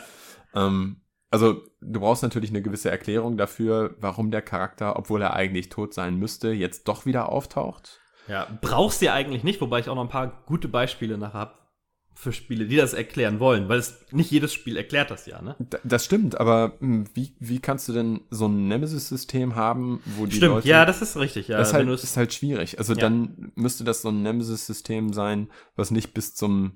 Ähm, 0.55 1.03
also, 1.31 1.63
du 1.81 2.01
brauchst 2.01 2.23
natürlich 2.25 2.51
eine 2.51 2.63
gewisse 2.63 2.91
Erklärung 2.91 3.37
dafür, 3.37 3.95
warum 4.01 4.31
der 4.33 4.43
Charakter, 4.43 4.97
obwohl 4.97 5.23
er 5.23 5.35
eigentlich 5.35 5.69
tot 5.69 5.95
sein 5.95 6.17
müsste, 6.17 6.51
jetzt 6.51 6.89
doch 6.89 7.05
wieder 7.07 7.29
auftaucht. 7.29 8.01
Ja, 8.29 8.47
brauchst 8.61 9.01
du 9.01 9.07
ja 9.07 9.15
eigentlich 9.15 9.45
nicht, 9.45 9.61
wobei 9.61 9.81
ich 9.81 9.89
auch 9.89 9.95
noch 9.95 10.03
ein 10.03 10.09
paar 10.09 10.43
gute 10.47 10.69
Beispiele 10.69 11.17
nachher 11.19 11.35
habe 11.39 11.55
für 12.19 12.33
Spiele, 12.33 12.67
die 12.67 12.77
das 12.77 12.95
erklären 12.95 13.41
wollen, 13.41 13.69
weil 13.69 13.79
es 13.79 14.01
nicht 14.11 14.31
jedes 14.31 14.55
Spiel 14.55 14.79
erklärt 14.79 15.11
das 15.11 15.27
ja, 15.27 15.43
ne? 15.43 15.55
Das 15.85 16.07
stimmt, 16.07 16.41
aber 16.41 16.73
hm, 16.81 17.07
wie, 17.13 17.37
wie 17.41 17.61
kannst 17.61 17.89
du 17.89 17.93
denn 17.93 18.23
so 18.31 18.47
ein 18.47 18.69
Nemesis-System 18.69 19.55
haben, 19.55 20.01
wo 20.17 20.25
die 20.25 20.37
Stimmt, 20.37 20.55
Leute 20.55 20.69
ja, 20.69 20.87
das 20.87 21.03
ist 21.03 21.19
richtig, 21.19 21.49
ja. 21.49 21.59
das 21.59 21.75
halt, 21.75 21.87
ist 21.89 22.17
halt 22.17 22.33
schwierig. 22.33 22.79
Also 22.79 22.95
Ja. 22.95 23.01
dann 23.01 23.53
müsste 23.55 23.85
das 23.85 24.01
so 24.01 24.09
ein 24.09 24.23
Nemesis-System 24.23 25.13
sein, 25.13 25.51
was 25.77 25.91
nicht 25.91 26.15
bis 26.15 26.35
zum 26.35 26.73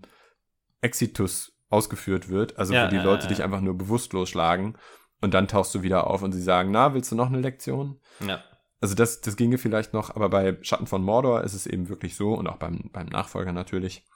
Exitus 0.82 1.52
ausgeführt 1.70 2.28
wird. 2.28 2.58
Also 2.58 2.74
Ja, 2.74 2.84
wo 2.84 2.90
die 2.90 2.96
ja, 2.96 3.02
Leute 3.04 3.26
dich 3.26 3.42
einfach 3.42 3.62
nur 3.62 3.78
bewusstlos 3.78 4.28
schlagen 4.28 4.76
und 5.22 5.32
dann 5.32 5.48
tauchst 5.48 5.74
du 5.74 5.82
wieder 5.82 6.06
auf 6.06 6.22
und 6.22 6.32
sie 6.32 6.42
sagen, 6.42 6.70
na, 6.70 6.92
willst 6.92 7.12
du 7.12 7.16
noch 7.16 7.28
eine 7.28 7.40
Lektion? 7.40 7.98
ja. 8.26 8.42
Also 8.80 8.94
das, 8.94 9.20
das 9.20 9.36
ginge 9.36 9.58
vielleicht 9.58 9.92
noch, 9.92 10.14
aber 10.16 10.28
bei 10.30 10.56
Schatten 10.62 10.86
von 10.86 11.02
Mordor 11.02 11.44
ist 11.44 11.54
es 11.54 11.66
eben 11.66 11.88
wirklich 11.88 12.16
so 12.16 12.34
und 12.34 12.46
auch 12.46 12.56
beim, 12.56 12.88
beim 12.92 13.06
Nachfolger 13.06 13.52
natürlich, 13.52 14.06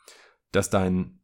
dass 0.52 0.70
dein 0.70 1.20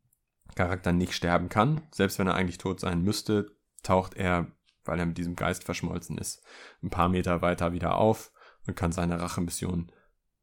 Charakter 0.54 0.92
nicht 0.92 1.14
sterben 1.14 1.48
kann. 1.48 1.82
Selbst 1.92 2.18
wenn 2.18 2.26
er 2.26 2.34
eigentlich 2.34 2.58
tot 2.58 2.80
sein 2.80 3.02
müsste, 3.02 3.56
taucht 3.82 4.14
er, 4.14 4.48
weil 4.84 4.98
er 4.98 5.06
mit 5.06 5.16
diesem 5.16 5.36
Geist 5.36 5.64
verschmolzen 5.64 6.18
ist, 6.18 6.42
ein 6.82 6.90
paar 6.90 7.08
Meter 7.08 7.40
weiter 7.40 7.72
wieder 7.72 7.96
auf 7.96 8.32
und 8.66 8.76
kann 8.76 8.92
seine 8.92 9.20
Rachemission 9.20 9.90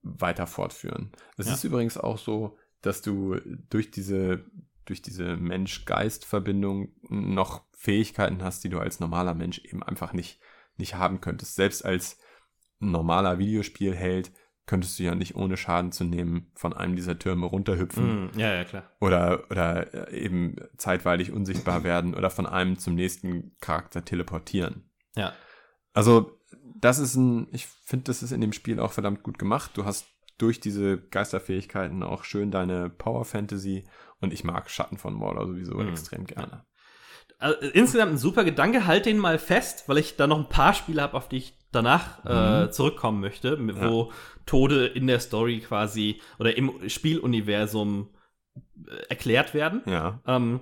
weiter 0.01 0.47
fortführen. 0.47 1.12
Es 1.38 1.47
Ja. 1.47 1.53
ist 1.53 1.63
übrigens 1.63 1.97
auch 1.97 2.17
so, 2.17 2.57
dass 2.81 3.01
du 3.01 3.36
durch 3.69 3.91
diese, 3.91 4.45
durch 4.86 5.01
diese 5.01 5.36
Mensch-Geist-Verbindung 5.38 6.93
noch 7.10 7.63
Fähigkeiten 7.73 8.43
hast, 8.43 8.63
die 8.63 8.69
du 8.69 8.79
als 8.79 8.99
normaler 8.99 9.33
Mensch 9.33 9.60
eben 9.60 9.83
einfach 9.83 10.13
nicht, 10.13 10.39
nicht 10.77 10.95
haben 10.95 11.21
könntest. 11.21 11.55
Selbst 11.55 11.86
als 11.86 12.17
normaler 12.80 13.40
Videospielheld 13.40 14.32
könntest 14.66 15.00
du 15.00 15.04
ja 15.04 15.16
nicht 15.16 15.36
ohne 15.36 15.56
Schaden 15.56 15.92
zu 15.94 16.04
nehmen 16.04 16.52
von 16.56 16.74
einem 16.74 16.96
dieser 16.98 17.18
Türme 17.18 17.46
runterhüpfen 17.46 18.26
Mm, 18.26 18.38
ja, 18.40 18.54
ja, 18.54 18.63
klar. 18.66 18.84
oder, 19.00 19.46
oder 19.50 20.12
äh, 20.12 20.20
eben 20.20 20.58
zeitweilig 20.78 21.32
unsichtbar 21.32 21.84
werden 21.86 22.13
oder 22.13 22.30
von 22.30 22.46
einem 22.46 22.78
zum 22.78 22.96
nächsten 22.96 23.56
Charakter 23.62 24.04
teleportieren. 24.04 24.90
Ja. 25.16 25.34
Also, 25.94 26.38
das 26.76 27.00
ist 27.00 27.16
ein, 27.16 27.48
ich 27.52 27.66
finde, 27.66 28.04
das 28.06 28.22
ist 28.22 28.32
in 28.32 28.42
dem 28.42 28.52
Spiel 28.54 28.80
auch 28.80 28.92
verdammt 28.92 29.24
gut 29.24 29.40
gemacht. 29.40 29.72
Du 29.76 29.86
hast 29.86 30.06
durch 30.38 30.60
diese 30.60 30.98
Geisterfähigkeiten 31.00 32.04
auch 32.04 32.24
schön 32.26 32.52
deine 32.52 32.90
Power 32.90 33.24
Fantasy 33.26 33.88
und 34.20 34.34
ich 34.34 34.44
mag 34.44 34.70
Schatten 34.70 34.98
von 34.98 35.13
Mordor 35.13 35.48
sowieso 35.48 35.76
Mhm. 35.78 35.90
extrem 35.90 36.26
gerne. 36.26 36.66
Also, 37.39 37.60
insgesamt 37.73 38.13
ein 38.13 38.17
super 38.17 38.43
Gedanke, 38.43 38.88
halt 38.88 39.06
den 39.06 39.19
mal 39.19 39.38
fest, 39.38 39.84
weil 39.88 40.00
ich 40.00 40.15
da 40.15 40.26
noch 40.28 40.39
ein 40.39 40.50
paar 40.50 40.73
Spiele 40.73 41.02
habe, 41.02 41.15
auf 41.15 41.30
die 41.30 41.38
ich 41.38 41.58
danach 41.71 42.26
äh, 42.26 42.71
zurückkommen 42.71 43.19
möchte, 43.19 43.58
mit- 43.58 43.80
wo 43.80 44.12
Tode 44.45 44.88
in 44.88 45.06
der 45.08 45.19
Story 45.19 45.60
quasi 45.60 46.21
oder 46.39 46.56
im 46.58 46.89
Spieluniversum 46.89 48.10
äh, 48.56 48.95
erklärt 49.10 49.54
werden. 49.54 49.82
Ja. 49.86 50.19
Ähm, 50.26 50.62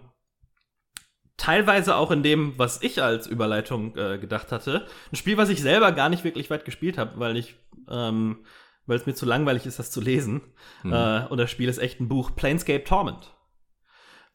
teilweise 1.37 1.95
auch 1.95 2.11
in 2.11 2.23
dem, 2.23 2.57
was 2.57 2.81
ich 2.81 3.01
als 3.01 3.27
Überleitung 3.27 3.95
äh, 3.95 4.17
gedacht 4.17 4.51
hatte. 4.51 4.85
Ein 5.11 5.15
Spiel, 5.15 5.37
was 5.37 5.49
ich 5.49 5.61
selber 5.61 5.91
gar 5.91 6.09
nicht 6.09 6.23
wirklich 6.23 6.49
weit 6.49 6.65
gespielt 6.65 6.97
habe, 6.97 7.19
weil 7.19 7.37
ich, 7.37 7.55
ähm, 7.89 8.45
weil 8.85 8.97
es 8.97 9.05
mir 9.05 9.13
zu 9.13 9.25
langweilig 9.25 9.65
ist, 9.65 9.77
das 9.79 9.91
zu 9.91 10.01
lesen. 10.01 10.41
Mhm. 10.83 10.93
Äh, 10.93 11.25
und 11.29 11.37
das 11.37 11.51
Spiel 11.51 11.69
ist 11.69 11.77
echt 11.77 11.99
ein 11.99 12.07
Buch, 12.09 12.35
Planescape 12.35 12.83
Torment. 12.83 13.34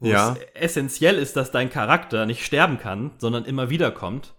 Ja. 0.08 0.36
es 0.54 0.62
essentiell 0.62 1.16
ist, 1.16 1.36
dass 1.36 1.50
dein 1.50 1.70
Charakter 1.70 2.26
nicht 2.26 2.44
sterben 2.44 2.78
kann, 2.78 3.12
sondern 3.18 3.44
immer 3.44 3.70
wieder 3.70 3.90
kommt. 3.90 4.34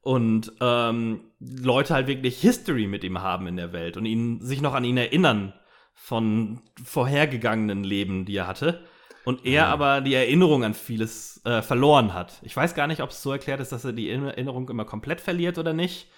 Und 0.00 0.52
ähm, 0.60 1.20
Leute 1.40 1.94
halt 1.94 2.06
wirklich 2.08 2.40
History 2.40 2.86
mit 2.86 3.04
ihm 3.04 3.22
haben 3.22 3.46
in 3.46 3.56
der 3.56 3.72
Welt 3.72 3.96
und 3.96 4.04
ihn, 4.04 4.40
sich 4.42 4.60
noch 4.60 4.74
an 4.74 4.84
ihn 4.84 4.98
erinnern 4.98 5.54
von 5.94 6.60
vorhergegangenen 6.84 7.84
Leben, 7.84 8.26
die 8.26 8.36
er 8.36 8.46
hatte. 8.46 8.84
Und 9.24 9.46
er 9.46 9.68
aber 9.68 10.02
die 10.02 10.12
Erinnerung 10.12 10.64
an 10.64 10.74
vieles 10.74 11.40
äh, 11.46 11.62
verloren 11.62 12.12
hat. 12.12 12.34
Ich 12.42 12.54
weiß 12.54 12.74
gar 12.74 12.86
nicht, 12.86 13.00
ob 13.00 13.08
es 13.10 13.22
so 13.22 13.32
erklärt 13.32 13.60
ist, 13.60 13.72
dass 13.72 13.84
er 13.86 13.94
die 13.94 14.10
Erinnerung 14.10 14.68
immer 14.68 14.84
komplett 14.84 15.22
verliert 15.22 15.56
oder 15.56 15.72
nicht. 15.72 16.08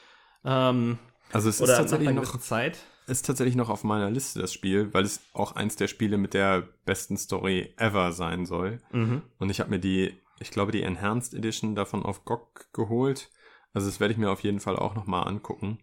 Ähm, 0.45 0.99
Also 1.33 1.49
es 1.49 1.61
ist 1.61 1.69
tatsächlich 1.69 2.11
noch 2.11 2.41
Zeit. 2.41 2.79
Ist 3.07 3.27
tatsächlich 3.27 3.57
noch 3.57 3.71
auf 3.71 3.85
meiner 3.85 4.11
Liste 4.11 4.41
das 4.41 4.53
Spiel, 4.53 4.93
weil 4.93 5.05
es 5.05 5.21
auch 5.33 5.53
eins 5.53 5.77
der 5.77 5.89
Spiele 5.89 6.19
mit 6.19 6.35
der 6.35 6.69
besten 6.85 7.17
Story 7.17 7.73
ever 7.77 8.13
sein 8.13 8.47
soll. 8.47 8.81
Mhm. 8.93 9.23
Und 9.39 9.51
ich 9.51 9.61
habe 9.61 9.71
mir 9.71 9.79
die, 9.79 10.15
ich 10.41 10.51
glaube, 10.51 10.73
die 10.73 10.83
Enhanced 10.83 11.35
Edition 11.35 11.75
davon 11.75 12.03
auf 12.03 12.25
GOG 12.25 12.73
geholt. 12.73 13.31
Also 13.73 13.87
das 13.89 14.01
werde 14.01 14.13
ich 14.13 14.19
mir 14.19 14.31
auf 14.31 14.43
jeden 14.43 14.61
Fall 14.61 14.77
auch 14.77 14.95
nochmal 14.95 15.29
angucken 15.29 15.79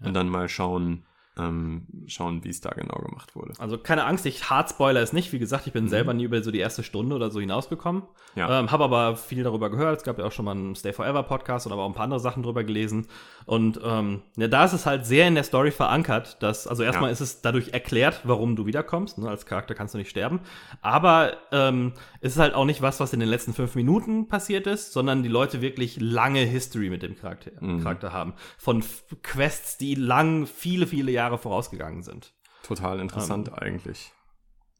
und 0.00 0.14
dann 0.14 0.28
mal 0.28 0.48
schauen, 0.48 1.04
ähm, 1.38 1.86
schauen, 2.06 2.42
wie 2.44 2.48
es 2.48 2.60
da 2.60 2.70
genau 2.70 2.96
gemacht 3.02 3.36
wurde. 3.36 3.52
Also 3.58 3.76
keine 3.78 4.04
Angst, 4.04 4.24
ich 4.26 4.48
hart 4.48 4.70
spoiler 4.70 5.02
es 5.02 5.12
nicht. 5.12 5.32
Wie 5.32 5.38
gesagt, 5.38 5.66
ich 5.66 5.72
bin 5.72 5.88
selber 5.88 6.14
nie 6.14 6.24
über 6.24 6.42
so 6.42 6.50
die 6.50 6.58
erste 6.60 6.82
Stunde 6.82 7.14
oder 7.14 7.30
so 7.30 7.40
hinausgekommen. 7.40 8.02
Ja. 8.34 8.58
Ähm, 8.60 8.70
habe 8.70 8.84
aber 8.84 9.16
viel 9.16 9.42
darüber 9.44 9.70
gehört. 9.70 9.98
Es 9.98 10.04
gab 10.04 10.18
ja 10.18 10.24
auch 10.24 10.32
schon 10.32 10.44
mal 10.46 10.52
einen 10.52 10.74
Stay 10.74 10.92
Forever 10.92 11.22
Podcast 11.24 11.66
und 11.66 11.72
aber 11.72 11.82
auch 11.82 11.88
ein 11.88 11.94
paar 11.94 12.04
andere 12.04 12.20
Sachen 12.20 12.42
drüber 12.42 12.64
gelesen. 12.64 13.06
Und 13.44 13.78
ähm, 13.84 14.22
ja, 14.36 14.48
da 14.48 14.64
ist 14.64 14.72
es 14.72 14.86
halt 14.86 15.04
sehr 15.06 15.28
in 15.28 15.34
der 15.34 15.44
Story 15.44 15.70
verankert, 15.70 16.42
dass, 16.42 16.66
also 16.66 16.82
erstmal 16.82 17.08
Ja. 17.10 17.12
ist 17.12 17.20
es 17.20 17.42
dadurch 17.42 17.68
erklärt, 17.74 18.20
warum 18.24 18.56
du 18.56 18.64
wiederkommst. 18.66 19.18
Ne? 19.18 19.28
Als 19.28 19.44
Charakter 19.46 19.74
kannst 19.74 19.94
du 19.94 19.98
nicht 19.98 20.10
sterben. 20.10 20.40
Aber 20.80 21.36
ähm, 21.52 21.92
es 22.20 22.32
ist 22.32 22.38
halt 22.38 22.54
auch 22.54 22.64
nicht 22.64 22.82
was, 22.82 22.98
was 23.00 23.12
in 23.12 23.20
den 23.20 23.28
letzten 23.28 23.52
fünf 23.52 23.74
Minuten 23.74 24.28
passiert 24.28 24.66
ist, 24.66 24.92
sondern 24.92 25.22
die 25.22 25.28
Leute 25.28 25.60
wirklich 25.60 26.00
lange 26.00 26.40
History 26.40 26.88
mit 26.90 27.02
dem 27.02 27.16
Charakter, 27.18 27.50
Mhm. 27.60 27.82
Charakter 27.82 28.12
haben. 28.12 28.34
Von 28.58 28.82
Quests, 29.22 29.76
die 29.78 29.94
lang, 29.94 30.46
viele, 30.46 30.86
viele 30.86 31.10
Jahre 31.12 31.25
vorausgegangen 31.38 32.02
sind. 32.02 32.32
Total 32.62 33.00
interessant 33.00 33.52
eigentlich. 33.52 34.12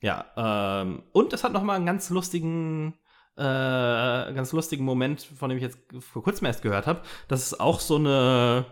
Ja, 0.00 0.24
ähm, 0.36 1.02
und 1.12 1.32
es 1.32 1.44
hat 1.44 1.52
noch 1.52 1.62
mal 1.62 1.74
einen 1.74 1.86
ganz 1.86 2.10
lustigen, 2.10 2.94
äh, 3.36 3.42
ganz 3.42 4.52
lustigen 4.52 4.84
Moment, 4.84 5.22
von 5.22 5.48
dem 5.48 5.56
ich 5.56 5.62
jetzt 5.62 5.78
vor 6.00 6.22
kurzem 6.22 6.46
erst 6.46 6.62
gehört 6.62 6.86
habe. 6.86 7.02
Das 7.28 7.42
ist 7.42 7.60
auch 7.60 7.80
so 7.80 7.96
eine, 7.96 8.66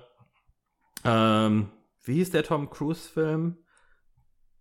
ähm, 1.05 1.70
wie 2.05 2.14
hieß 2.14 2.31
der 2.31 2.45
Tom 2.45 2.70
Cruise-Film? 2.70 3.57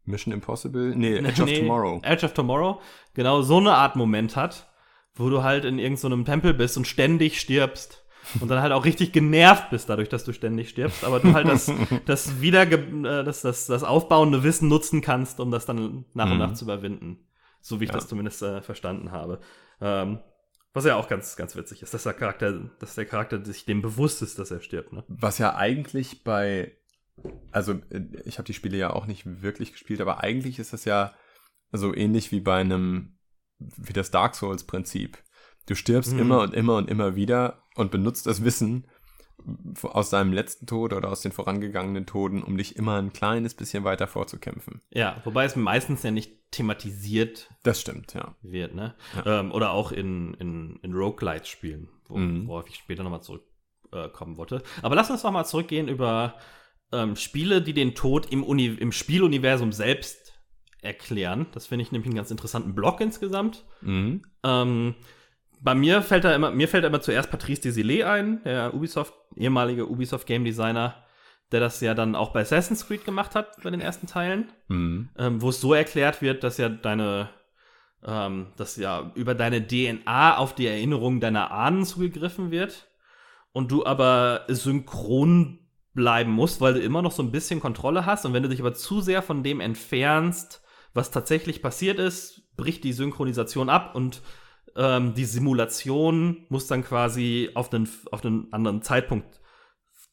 Mission 0.06 0.34
Impossible? 0.34 0.96
Nee, 0.96 1.18
Edge 1.18 1.42
of 1.44 1.50
Nee, 1.50 1.60
Tomorrow. 1.60 2.02
Edge 2.04 2.26
of 2.26 2.34
Tomorrow. 2.34 2.82
Genau 3.14 3.42
so 3.42 3.58
eine 3.58 3.74
Art 3.74 3.96
Moment 3.96 4.36
hat, 4.36 4.70
wo 5.16 5.30
du 5.30 5.44
halt 5.44 5.66
in 5.66 5.80
irgendeinem 5.80 6.20
so 6.20 6.32
Tempel 6.32 6.54
bist 6.54 6.78
und 6.78 6.88
ständig 6.88 7.40
stirbst. 7.40 8.03
Und 8.40 8.48
dann 8.50 8.62
halt 8.62 8.72
auch 8.72 8.86
richtig 8.86 9.12
genervt 9.12 9.70
bist 9.70 9.90
dadurch, 9.90 10.10
dass 10.10 10.24
du 10.24 10.32
ständig 10.34 10.70
stirbst, 10.70 11.04
aber 11.04 11.20
du 11.20 11.34
halt 11.34 11.48
das, 11.48 11.72
das 12.06 12.42
wieder, 12.42 12.64
äh, 12.72 13.24
das, 13.24 13.42
das, 13.42 13.66
das 13.68 13.84
aufbauende 13.84 14.44
Wissen 14.44 14.70
nutzen 14.70 15.02
kannst, 15.02 15.40
um 15.40 15.52
das 15.52 15.66
dann 15.66 16.06
nach 16.14 16.26
und 16.26 16.34
Mhm. 16.34 16.40
nach 16.40 16.54
zu 16.54 16.66
überwinden. 16.66 17.28
So 17.62 17.80
wie 17.80 17.86
ich 17.86 17.90
Ja. 17.90 17.96
das 17.96 18.08
zumindest 18.08 18.42
äh, 18.42 18.62
verstanden 18.62 19.12
habe. 19.12 19.40
Ähm, 19.82 20.20
Was 20.74 20.86
ja 20.86 20.96
auch 20.96 21.08
ganz, 21.08 21.36
ganz 21.36 21.56
witzig 21.56 21.84
ist, 21.84 21.94
dass 21.94 22.04
der 22.04 22.14
Charakter, 22.14 22.70
dass 22.80 22.96
der 22.96 23.06
Charakter 23.06 23.44
sich 23.46 23.66
dem 23.66 23.82
bewusst 23.82 24.22
ist, 24.24 24.40
dass 24.40 24.50
er 24.52 24.60
stirbt. 24.62 24.92
Ne? 24.92 25.04
Was 25.08 25.38
ja 25.38 25.56
eigentlich 25.56 26.24
bei, 26.24 26.72
also 27.52 27.74
äh, 27.92 28.02
ich 28.26 28.38
habe 28.40 28.46
die 28.48 28.54
Spiele 28.56 28.78
ja 28.78 28.90
auch 28.92 29.06
nicht 29.06 29.42
wirklich 29.44 29.72
gespielt, 29.74 30.02
aber 30.02 30.22
eigentlich 30.24 30.58
ist 30.60 30.74
das 30.74 30.86
ja 30.86 31.14
so 31.72 31.94
ähnlich 31.94 32.32
wie 32.32 32.40
bei 32.40 32.62
einem, 32.62 33.18
wie 33.60 33.94
das 33.94 34.10
Dark 34.12 34.36
Souls 34.36 34.64
Prinzip. 34.64 35.18
Du 35.68 35.76
stirbst 35.76 36.14
Mhm. 36.14 36.20
immer 36.20 36.40
und 36.42 36.54
immer 36.54 36.76
und 36.78 36.90
immer 36.90 37.16
wieder 37.16 37.64
und 37.76 37.92
benutzt 37.92 38.26
das 38.28 38.44
Wissen 38.44 38.86
aus 39.84 40.10
deinem 40.10 40.32
letzten 40.32 40.68
Tod 40.68 40.94
oder 40.94 41.10
aus 41.10 41.22
den 41.22 41.32
vorangegangenen 41.32 42.06
Toden, 42.06 42.44
um 42.44 42.56
dich 42.58 42.76
immer 42.78 42.98
ein 43.02 43.12
kleines 43.12 43.54
bisschen 43.56 43.84
weiter 43.84 44.08
vorzukämpfen. 44.08 44.82
Ja, 44.92 45.22
wobei 45.26 45.44
es 45.46 45.56
meistens 45.56 46.04
ja 46.04 46.12
nicht 46.12 46.32
thematisiert 46.52 47.50
Das 47.64 47.82
stimmt, 47.82 48.14
ja. 48.14 48.36
wird, 48.42 48.76
ne? 48.76 48.96
Ähm, 49.26 49.52
oder 49.52 49.72
auch 49.72 49.92
in, 49.92 50.34
in, 50.36 50.80
in 50.82 50.94
Roguelite-Spielen, 50.94 51.90
wo, 52.08 52.18
Mhm. 52.18 52.48
worauf 52.48 52.70
ich 52.70 52.76
später 52.76 53.04
nochmal 53.04 53.22
zurückkommen 53.22 54.36
äh, 54.36 54.38
wollte. 54.38 54.64
Aber 54.82 54.96
lass 54.96 55.10
uns 55.12 55.24
nochmal 55.24 55.46
zurückgehen 55.46 55.88
über 55.88 56.36
ähm, 56.92 57.16
Spiele, 57.16 57.62
die 57.62 57.74
den 57.74 57.96
Tod 57.96 58.32
im, 58.32 58.44
Uni 58.44 58.66
im 58.68 58.92
Spieluniversum 58.92 59.72
selbst 59.72 60.34
erklären. 60.82 61.48
Das 61.54 61.68
finde 61.68 61.84
ich 61.84 61.92
nämlich 61.92 62.08
einen 62.08 62.16
ganz 62.18 62.30
interessanten 62.32 62.76
Block 62.76 63.02
insgesamt. 63.02 63.66
Mhm. 63.82 64.24
Ähm, 64.44 64.96
bei 65.64 65.74
mir 65.76 66.02
fällt 66.02 66.26
da 66.26 66.36
immer, 66.36 66.52
mir 66.52 66.68
fällt 66.68 66.84
immer 66.84 67.02
zuerst 67.02 67.32
Patrice 67.32 67.62
Desilets 67.62 68.06
ein, 68.06 68.44
der 68.44 68.74
Ubisoft, 68.74 69.14
ehemalige 69.38 69.90
Ubisoft 69.90 70.28
Game 70.28 70.44
Designer, 70.44 70.96
der 71.52 71.62
das 71.62 71.80
ja 71.80 71.94
dann 71.94 72.16
auch 72.16 72.34
bei 72.34 72.42
Assassin's 72.42 72.86
Creed 72.86 73.06
gemacht 73.06 73.34
hat, 73.34 73.64
bei 73.64 73.70
den 73.70 73.82
ersten 73.82 74.08
Teilen 74.08 74.52
Mhm. 74.68 75.10
ähm, 75.18 75.42
wo 75.42 75.50
es 75.50 75.62
so 75.62 75.74
erklärt 75.74 76.22
wird, 76.22 76.44
dass 76.44 76.58
ja 76.58 76.68
deine, 76.68 77.30
ähm, 78.06 78.48
dass 78.58 78.76
ja 78.76 79.12
über 79.16 79.36
deine 79.36 79.66
DNA 79.66 80.38
auf 80.38 80.54
die 80.54 80.68
Erinnerung 80.68 81.22
deiner 81.22 81.52
Ahnen 81.52 81.86
zugegriffen 81.86 82.52
wird 82.52 82.88
und 83.54 83.72
du 83.72 83.86
aber 83.86 84.46
synchron 84.50 85.60
bleiben 85.94 86.32
musst, 86.32 86.60
weil 86.60 86.74
du 86.74 86.80
immer 86.82 87.02
noch 87.02 87.12
so 87.12 87.24
ein 87.24 87.32
bisschen 87.32 87.60
Kontrolle 87.60 88.06
hast 88.06 88.26
und 88.26 88.34
wenn 88.34 88.44
du 88.44 88.50
dich 88.50 88.60
aber 88.60 88.74
zu 88.74 89.00
sehr 89.00 89.22
von 89.22 89.44
dem 89.44 89.62
entfernst, 89.62 90.62
was 90.94 91.12
tatsächlich 91.12 91.62
passiert 91.62 92.00
ist, 92.00 92.56
bricht 92.58 92.84
die 92.84 92.94
Synchronisation 92.94 93.70
ab 93.70 93.96
und 93.96 94.22
ähm, 94.76 95.14
die 95.14 95.26
Simulation 95.26 96.46
muss 96.50 96.68
dann 96.68 96.84
quasi 96.84 97.50
auf 97.54 97.72
einen, 97.74 97.90
auf 98.12 98.24
einen 98.26 98.52
anderen 98.52 98.82
Zeitpunkt 98.82 99.40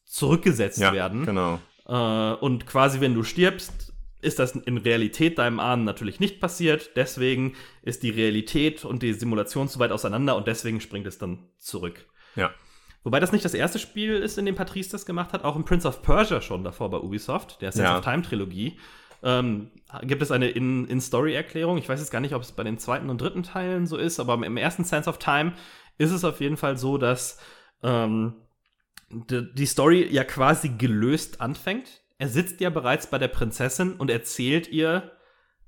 zurückgesetzt 0.05 0.79
Ja, 0.79 0.93
werden. 0.93 1.25
genau. 1.25 1.59
Äh, 1.87 2.33
und 2.35 2.65
quasi, 2.67 3.01
wenn 3.01 3.13
du 3.15 3.23
stirbst, 3.23 3.93
ist 4.21 4.37
das 4.39 4.55
in 4.55 4.77
Realität 4.77 5.39
deinem 5.39 5.59
Ahnen 5.59 5.83
natürlich 5.83 6.19
nicht 6.19 6.39
passiert. 6.39 6.91
Deswegen 6.95 7.55
ist 7.81 8.03
die 8.03 8.11
Realität 8.11 8.85
und 8.85 9.01
die 9.01 9.13
Simulation 9.13 9.67
zu 9.67 9.79
weit 9.79 9.91
auseinander 9.91 10.35
und 10.35 10.47
deswegen 10.47 10.79
springt 10.79 11.07
es 11.07 11.17
dann 11.17 11.49
zurück. 11.57 12.05
Ja. 12.35 12.51
Wobei 13.03 13.19
das 13.19 13.31
nicht 13.31 13.43
das 13.43 13.55
erste 13.55 13.79
Spiel 13.79 14.13
ist, 14.17 14.37
in 14.37 14.45
dem 14.45 14.53
Patrice 14.53 14.91
das 14.91 15.07
gemacht 15.07 15.33
hat, 15.33 15.43
auch 15.43 15.55
in 15.55 15.65
Prince 15.65 15.87
of 15.87 16.03
Persia 16.03 16.39
schon 16.39 16.63
davor 16.63 16.91
bei 16.91 16.97
Ubisoft, 16.99 17.61
der 17.61 17.71
Sense 17.71 17.91
Ja. 17.91 17.97
of 17.97 18.03
Time 18.05 18.21
Trilogie. 18.21 18.77
Ähm, 19.23 19.71
gibt 20.03 20.21
es 20.21 20.31
eine 20.31 20.49
In- 20.49 20.87
In-Story-Erklärung? 20.87 21.77
ich 21.77 21.87
weiß 21.87 21.99
jetzt 21.99 22.11
gar 22.11 22.21
nicht, 22.21 22.33
ob 22.33 22.41
es 22.41 22.51
bei 22.53 22.63
den 22.63 22.79
zweiten 22.79 23.09
und 23.09 23.21
dritten 23.21 23.43
Teilen 23.43 23.85
so 23.85 23.97
ist, 23.97 24.19
aber 24.19 24.33
im 24.33 24.57
ersten 24.57 24.83
Sense 24.83 25.09
of 25.09 25.19
Time 25.19 25.53
ist 25.97 26.11
es 26.11 26.23
auf 26.23 26.41
jeden 26.41 26.57
Fall 26.57 26.77
so, 26.77 26.97
dass 26.97 27.39
ähm, 27.83 28.33
die, 29.09 29.53
die 29.53 29.65
Story 29.65 30.07
ja 30.09 30.23
quasi 30.23 30.69
gelöst 30.69 31.41
anfängt. 31.41 32.01
Er 32.17 32.29
sitzt 32.29 32.61
ja 32.61 32.69
bereits 32.69 33.07
bei 33.07 33.17
der 33.17 33.27
Prinzessin 33.27 33.93
und 33.93 34.09
erzählt 34.09 34.67
ihr, 34.69 35.11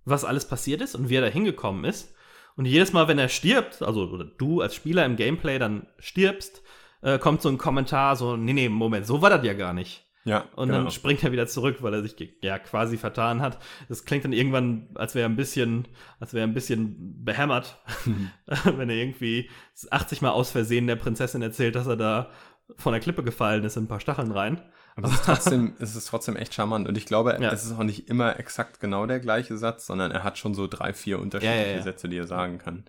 was 0.05 0.25
alles 0.25 0.47
passiert 0.47 0.81
ist 0.81 0.95
und 0.95 1.09
wie 1.09 1.15
er 1.15 1.21
da 1.21 1.27
hingekommen 1.27 1.85
ist. 1.85 2.13
Und 2.55 2.65
jedes 2.65 2.93
Mal, 2.93 3.07
wenn 3.07 3.17
er 3.19 3.29
stirbt, 3.29 3.81
also 3.81 4.03
oder 4.09 4.25
du 4.25 4.61
als 4.61 4.75
Spieler 4.75 5.05
im 5.05 5.15
Gameplay 5.15 5.57
dann 5.59 5.87
stirbst, 5.97 6.61
äh, 7.01 7.17
kommt 7.17 7.41
so 7.41 7.49
ein 7.49 7.57
Kommentar 7.57 8.15
so, 8.15 8.37
nee, 8.37 8.53
nee, 8.53 8.69
Moment, 8.69 9.05
so 9.07 9.21
war 9.21 9.29
das 9.29 9.43
ja 9.45 9.53
gar 9.53 9.73
nicht. 9.73 10.05
Ja, 10.25 10.45
Und 10.55 10.69
genau. 10.69 10.83
dann 10.83 10.91
springt 10.91 11.23
er 11.23 11.31
wieder 11.33 11.47
zurück, 11.47 11.77
weil 11.81 11.93
er 11.93 12.01
sich 12.01 12.15
ja 12.41 12.57
quasi 12.59 12.97
vertan 12.97 13.41
hat. 13.41 13.59
Das 13.89 14.05
klingt 14.05 14.23
dann 14.23 14.31
irgendwann, 14.33 14.87
als 14.95 15.15
wäre 15.15 15.25
er 15.25 15.29
ein 15.29 15.35
bisschen, 15.35 15.87
als 16.19 16.33
wäre 16.33 16.45
er 16.45 16.47
ein 16.47 16.53
bisschen 16.53 17.23
behämmert, 17.25 17.77
wenn 18.63 18.89
er 18.89 18.95
irgendwie 18.95 19.49
80 19.89 20.21
Mal 20.21 20.31
aus 20.31 20.51
Versehen 20.51 20.87
der 20.87 20.95
Prinzessin 20.95 21.41
erzählt, 21.41 21.75
dass 21.75 21.87
er 21.87 21.97
da 21.97 22.31
von 22.77 22.93
der 22.93 23.01
Klippe 23.01 23.23
gefallen 23.23 23.63
ist 23.65 23.75
in 23.75 23.83
ein 23.83 23.87
paar 23.89 23.99
Stacheln 23.99 24.31
rein. 24.31 24.61
Aber 24.95 25.07
es 25.07 25.15
ist 25.15 25.25
trotzdem, 25.25 25.75
es 25.79 25.95
ist 25.95 26.05
trotzdem 26.07 26.35
echt 26.37 26.53
charmant. 26.53 26.87
Und 26.87 26.97
ich 26.97 27.05
glaube, 27.05 27.37
Ja. 27.41 27.51
es 27.51 27.65
ist 27.65 27.73
auch 27.73 27.83
nicht 27.83 28.07
immer 28.09 28.39
exakt 28.39 28.79
genau 28.79 29.05
der 29.07 29.19
gleiche 29.19 29.57
Satz, 29.57 29.87
sondern 29.87 30.11
er 30.11 30.23
hat 30.23 30.37
schon 30.37 30.53
so 30.53 30.67
drei, 30.67 30.93
vier 30.93 31.19
unterschiedliche 31.19 31.69
ja, 31.71 31.75
ja. 31.77 31.81
Sätze, 31.81 32.07
die 32.07 32.17
er 32.17 32.27
sagen 32.27 32.59
kann. 32.59 32.85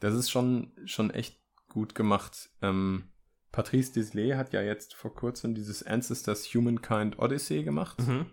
Das 0.00 0.14
ist 0.14 0.30
schon, 0.30 0.72
schon 0.84 1.10
echt 1.10 1.36
gut 1.68 1.94
gemacht. 1.94 2.50
Ähm, 2.62 3.11
Patrice 3.52 3.92
Desley 3.92 4.30
hat 4.30 4.52
ja 4.52 4.62
jetzt 4.62 4.94
vor 4.94 5.14
kurzem 5.14 5.54
dieses 5.54 5.82
Ancestors 5.82 6.46
Humankind 6.54 7.18
Odyssey 7.18 7.62
gemacht. 7.62 7.98
Mhm. 8.00 8.26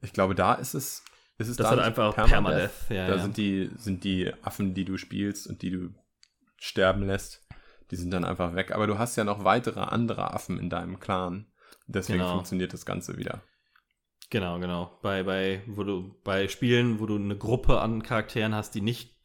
Ich 0.00 0.12
glaube, 0.12 0.34
da 0.34 0.54
ist 0.54 0.74
es, 0.74 1.04
ist 1.38 1.48
es 1.48 1.56
Das 1.56 1.66
da 1.66 1.72
hat 1.72 1.78
einfach 1.80 2.14
Permadeath. 2.14 2.88
Ja, 2.88 3.08
da 3.08 3.16
ja. 3.16 3.22
sind 3.22 3.36
die, 3.36 3.70
sind 3.76 4.04
die 4.04 4.32
Affen, 4.42 4.72
die 4.74 4.84
du 4.84 4.96
spielst 4.96 5.46
und 5.48 5.62
die 5.62 5.70
du 5.70 5.90
sterben 6.58 7.02
lässt, 7.06 7.46
die 7.90 7.96
sind 7.96 8.12
dann 8.12 8.24
einfach 8.24 8.54
weg. 8.54 8.72
Aber 8.72 8.86
du 8.86 8.98
hast 8.98 9.16
ja 9.16 9.24
noch 9.24 9.44
weitere 9.44 9.80
andere 9.80 10.32
Affen 10.32 10.58
in 10.58 10.70
deinem 10.70 11.00
Clan. 11.00 11.46
Deswegen 11.88 12.20
Genau. 12.20 12.32
funktioniert 12.32 12.72
das 12.72 12.86
Ganze 12.86 13.16
wieder. 13.16 13.42
Genau, 14.30 14.58
genau. 14.58 14.98
Bei, 15.02 15.22
bei, 15.22 15.62
wo 15.66 15.84
du, 15.84 16.20
bei 16.24 16.48
Spielen, 16.48 16.98
wo 16.98 17.06
du 17.06 17.16
eine 17.16 17.36
Gruppe 17.36 17.80
an 17.80 18.02
Charakteren 18.02 18.54
hast, 18.54 18.74
die 18.74 18.80
nicht 18.80 19.15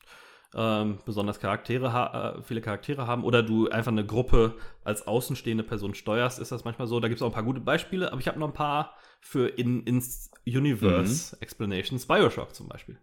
ähm, 0.54 1.00
besonders 1.06 1.40
Charaktere 1.40 1.94
ha 1.94 2.36
äh, 2.38 2.42
viele 2.44 2.62
Charaktere 2.62 3.08
haben, 3.08 3.24
oder 3.24 3.42
du 3.44 3.70
einfach 3.70 3.92
eine 3.92 4.06
Gruppe 4.06 4.56
als 4.84 5.08
außenstehende 5.08 5.64
Person 5.64 5.94
steuerst, 5.94 6.40
ist 6.40 6.52
das 6.52 6.66
manchmal 6.66 6.88
so. 6.88 7.00
Da 7.00 7.08
gibt 7.08 7.20
es 7.20 7.22
auch 7.22 7.28
ein 7.28 7.34
paar 7.34 7.44
gute 7.44 7.62
Beispiele, 7.62 8.12
aber 8.12 8.20
ich 8.20 8.28
habe 8.28 8.40
noch 8.40 8.48
ein 8.48 8.54
paar 8.54 8.96
für 9.22 9.48
in, 9.48 9.84
ins 9.84 10.32
Universe 10.46 11.38
Explanations. 11.42 12.06
Bioshock 12.06 12.54
zum 12.56 12.68
Beispiel. 12.68 13.00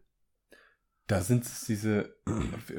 Da 1.06 1.22
sind 1.22 1.44
es 1.44 1.64
diese, 1.64 2.14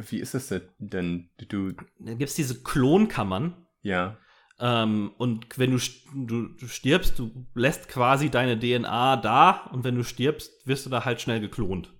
wie 0.09 0.19
ist 0.19 0.35
das 0.35 0.53
denn? 0.77 1.29
Du, 1.47 1.71
Da 1.71 2.13
gibt 2.13 2.29
es 2.29 2.35
diese 2.35 2.61
Klonkammern, 2.61 3.65
ja, 3.81 4.17
Ähm, 4.59 5.11
und 5.17 5.57
wenn 5.57 5.71
du, 5.71 5.79
du, 6.13 6.49
du 6.49 6.67
stirbst, 6.67 7.17
du 7.17 7.47
lässt 7.55 7.87
quasi 7.87 8.29
deine 8.29 8.59
DNA 8.59 9.15
da 9.17 9.69
und 9.71 9.83
wenn 9.85 9.95
du 9.95 10.03
stirbst, 10.03 10.67
wirst 10.67 10.85
du 10.85 10.89
da 10.89 11.05
halt 11.05 11.21
schnell 11.21 11.39
geklont. 11.39 11.93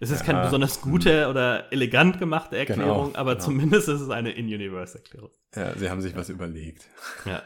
Es 0.00 0.10
ist 0.10 0.24
keine 0.24 0.38
Ja. 0.40 0.44
besonders 0.46 0.80
gute 0.80 1.28
oder 1.28 1.72
elegant 1.72 2.18
gemachte 2.18 2.56
Erklärung, 2.58 3.08
Genau, 3.08 3.18
aber 3.18 3.32
genau. 3.34 3.44
zumindest 3.44 3.88
ist 3.88 4.00
es 4.00 4.10
eine 4.10 4.32
In-Universe-Erklärung. 4.32 5.30
ja, 5.54 5.74
sie 5.76 5.88
haben 5.90 6.00
sich 6.02 6.16
was 6.16 6.28
überlegt. 6.30 6.84
Ja. 7.26 7.42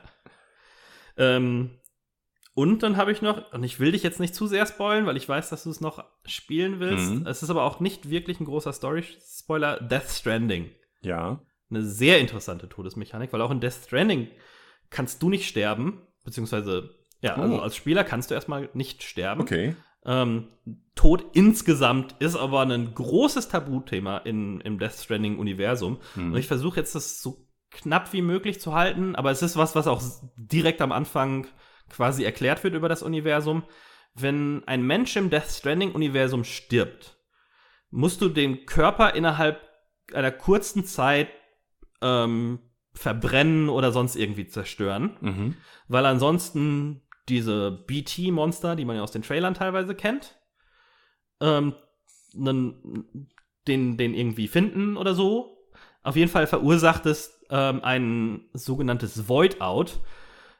ähm, 1.17 1.71
und 2.55 2.83
dann 2.83 2.97
habe 2.97 3.13
ich 3.13 3.23
noch, 3.23 3.53
und 3.53 3.63
ich 3.63 3.79
will 3.79 3.93
dich 3.93 4.03
jetzt 4.03 4.19
nicht 4.19 4.35
zu 4.35 4.47
sehr 4.49 4.67
spoilen, 4.67 5.07
weil 5.07 5.17
ich 5.17 5.29
weiß, 5.29 5.49
dass 5.51 5.63
du 5.65 5.71
es 5.71 5.81
noch 5.81 6.05
spielen 6.27 6.81
willst. 6.81 7.11
Mhm. 7.15 7.27
Es 7.27 7.43
ist 7.43 7.51
aber 7.51 7.63
auch 7.63 7.79
nicht 7.79 8.11
wirklich 8.11 8.41
ein 8.41 8.47
großer 8.47 8.73
Story-Spoiler. 8.73 9.81
Death 9.81 10.09
Stranding. 10.11 10.71
Ja, 11.03 11.41
eine 11.71 11.85
sehr 11.85 12.19
interessante 12.19 12.69
Todesmechanik, 12.69 13.33
weil 13.33 13.43
auch 13.43 13.51
in 13.53 13.61
Death 13.61 13.75
Stranding 13.87 14.29
kannst 14.91 15.23
du 15.23 15.29
nicht 15.31 15.47
sterben, 15.47 16.01
beziehungsweise, 16.25 16.91
ja, 17.21 17.35
also 17.37 17.57
Oh. 17.57 17.61
als 17.61 17.77
Spieler 17.77 18.03
kannst 18.05 18.31
du 18.31 18.35
erstmal 18.35 18.69
nicht 18.73 19.03
sterben. 19.05 19.41
okay. 19.43 19.77
Ähm, 20.09 20.49
Tod 20.95 21.27
insgesamt 21.35 22.17
ist 22.19 22.35
aber 22.35 22.63
ein 22.63 22.95
großes 22.95 23.49
Tabuthema 23.49 24.19
in, 24.19 24.61
im 24.63 24.79
Death 24.79 24.95
Stranding-Universum. 24.95 25.99
Hm. 26.15 26.33
Und 26.33 26.39
ich 26.39 26.47
versuche 26.49 26.81
jetzt, 26.81 26.95
das 26.95 27.21
so 27.23 27.47
knapp 27.71 28.15
wie 28.15 28.23
möglich 28.23 28.59
zu 28.59 28.75
halten, 28.75 29.15
aber 29.15 29.31
es 29.31 29.43
ist 29.43 29.57
was, 29.59 29.75
was 29.77 29.87
auch 29.87 30.03
direkt 30.37 30.81
am 30.81 30.91
Anfang 30.93 31.47
quasi 31.91 32.25
erklärt 32.25 32.65
wird 32.65 32.75
über 32.75 32.89
das 32.89 33.03
Universum. 33.03 33.65
Wenn 34.15 34.65
ein 34.67 34.83
Mensch 34.83 35.15
im 35.17 35.29
Death 35.29 35.51
Stranding-Universum 35.51 36.43
stirbt, 36.45 37.19
musst 37.91 38.23
du 38.23 38.31
den 38.31 38.65
Körper 38.65 39.15
innerhalb 39.15 39.61
einer 40.15 40.33
kurzen 40.33 40.85
Zeit 40.87 41.29
ähm, 42.01 42.61
verbrennen 42.95 43.69
oder 43.69 43.93
sonst 43.93 44.17
irgendwie 44.17 44.47
zerstören, 44.47 45.17
Mhm. 45.21 45.57
weil 45.87 46.07
ansonsten 46.07 47.03
diese 47.29 47.71
BT-Monster, 47.87 48.77
die 48.77 48.85
man 48.85 48.97
ja 48.97 49.03
aus 49.03 49.13
den 49.13 49.23
Trailern 49.23 49.55
teilweise 49.55 49.95
kennt, 49.95 50.39
ähm, 51.41 51.75
den, 52.35 53.97
den 53.97 54.15
irgendwie 54.15 54.49
finden 54.49 54.97
oder 54.97 55.15
so. 55.15 55.59
Auf 56.03 56.17
jeden 56.17 56.31
Fall 56.31 56.47
verursacht 56.47 57.07
es 57.07 57.41
ähm, 57.51 57.83
ein 57.83 58.49
sogenanntes 58.53 59.29
Void-Out, 59.29 60.01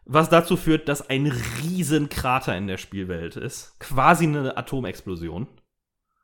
was 0.05 0.29
dazu 0.29 0.57
führt, 0.57 0.89
dass 0.89 1.09
ein 1.09 1.27
riesen 1.63 2.09
Krater 2.09 2.57
in 2.57 2.67
der 2.67 2.79
Spielwelt 2.79 3.37
ist. 3.37 3.79
Quasi 3.79 4.25
eine 4.25 4.57
Atomexplosion. 4.57 5.47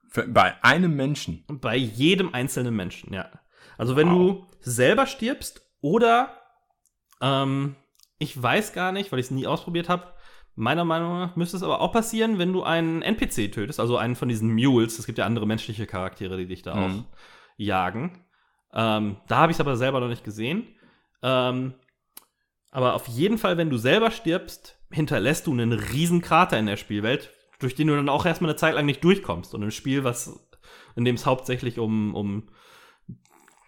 Für, 0.09 0.26
bei 0.26 0.62
einem 0.62 0.95
Menschen. 0.97 1.45
Bei 1.49 1.76
jedem 1.76 2.32
einzelnen 2.34 2.74
Menschen, 2.74 3.12
ja. 3.12 3.30
Also 3.76 3.97
wenn 3.97 4.09
Wow. 4.09 4.16
du 4.16 4.47
selber 4.61 5.07
stirbst 5.07 5.62
oder 5.80 6.40
ähm, 7.20 7.76
ich 8.18 8.40
weiß 8.40 8.72
gar 8.72 8.92
nicht, 8.92 9.11
weil 9.12 9.18
ich 9.18 9.26
es 9.26 9.30
nie 9.30 9.47
ausprobiert 9.47 9.88
habe. 9.88 10.13
Meiner 10.57 10.84
Meinung 10.84 11.18
nach 11.18 11.36
müsste 11.36 11.57
es 11.57 11.62
aber 11.62 11.80
auch 11.80 11.92
passieren, 11.92 12.38
wenn 12.38 12.52
du 12.52 12.62
einen 12.62 13.02
NPC 13.02 13.50
tötest, 13.52 13.80
also 13.80 13.96
einen 13.96 14.14
von 14.14 14.28
diesen 14.28 14.52
Mules. 14.55 14.98
Es 14.98 15.07
gibt 15.07 15.18
ja 15.18 15.26
andere 15.26 15.46
menschliche 15.46 15.86
Charaktere, 15.86 16.36
die 16.36 16.46
dich 16.46 16.62
da 16.62 16.74
Mhm. 16.76 16.82
auch 16.82 17.16
jagen. 17.57 18.24
Ähm, 18.72 19.16
da 19.28 19.36
habe 19.38 19.52
ich 19.52 19.57
es 19.57 19.61
aber 19.61 19.76
selber 19.76 20.00
noch 20.00 20.09
nicht 20.09 20.24
gesehen. 20.24 20.66
Ähm, 21.22 21.74
aber 22.70 22.94
auf 22.94 23.07
jeden 23.09 23.38
Fall, 23.38 23.57
wenn 23.57 23.70
du 23.70 23.78
selber 23.78 24.11
stirbst, 24.11 24.78
hinterlässt 24.90 25.46
du 25.46 25.52
einen 25.52 25.72
riesen 25.72 26.20
Krater 26.22 26.59
in 26.59 26.66
der 26.66 26.76
Spielwelt, 26.76 27.30
durch 27.61 27.74
den 27.74 27.86
du 27.88 27.96
dann 27.96 28.09
auch 28.09 28.26
erstmal 28.26 28.50
eine 28.50 28.57
Zeit 28.57 28.74
lang 28.74 28.86
nicht 28.86 29.02
durchkommst. 29.02 29.55
Und 29.55 29.62
im 29.62 29.70
Spiel, 29.70 30.05
was, 30.05 30.48
in 30.96 31.05
dem 31.05 31.14
es 31.14 31.26
hauptsächlich 31.26 31.78
um, 31.78 32.14
um 32.14 32.48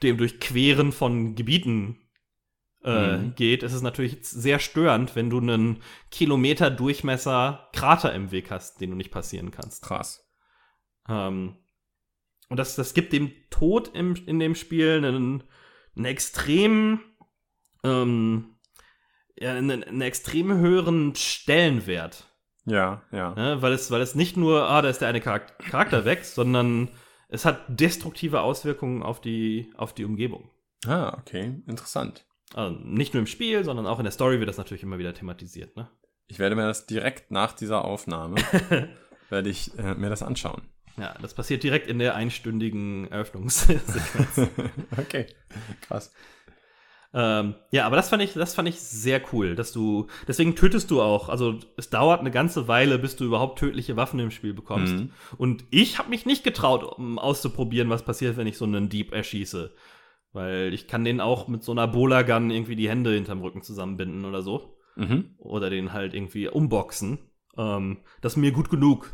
dem 0.03 0.19
Durchqueren 0.19 0.93
von 0.93 1.35
Gebieten 1.35 1.99
äh, 2.85 3.17
Mhm. 3.17 3.35
geht, 3.35 3.63
ist 3.63 3.73
es 3.73 3.83
natürlich 3.83 4.19
sehr 4.23 4.59
störend, 4.59 5.17
wenn 5.17 5.31
du 5.31 5.39
einen 5.39 5.83
Kilometer 6.11 6.71
Durchmesser 6.71 7.69
Krater 7.73 8.13
im 8.15 8.31
Weg 8.31 8.51
hast, 8.51 8.81
den 8.81 8.91
du 8.91 8.97
nicht 8.97 9.11
passieren 9.11 9.51
kannst. 9.51 9.83
Krass. 9.83 10.29
Ähm, 11.09 11.57
und 12.49 12.59
das, 12.59 12.77
das 12.77 12.95
gibt 12.95 13.13
dem 13.13 13.33
Tod 13.51 13.91
im, 13.95 14.15
in 14.27 14.39
dem 14.39 14.55
Spiel 14.55 15.05
einen, 15.05 15.43
einen 15.97 16.05
extrem, 16.05 17.01
ähm, 17.83 18.57
ja, 19.37 19.53
einen, 19.53 19.83
einen 19.83 20.01
extrem 20.01 20.57
höheren 20.57 21.15
Stellenwert. 21.17 22.33
Ja, 22.67 23.03
ja. 23.13 23.35
Ne? 23.35 23.63
Weil, 23.63 23.73
es, 23.73 23.91
weil 23.91 24.01
es 24.01 24.15
nicht 24.15 24.37
nur, 24.37 24.69
ah, 24.69 24.83
da 24.83 24.89
ist 24.89 25.01
der 25.01 25.09
eine 25.09 25.21
Charak 25.21 25.59
Charakter 25.59 26.05
weg, 26.05 26.25
sondern 26.25 26.89
es 27.29 27.45
hat 27.45 27.65
destruktive 27.69 28.41
Auswirkungen 28.41 29.03
auf 29.03 29.21
die, 29.21 29.73
auf 29.77 29.93
die 29.95 30.05
Umgebung. 30.05 30.51
Ah, 30.87 31.17
okay. 31.19 31.63
Interessant. 31.67 32.26
Also 32.55 32.77
nicht 32.79 33.15
nur 33.15 33.21
im 33.21 33.27
Spiel, 33.27 33.65
sondern 33.65 33.87
auch 33.87 33.99
in 33.99 34.05
der 34.05 34.13
Story 34.13 34.39
wird 34.39 34.49
das 34.49 34.59
natürlich 34.59 34.83
immer 34.83 34.99
wieder 34.99 35.15
thematisiert. 35.15 35.77
Ne? 35.77 35.89
Ich 36.29 36.39
werde 36.39 36.57
mir 36.57 36.67
das 36.67 36.87
direkt 36.87 37.31
nach 37.31 37.53
dieser 37.53 37.85
Aufnahme, 37.85 38.37
werde 39.31 39.51
ich 39.51 39.77
äh, 39.79 39.95
mir 39.95 40.11
das 40.11 40.23
anschauen. 40.23 40.63
Ja, 40.97 41.15
das 41.21 41.35
passiert 41.35 41.63
direkt 41.63 41.89
in 41.89 41.99
der 41.99 42.15
einstündigen 42.15 43.11
Eröffnungssequenz. 43.11 44.51
okay. 44.97 45.27
Krass. 45.83 46.13
Ähm, 47.13 47.55
ja, 47.71 47.87
aber 47.87 47.97
das 47.97 48.09
fand 48.09 48.23
ich, 48.23 48.35
das 48.35 48.55
fand 48.55 48.69
ich 48.69 48.81
sehr 48.81 49.23
cool, 49.33 49.55
dass 49.55 49.73
du, 49.73 50.07
deswegen 50.27 50.57
tötest 50.57 50.91
du 50.91 51.01
auch. 51.01 51.29
Also 51.29 51.59
es 51.77 51.91
dauert 51.91 52.21
eine 52.21 52.31
ganze 52.31 52.69
Weile, 52.69 52.99
bis 52.99 53.17
du 53.17 53.25
überhaupt 53.25 53.59
tödliche 53.59 53.97
Waffen 53.97 54.21
im 54.21 54.31
Spiel 54.31 54.53
bekommst. 54.53 54.95
Mhm. 54.95 55.13
Und 55.39 55.65
ich 55.71 55.99
habe 55.99 56.11
mich 56.11 56.27
nicht 56.27 56.45
getraut, 56.45 56.83
um 56.85 57.19
auszuprobieren, 57.19 57.91
was 57.91 58.05
passiert, 58.05 58.37
wenn 58.37 58.47
ich 58.47 58.59
so 58.59 58.65
einen 58.65 58.89
Dieb 58.89 59.13
erschieße. 59.13 59.73
Weil 60.37 60.75
ich 60.75 60.87
kann 60.87 61.03
den 61.03 61.23
auch 61.23 61.49
mit 61.49 61.63
so 61.63 61.73
einer 61.73 61.89
Bola-Gun 61.89 62.51
irgendwie 62.51 62.77
die 62.77 62.91
Hände 62.91 63.15
hinterm 63.15 63.41
Rücken 63.41 63.63
zusammenbinden 63.63 64.27
oder 64.27 64.43
so. 64.43 64.77
Mhm. 64.95 65.31
Oder 65.39 65.71
den 65.71 65.95
halt 65.95 66.13
irgendwie 66.13 66.47
umboxen. 66.47 67.31
Ähm, 67.57 68.03
das 68.21 68.35
ist 68.35 68.37
mir 68.37 68.53
gut 68.53 68.69
genug. 68.69 69.11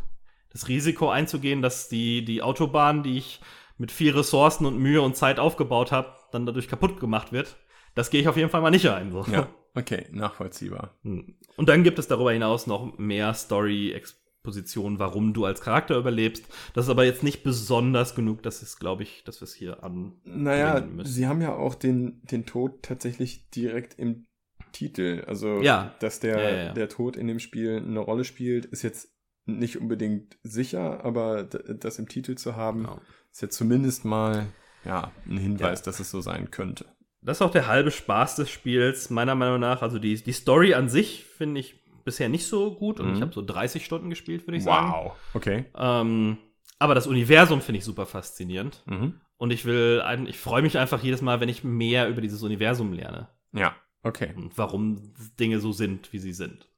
Das 0.51 0.67
Risiko 0.67 1.11
einzugehen, 1.11 1.63
dass 1.63 1.89
die, 1.89 2.25
die 2.25 2.43
Autobahn, 2.43 3.05
die 3.05 3.19
ich 3.19 3.41
mit 3.79 3.93
viel 3.93 4.13
Ressourcen 4.13 4.67
und 4.67 4.79
Mühe 4.79 5.01
und 5.01 5.15
Zeit 5.15 5.39
aufgebaut 5.39 5.93
habe, 5.93 6.13
dann 6.33 6.45
dadurch 6.45 6.67
kaputt 6.67 6.99
gemacht 6.99 7.31
wird, 7.31 7.57
das 7.95 8.11
gehe 8.11 8.21
ich 8.21 8.27
auf 8.27 8.37
jeden 8.37 8.51
Fall 8.51 8.61
mal 8.61 8.71
nicht 8.71 8.89
ein. 8.89 9.13
So. 9.13 9.25
Ja, 9.31 9.47
okay, 9.77 10.07
nachvollziehbar. 10.11 10.97
Hm. 11.05 11.37
Und 11.55 11.69
dann 11.69 11.85
gibt 11.85 12.01
es 12.01 12.09
darüber 12.09 12.33
hinaus 12.33 12.67
noch 12.67 12.99
mehr 12.99 13.33
Story-Exposition, 14.53 14.99
warum 14.99 15.33
du 15.33 15.45
als 15.45 15.61
Charakter 15.61 15.97
überlebst. 15.97 16.45
Das 16.75 16.87
ist 16.87 16.91
aber 16.91 17.05
jetzt 17.05 17.23
nicht 17.23 17.43
besonders 17.45 18.15
genug, 18.15 18.43
das 18.43 18.63
ist, 18.63 18.79
glaube 18.79 19.03
ich, 19.05 19.23
dass 19.25 19.41
wir 19.41 19.45
es 19.45 19.55
hier 19.55 19.83
an. 19.85 20.15
Naja, 20.25 20.81
müssen. 20.81 21.11
sie 21.11 21.27
haben 21.27 21.41
ja 21.41 21.55
auch 21.55 21.75
den, 21.75 22.21
den 22.25 22.45
Tod 22.45 22.83
tatsächlich 22.83 23.49
direkt 23.51 23.99
im 23.99 24.27
Titel. 24.73 25.25
Also, 25.27 25.61
Ja. 25.63 25.95
dass 26.01 26.21
der, 26.21 26.39
Ja, 26.43 26.51
ja, 26.51 26.65
ja. 26.67 26.73
der 26.73 26.89
Tod 26.89 27.17
in 27.17 27.27
dem 27.29 27.39
Spiel 27.39 27.77
eine 27.77 28.01
Rolle 28.01 28.25
spielt, 28.25 28.65
ist 28.67 28.83
jetzt 28.83 29.13
nicht 29.45 29.79
unbedingt 29.81 30.39
sicher, 30.43 31.05
aber 31.05 31.45
das 31.45 31.99
im 31.99 32.09
Titel 32.09 32.37
zu 32.37 32.57
haben, 32.57 32.81
Genau. 32.85 33.01
ist 33.31 33.43
jetzt 33.43 33.57
zumindest 33.57 34.05
mal 34.05 34.47
ja, 34.85 35.13
ein 35.29 35.37
Hinweis, 35.39 35.81
Ja. 35.81 35.85
dass 35.87 36.01
es 36.01 36.11
so 36.11 36.21
sein 36.21 36.51
könnte. 36.51 36.87
Das 37.25 37.37
ist 37.39 37.43
auch 37.43 37.53
der 37.53 37.69
halbe 37.69 37.93
Spaß 37.93 38.35
des 38.37 38.51
Spiels, 38.51 39.09
meiner 39.11 39.37
Meinung 39.37 39.61
nach. 39.61 39.81
Also 39.83 40.01
die, 40.01 40.15
die 40.21 40.33
Story 40.33 40.75
an 40.75 40.89
sich 40.89 41.25
finde 41.25 41.61
ich 41.61 41.82
bisher 42.05 42.29
nicht 42.29 42.47
so 42.47 42.75
gut 42.75 43.01
und 43.01 43.09
Mhm. 43.09 43.15
ich 43.15 43.23
habe 43.23 43.33
so 43.33 43.43
30 43.43 43.85
Stunden 43.85 44.11
gespielt, 44.11 44.47
würde 44.47 44.57
ich 44.59 44.65
sagen. 44.65 45.11
Okay. 45.35 45.65
Ähm, 45.77 46.39
aber 46.79 46.95
das 46.95 47.07
Universum 47.07 47.61
finde 47.61 47.79
ich 47.79 47.85
super 47.85 48.07
faszinierend. 48.07 48.83
Mhm. 48.87 49.21
Und 49.37 49.53
ich 49.53 49.65
will, 49.65 50.03
ich 50.29 50.39
freue 50.39 50.63
mich 50.63 50.79
einfach 50.79 51.03
jedes 51.03 51.21
Mal, 51.23 51.41
wenn 51.41 51.49
ich 51.49 51.65
mehr 51.65 52.09
über 52.09 52.21
dieses 52.21 52.43
Universum 52.43 52.93
lerne. 52.93 53.29
Ja, 53.53 53.75
okay. 54.03 54.33
Und 54.37 54.57
warum 54.57 55.13
Dinge 55.41 55.59
so 55.61 55.73
sind, 55.73 56.13
wie 56.13 56.19
sie 56.19 56.33
sind. 56.33 56.69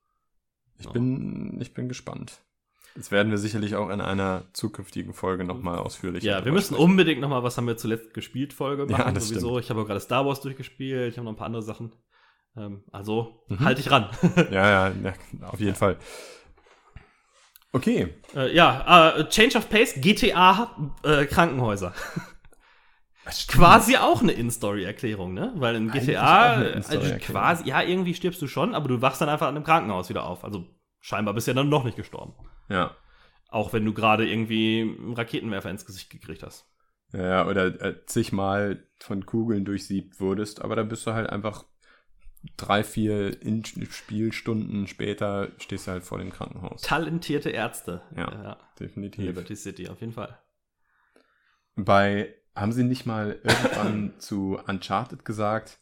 Ich 0.78 0.86
Ja. 0.86 0.92
bin, 0.92 1.60
ich 1.60 1.74
bin 1.74 1.88
gespannt. 1.88 2.40
Das 2.96 3.10
werden 3.10 3.30
wir 3.30 3.38
sicherlich 3.38 3.74
auch 3.74 3.90
in 3.90 4.00
einer 4.00 4.44
zukünftigen 4.52 5.14
Folge 5.14 5.44
nochmal 5.44 5.78
ausführlicher 5.78 6.26
Ja, 6.26 6.44
wir 6.44 6.52
müssen 6.52 6.74
sprechen. 6.74 6.82
unbedingt 6.90 7.20
noch 7.20 7.28
mal, 7.28 7.42
was 7.42 7.56
haben 7.58 7.66
wir 7.66 7.76
zuletzt 7.76 8.14
gespielt, 8.14 8.52
Folge 8.52 8.86
Ja, 8.88 8.98
machen 8.98 9.14
das 9.14 9.28
sowieso. 9.28 9.58
Ich 9.58 9.68
habe 9.68 9.80
auch 9.82 9.86
gerade 9.86 9.98
Star 10.00 10.24
Wars 10.24 10.40
durchgespielt, 10.40 11.10
ich 11.12 11.18
habe 11.18 11.24
noch 11.24 11.32
ein 11.32 11.36
paar 11.36 11.46
andere 11.48 11.62
Sachen. 11.62 11.92
Ähm, 12.56 12.84
also, 12.92 13.44
Mhm. 13.48 13.64
halt 13.64 13.78
dich 13.78 13.90
ran. 13.90 14.08
Ja, 14.50 14.88
ja, 14.88 14.88
ja, 14.88 15.14
auf 15.48 15.60
jeden 15.60 15.74
Fall. 15.74 15.98
Okay. 17.72 18.14
äh, 18.36 18.54
ja, 18.54 19.16
äh, 19.16 19.28
Change 19.28 19.58
of 19.58 19.68
Pace, 19.68 19.94
GTA, 19.96 20.92
äh, 21.02 21.26
Krankenhäuser. 21.26 21.92
quasi 23.48 23.96
auch 23.96 24.22
eine 24.22 24.32
In-Story-Erklärung, 24.32 25.34
ne? 25.34 25.52
Weil 25.56 25.76
in 25.76 25.90
GTA, 25.90 26.52
also 26.88 27.00
quasi, 27.18 27.68
ja, 27.68 27.82
irgendwie 27.82 28.14
stirbst 28.14 28.40
du 28.40 28.46
schon, 28.46 28.74
aber 28.74 28.88
du 28.88 29.00
wachst 29.02 29.20
dann 29.20 29.28
einfach 29.28 29.48
an 29.48 29.56
einem 29.56 29.64
Krankenhaus 29.64 30.08
wieder 30.08 30.24
auf. 30.24 30.44
Also 30.44 30.66
scheinbar 31.00 31.34
bist 31.34 31.46
du 31.46 31.50
ja 31.52 31.54
dann 31.56 31.68
noch 31.68 31.84
nicht 31.84 31.96
gestorben. 31.96 32.34
Ja. 32.68 32.94
Auch 33.48 33.72
wenn 33.72 33.84
du 33.84 33.92
gerade 33.92 34.28
irgendwie 34.28 34.82
einen 34.82 35.14
Raketenwerfer 35.14 35.70
ins 35.70 35.86
Gesicht 35.86 36.10
gekriegt 36.10 36.42
hast. 36.42 36.66
Ja, 37.12 37.26
ja, 37.26 37.46
oder 37.46 37.66
äh, 37.80 38.04
zigmal 38.06 38.86
von 38.98 39.24
Kugeln 39.24 39.64
durchsiebt 39.64 40.20
wurdest, 40.20 40.62
aber 40.62 40.76
da 40.76 40.82
bist 40.82 41.06
du 41.06 41.12
halt 41.12 41.30
einfach 41.30 41.64
drei, 42.56 42.84
vier 42.84 43.40
In 43.42 43.64
Spielstunden 43.64 44.86
später 44.86 45.50
stehst 45.58 45.86
du 45.86 45.92
halt 45.92 46.04
vor 46.04 46.18
dem 46.18 46.30
Krankenhaus. 46.30 46.82
Talentierte 46.82 47.50
Ärzte. 47.50 48.02
Ja. 48.16 48.58
Definitiv. 48.78 49.24
Liberty 49.24 49.56
City, 49.56 49.88
auf 49.88 50.00
jeden 50.00 50.12
Fall. 50.12 50.38
Bei, 51.76 52.34
haben 52.54 52.72
sie 52.72 52.84
nicht 52.84 53.06
mal 53.06 53.40
irgendwann 53.42 54.14
zu 54.18 54.58
Uncharted 54.66 55.24
gesagt, 55.24 55.78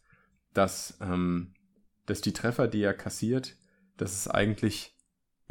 dass, 0.55 0.99
ähm, 1.01 1.55
dass 2.07 2.21
die 2.21 2.33
Treffer, 2.33 2.69
die 2.69 2.83
er 2.83 2.95
kassiert, 2.95 3.57
dass 3.97 4.13
es 4.13 4.29
eigentlich 4.29 4.93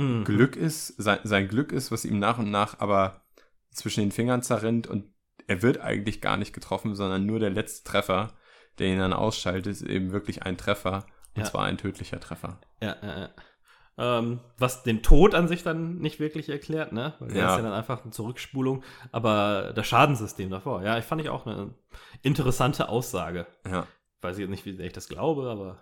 Mhm. 0.01 0.24
Glück 0.24 0.55
ist, 0.55 0.88
sein, 0.97 1.20
sein 1.24 1.47
Glück 1.47 1.72
ist, 1.72 1.91
was 1.91 2.05
ihm 2.05 2.20
nach 2.20 2.39
und 2.39 2.51
nach 2.51 2.80
aber 2.80 3.22
zwischen 3.72 4.01
den 4.01 4.12
Fingern 4.12 4.41
zerrinnt 4.41 4.88
und 4.88 5.05
er 5.47 5.62
wird 5.62 5.80
eigentlich 5.80 6.22
gar 6.22 6.38
nicht 6.38 6.53
getroffen, 6.53 6.95
sondern 6.95 7.26
nur 7.26 7.39
der 7.39 7.49
letzte 7.49 7.89
Treffer, 7.89 8.34
der 8.80 8.88
ihn 8.88 8.99
dann 8.99 9.13
ausschaltet, 9.13 9.67
ist 9.67 9.82
eben 9.82 10.11
wirklich 10.11 10.43
ein 10.43 10.57
Treffer 10.57 11.05
und 11.36 11.43
Ja. 11.43 11.49
zwar 11.49 11.65
ein 11.65 11.78
tödlicher 11.78 12.19
Treffer. 12.19 12.59
Ja, 12.82 12.95
ja, 13.01 13.19
ja. 13.19 13.30
Ähm, 13.97 14.39
was 14.57 14.84
den 14.84 15.03
Tod 15.03 15.36
an 15.36 15.47
sich 15.47 15.63
dann 15.63 15.97
nicht 15.97 16.19
wirklich 16.19 16.49
erklärt, 16.49 16.91
ne? 16.93 17.13
Weil 17.19 17.28
der 17.30 17.38
Ja. 17.38 17.51
ist 17.51 17.57
ja 17.57 17.61
dann 17.63 17.74
einfach 17.74 18.01
eine 18.03 18.11
Zurückspulung, 18.11 18.84
aber 19.11 19.74
das 19.76 19.86
Schadensystem 19.86 20.49
davor, 20.49 20.82
ja, 20.84 20.97
ich 20.97 21.05
fand 21.05 21.22
ich 21.22 21.30
auch 21.30 21.45
eine 21.45 21.74
interessante 22.22 22.89
Aussage. 22.89 23.45
Ja, 23.69 23.86
Weiß 24.22 24.38
ich 24.38 24.41
jetzt 24.41 24.49
nicht, 24.51 24.65
wie 24.65 24.74
sehr 24.76 24.86
ich 24.86 24.93
das 24.93 25.07
glaube, 25.09 25.49
aber. 25.49 25.80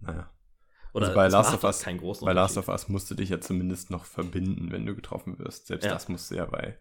naja. 0.00 0.30
Oder 0.92 1.06
Also 1.06 1.16
bei 1.16 1.28
Last 1.28 1.54
of 1.54 1.64
Us- 1.64 1.82
keinen 1.82 1.98
großen 1.98 2.24
Bei 2.26 2.32
Last 2.32 2.58
of 2.58 2.68
Us 2.68 2.88
musst 2.88 3.10
du 3.10 3.14
dich 3.14 3.28
ja 3.30 3.40
zumindest 3.40 3.90
noch 3.90 4.04
verbinden, 4.04 4.70
wenn 4.72 4.84
du 4.86 4.94
getroffen 4.94 5.38
wirst. 5.38 5.66
Selbst 5.68 5.84
Ja. 5.86 5.92
das 5.92 6.08
musst 6.08 6.30
du 6.30 6.34
ja 6.36 6.46
bei, 6.46 6.78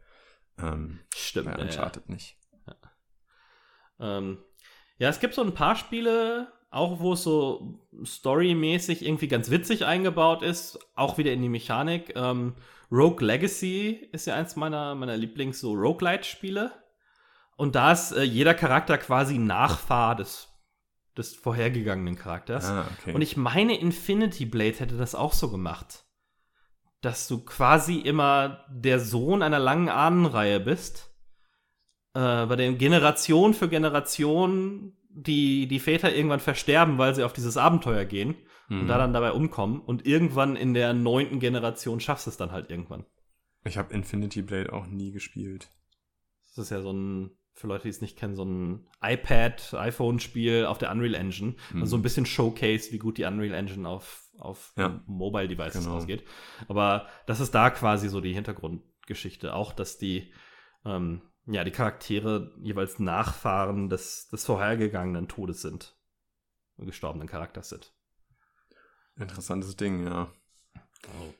ähm, 0.58 1.00
Stimmt. 1.16 1.45
bei 1.45 1.52
ja, 1.54 1.58
ja. 1.60 1.64
Uncharted 1.66 2.10
nicht. 2.10 2.38
Ähm, 4.00 4.38
ja, 5.00 5.10
es 5.10 5.20
gibt 5.20 5.34
so 5.34 5.41
ein 5.41 5.54
paar 5.54 5.76
Spiele, 5.76 6.52
auch 6.70 7.00
wo 7.00 7.14
es 7.14 7.24
so 7.24 7.80
storymäßig 8.04 9.04
irgendwie 9.04 9.28
ganz 9.28 9.50
witzig 9.50 9.86
eingebaut 9.86 10.43
ist, 10.43 10.78
auch 10.95 11.18
wieder 11.18 11.32
in 11.32 11.41
die 11.41 11.50
Mechanik. 11.50 12.14
Ähm, 12.16 12.56
Rogue 12.91 13.26
Legacy 13.26 14.10
ist 14.12 14.28
ja 14.28 14.36
eins 14.36 14.56
meiner, 14.56 14.95
meiner 14.95 15.16
Lieblings- 15.16 15.60
so 15.60 15.74
Roguelite-Spiele. 15.74 16.72
Und 17.56 17.76
da 17.76 17.91
ist 17.91 18.12
äh, 18.12 18.24
jeder 18.24 18.54
Charakter 18.54 18.97
quasi 18.97 19.38
Nachfahr 19.38 20.16
des, 20.16 20.50
des 21.18 21.36
vorhergegangenen 21.36 22.16
Charakters. 22.16 22.66
Ah, 22.66 22.86
okay. 23.00 23.14
Und 23.14 23.22
ich 23.22 23.38
meine, 23.38 23.80
Infinity 23.80 24.45
Blade 24.45 24.80
hätte 24.80 24.97
das 24.97 25.16
auch 25.16 25.34
so 25.34 25.50
gemacht. 25.50 26.06
Dass 27.02 27.28
du 27.28 27.43
quasi 27.45 27.97
immer 28.00 28.66
der 28.70 29.00
Sohn 29.00 29.43
einer 29.43 29.60
langen 29.60 29.89
Ahnenreihe 29.89 30.60
bist, 30.60 31.09
äh, 32.14 32.45
bei 32.45 32.55
dem 32.55 32.78
Generation 32.78 33.53
für 33.53 33.70
Generation 33.70 34.93
die, 35.10 35.68
die 35.68 35.80
Väter 35.80 36.16
irgendwann 36.16 36.39
versterben, 36.39 36.97
weil 36.97 37.16
sie 37.16 37.24
auf 37.24 37.34
dieses 37.34 37.57
Abenteuer 37.57 38.05
gehen 38.05 38.36
Mhm. 38.70 38.82
und 38.82 38.88
da 38.88 38.99
dann 38.99 39.14
dabei 39.14 39.32
umkommen. 39.32 39.82
Und 39.82 40.05
irgendwann 40.05 40.55
in 40.55 40.76
der 40.76 40.93
neunten 40.93 41.39
Generation 41.39 41.99
schaffst 41.99 42.28
du 42.28 42.30
es 42.30 42.38
dann 42.38 42.51
halt 42.51 42.70
irgendwann. 42.70 43.05
ich 43.66 43.78
habe 43.80 43.91
Infinity 43.93 44.43
Blade 44.43 44.72
auch 44.72 44.86
nie 44.86 45.12
gespielt. 45.12 45.70
Das 46.55 46.66
ist 46.66 46.70
ja 46.70 46.82
so 46.82 46.91
ein, 46.93 47.32
für 47.53 47.66
Leute, 47.68 47.84
die 47.84 47.89
es 47.89 47.99
nicht 48.01 48.16
kennen, 48.18 48.36
so 48.36 48.45
ein 48.45 48.88
iPad, 49.01 49.74
iPhone-Spiel 49.74 50.66
auf 50.66 50.78
der 50.78 50.91
Unreal 50.91 51.16
Engine. 51.16 51.55
Mhm. 51.74 51.82
Also 51.82 51.91
so 51.91 51.97
ein 51.97 52.03
bisschen 52.03 52.26
Showcase, 52.28 52.91
wie 52.91 52.99
gut 52.99 53.18
die 53.18 53.24
Unreal 53.26 53.53
Engine 53.55 53.89
auf, 53.89 54.24
auf 54.38 54.72
Ja. 54.78 55.01
Mobile 55.07 55.47
Devices 55.47 55.84
Genau. 55.86 55.97
ausgeht. 55.97 56.24
Aber 56.68 57.07
das 57.26 57.39
ist 57.39 57.53
da 57.55 57.72
quasi 57.72 58.07
so 58.07 58.22
die 58.22 58.34
Hintergrundgeschichte. 58.34 59.53
Auch, 59.55 59.74
dass 59.74 59.97
die, 59.97 60.32
ähm, 60.86 61.22
ja, 61.52 61.64
die 61.64 61.72
Charaktere 61.72 62.54
jeweils 62.62 63.00
Nachfahren 63.00 63.89
des, 63.89 64.28
des 64.30 64.45
vorhergegangenen 64.45 65.28
Todes 65.28 65.62
sind. 65.62 65.95
Gestorbenen 66.78 67.28
Charakters 67.28 67.70
sind. 67.70 67.93
Interessantes 69.18 69.76
Ding, 69.76 70.06
ja. 70.06 70.32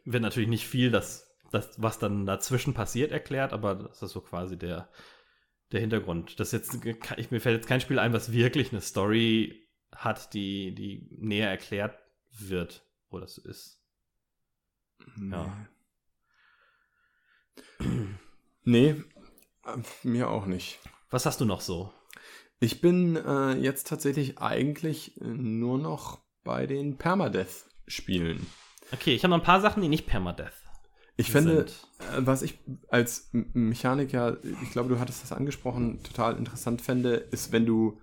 Wird 0.04 0.24
natürlich 0.24 0.50
nicht 0.50 0.68
viel, 0.68 0.92
das, 0.92 1.32
das, 1.52 1.82
was 1.82 2.00
dann 2.00 2.26
dazwischen 2.26 2.74
passiert, 2.74 3.12
erklärt, 3.12 3.54
aber 3.54 3.76
das 3.76 4.02
ist 4.02 4.12
so 4.12 4.22
quasi 4.22 4.58
der, 4.58 4.90
der 5.72 5.80
Hintergrund. 5.80 6.40
Das 6.40 6.52
jetzt, 6.52 6.84
ich, 6.84 7.32
mir 7.32 7.40
fällt 7.40 7.58
jetzt 7.58 7.68
kein 7.68 7.82
Spiel 7.82 8.00
ein, 8.00 8.12
was 8.12 8.34
wirklich 8.34 8.72
eine 8.72 8.82
Story 8.82 9.70
hat, 9.94 10.34
die, 10.34 10.74
die 10.74 11.08
näher 11.12 11.50
erklärt 11.50 11.98
wird, 12.32 12.84
wo 13.10 13.20
das 13.20 13.38
ist. 13.38 13.82
Nee. 15.16 15.36
Ja. 15.36 15.68
Nee, 18.64 19.04
mir 20.04 20.30
auch 20.30 20.46
nicht. 20.46 20.80
Was 21.10 21.26
hast 21.26 21.42
du 21.42 21.46
noch 21.46 21.62
so? 21.62 21.92
Ich 22.60 22.82
bin 22.82 23.16
äh, 23.16 23.54
jetzt 23.54 23.88
tatsächlich 23.88 24.40
eigentlich 24.40 25.20
äh, 25.22 25.26
nur 25.26 25.78
noch 25.78 26.20
bei 26.44 26.68
den 26.68 26.98
Permadeath-Spielen. 26.98 28.46
Okay, 28.92 29.14
ich 29.14 29.24
habe 29.24 29.32
noch 29.32 29.40
ein 29.40 29.46
paar 29.46 29.62
Sachen, 29.62 29.82
die 29.82 29.90
nicht 29.90 30.08
Permadeath 30.08 30.54
ich 31.20 31.32
finde, 31.32 31.66
äh, 31.66 31.66
was 32.20 32.42
ich 32.42 32.58
als 32.88 33.30
Mechaniker, 33.34 34.38
ich 34.64 34.72
glaube, 34.72 34.88
du 34.88 35.00
hattest 35.00 35.22
das 35.22 35.34
angesprochen, 35.34 36.02
total 36.02 36.38
interessant 36.38 36.82
fände, 36.82 37.16
ist, 37.16 37.52
wenn 37.52 37.66
du, 37.66 38.00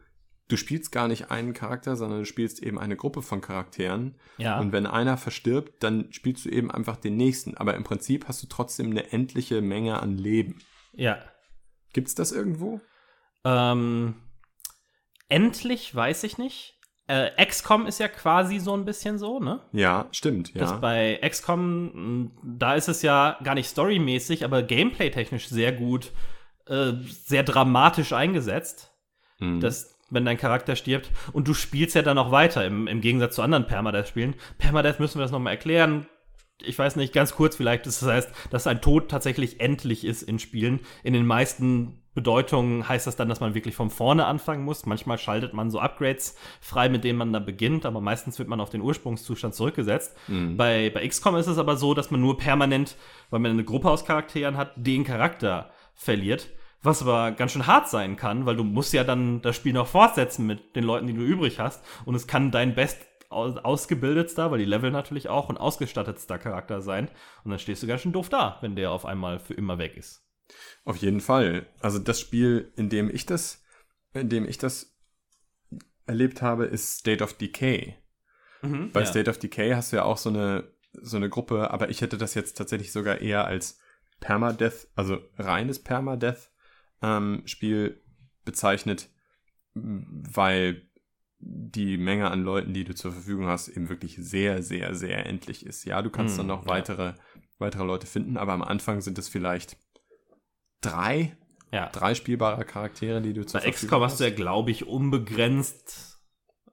du 0.48 0.58
spielst 0.58 0.92
gar 0.92 1.08
nicht 1.08 1.30
einen 1.30 1.54
Charakter, 1.54 1.96
sondern 1.96 2.20
du 2.20 2.24
spielst 2.26 2.62
eben 2.62 2.78
eine 2.78 2.94
Gruppe 2.94 3.22
von 3.22 3.40
Charakteren. 3.40 4.16
Ja. 4.36 4.60
Und 4.60 4.72
wenn 4.72 4.86
einer 4.86 5.16
verstirbt, 5.16 5.82
dann 5.82 6.12
spielst 6.12 6.44
du 6.44 6.50
eben 6.50 6.70
einfach 6.70 6.98
den 6.98 7.16
nächsten. 7.16 7.56
Aber 7.56 7.74
im 7.74 7.84
Prinzip 7.84 8.28
hast 8.28 8.42
du 8.42 8.48
trotzdem 8.48 8.90
eine 8.90 9.10
endliche 9.12 9.62
Menge 9.62 9.98
an 10.02 10.18
Leben. 10.18 10.58
Ja. 10.92 11.18
Gibt's 11.96 12.14
das 12.14 12.30
irgendwo? 12.30 12.78
Ähm, 13.42 14.16
endlich 15.30 15.94
weiß 15.94 16.24
ich 16.24 16.36
nicht. 16.36 16.78
Äh, 17.06 17.30
XCOM 17.42 17.86
ist 17.86 18.00
ja 18.00 18.08
quasi 18.08 18.58
so 18.58 18.76
ein 18.76 18.84
bisschen 18.84 19.16
so, 19.16 19.40
ne? 19.40 19.62
Ja, 19.72 20.06
stimmt, 20.12 20.52
ja. 20.52 20.60
Das 20.60 20.78
bei 20.78 21.18
XCOM, 21.26 22.32
da 22.44 22.74
ist 22.74 22.88
es 22.88 23.00
ja 23.00 23.38
gar 23.42 23.54
nicht 23.54 23.70
storymäßig, 23.70 24.44
aber 24.44 24.62
gameplay-technisch 24.62 25.48
sehr 25.48 25.72
gut, 25.72 26.12
äh, 26.66 26.92
sehr 27.08 27.44
dramatisch 27.44 28.12
eingesetzt. 28.12 28.92
Mhm. 29.38 29.60
Dass, 29.60 29.96
wenn 30.10 30.26
dein 30.26 30.36
Charakter 30.36 30.76
stirbt 30.76 31.10
und 31.32 31.48
du 31.48 31.54
spielst 31.54 31.94
ja 31.94 32.02
dann 32.02 32.18
auch 32.18 32.30
weiter, 32.30 32.66
im, 32.66 32.88
im 32.88 33.00
Gegensatz 33.00 33.36
zu 33.36 33.42
anderen 33.42 33.66
Permadeath-Spielen. 33.66 34.34
Permadeath 34.58 35.00
müssen 35.00 35.18
wir 35.18 35.22
das 35.22 35.32
nochmal 35.32 35.54
erklären. 35.54 36.06
Ich 36.62 36.78
weiß 36.78 36.96
nicht, 36.96 37.12
ganz 37.12 37.34
kurz 37.34 37.56
vielleicht. 37.56 37.86
Das 37.86 38.02
heißt, 38.02 38.30
dass 38.50 38.66
ein 38.66 38.80
Tod 38.80 39.10
tatsächlich 39.10 39.60
endlich 39.60 40.04
ist 40.04 40.22
in 40.22 40.38
Spielen. 40.38 40.80
In 41.02 41.12
den 41.12 41.26
meisten 41.26 42.02
Bedeutung 42.16 42.88
heißt 42.88 43.06
das 43.06 43.14
dann, 43.14 43.28
dass 43.28 43.40
man 43.40 43.54
wirklich 43.54 43.76
von 43.76 43.90
vorne 43.90 44.24
anfangen 44.24 44.64
muss. 44.64 44.86
Manchmal 44.86 45.18
schaltet 45.18 45.52
man 45.52 45.70
so 45.70 45.78
Upgrades 45.78 46.34
frei, 46.62 46.88
mit 46.88 47.04
denen 47.04 47.18
man 47.18 47.30
dann 47.30 47.44
beginnt, 47.44 47.84
aber 47.84 48.00
meistens 48.00 48.38
wird 48.38 48.48
man 48.48 48.58
auf 48.58 48.70
den 48.70 48.80
Ursprungszustand 48.80 49.54
zurückgesetzt. 49.54 50.16
Mhm. 50.26 50.56
Bei, 50.56 50.90
bei 50.90 51.06
XCOM 51.06 51.36
ist 51.36 51.46
es 51.46 51.58
aber 51.58 51.76
so, 51.76 51.92
dass 51.92 52.10
man 52.10 52.22
nur 52.22 52.38
permanent, 52.38 52.96
weil 53.28 53.40
man 53.40 53.50
eine 53.50 53.64
Gruppe 53.64 53.90
aus 53.90 54.06
Charakteren 54.06 54.56
hat, 54.56 54.72
den 54.76 55.04
Charakter 55.04 55.70
verliert. 55.94 56.48
Was 56.82 57.02
aber 57.02 57.32
ganz 57.32 57.52
schön 57.52 57.66
hart 57.66 57.88
sein 57.88 58.16
kann, 58.16 58.46
weil 58.46 58.56
du 58.56 58.64
musst 58.64 58.94
ja 58.94 59.04
dann 59.04 59.42
das 59.42 59.54
Spiel 59.54 59.74
noch 59.74 59.86
fortsetzen 59.86 60.46
mit 60.46 60.74
den 60.74 60.84
Leuten, 60.84 61.06
die 61.06 61.14
du 61.14 61.22
übrig 61.22 61.60
hast. 61.60 61.84
Und 62.06 62.14
es 62.14 62.26
kann 62.26 62.50
dein 62.50 62.74
best 62.74 62.98
ausgebildetster, 63.30 64.50
weil 64.50 64.58
die 64.58 64.64
Level 64.64 64.90
natürlich 64.90 65.28
auch 65.28 65.48
und 65.48 65.58
ausgestattetster 65.58 66.38
Charakter 66.38 66.80
sein. 66.80 67.08
Und 67.44 67.50
dann 67.50 67.58
stehst 67.58 67.82
du 67.82 67.86
ganz 67.86 68.02
schön 68.02 68.12
doof 68.12 68.28
da, 68.28 68.58
wenn 68.60 68.76
der 68.76 68.90
auf 68.90 69.06
einmal 69.06 69.38
für 69.38 69.54
immer 69.54 69.78
weg 69.78 69.96
ist. 69.96 70.22
Auf 70.84 70.96
jeden 70.96 71.20
Fall. 71.20 71.66
Also 71.80 71.98
das 71.98 72.20
Spiel, 72.20 72.72
in 72.76 72.88
dem 72.88 73.12
ich 73.12 73.26
das, 73.26 73.64
in 74.12 74.28
dem 74.28 74.48
ich 74.48 74.58
das 74.58 74.96
erlebt 76.06 76.42
habe, 76.42 76.66
ist 76.66 76.98
State 76.98 77.22
of 77.22 77.34
Decay. 77.34 77.96
Mhm, 78.62 78.92
Bei 78.92 79.00
ja. 79.00 79.06
State 79.06 79.30
of 79.30 79.38
Decay 79.38 79.74
hast 79.74 79.92
du 79.92 79.96
ja 79.96 80.04
auch 80.04 80.18
so 80.18 80.28
eine, 80.28 80.72
so 80.92 81.16
eine 81.16 81.28
Gruppe, 81.28 81.70
aber 81.70 81.90
ich 81.90 82.00
hätte 82.00 82.18
das 82.18 82.34
jetzt 82.34 82.56
tatsächlich 82.56 82.92
sogar 82.92 83.20
eher 83.20 83.46
als 83.46 83.80
Permadeath, 84.20 84.88
also 84.94 85.18
reines 85.36 85.82
Permadeath-Spiel 85.82 87.86
ähm, 87.86 88.00
bezeichnet, 88.44 89.10
weil 89.74 90.88
die 91.38 91.98
Menge 91.98 92.30
an 92.30 92.42
Leuten, 92.42 92.72
die 92.72 92.84
du 92.84 92.94
zur 92.94 93.12
Verfügung 93.12 93.46
hast, 93.46 93.68
eben 93.68 93.88
wirklich 93.88 94.16
sehr, 94.16 94.62
sehr, 94.62 94.94
sehr 94.94 95.26
endlich 95.26 95.66
ist. 95.66 95.84
Ja, 95.84 96.02
du 96.02 96.10
kannst 96.10 96.34
mhm, 96.34 96.38
dann 96.38 96.46
noch 96.46 96.66
weitere, 96.66 97.08
ja. 97.08 97.14
weitere 97.58 97.84
Leute 97.84 98.06
finden, 98.06 98.36
aber 98.36 98.52
am 98.52 98.62
Anfang 98.62 99.00
sind 99.00 99.18
es 99.18 99.28
vielleicht 99.28 99.76
drei, 100.80 101.36
ja. 101.72 101.88
drei 101.90 102.14
spielbare 102.14 102.64
Charaktere, 102.64 103.20
die 103.20 103.34
du 103.34 103.44
zur 103.44 103.60
Bei 103.60 103.70
XCOM 103.70 104.02
hast 104.02 104.20
du 104.20 104.24
ja, 104.24 104.30
glaube 104.30 104.70
ich, 104.70 104.86
unbegrenzt 104.86 106.22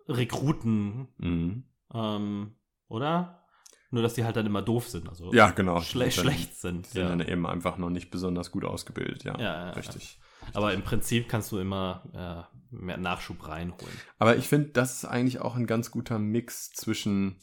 Rekruten. 0.07 1.07
Mhm. 1.17 1.63
Ähm, 1.93 2.55
oder? 2.87 3.45
Nur, 3.91 4.01
dass 4.01 4.15
die 4.15 4.23
halt 4.23 4.35
dann 4.35 4.45
immer 4.45 4.61
doof 4.61 4.87
sind. 4.89 5.07
Also 5.07 5.31
ja, 5.33 5.51
genau. 5.51 5.79
Schle 5.81 6.09
schlecht 6.09 6.55
sind. 6.55 6.87
Die 6.87 6.93
sind 6.93 7.03
ja. 7.03 7.09
dann 7.09 7.19
eben 7.21 7.45
einfach 7.45 7.77
noch 7.77 7.91
nicht 7.91 8.09
besonders 8.09 8.51
gut 8.51 8.65
ausgebildet, 8.65 9.23
ja. 9.23 9.37
Ja, 9.39 9.69
richtig. 9.71 10.19
Aber 10.53 10.73
im 10.73 10.81
Prinzip 10.81 11.29
kannst 11.29 11.51
du 11.51 11.59
immer 11.59 12.49
mehr 12.73 12.97
Nachschub 12.97 13.47
reinholen. 13.47 13.99
Aber 14.17 14.35
ich 14.37 14.47
finde, 14.47 14.69
das 14.69 14.95
ist 14.95 15.05
eigentlich 15.05 15.39
auch 15.39 15.55
ein 15.55 15.67
ganz 15.67 15.91
guter 15.91 16.19
Mix 16.19 16.71
zwischen 16.71 17.39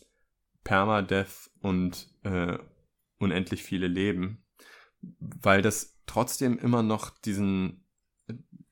Permadeath 0.64 1.50
und 1.60 2.08
äh, 2.22 2.58
unendlich 3.18 3.62
viele 3.62 3.88
Leben. 3.88 4.44
Weil 5.18 5.62
das 5.62 6.00
trotzdem 6.06 6.58
immer 6.58 6.82
noch 6.82 7.10
diesen, 7.10 7.86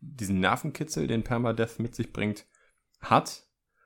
diesen 0.00 0.40
Nervenkitzel, 0.40 1.06
den 1.06 1.24
Permadeath 1.24 1.78
mit 1.78 1.94
sich 1.94 2.12
bringt, 2.12 2.46
hat. 3.00 3.44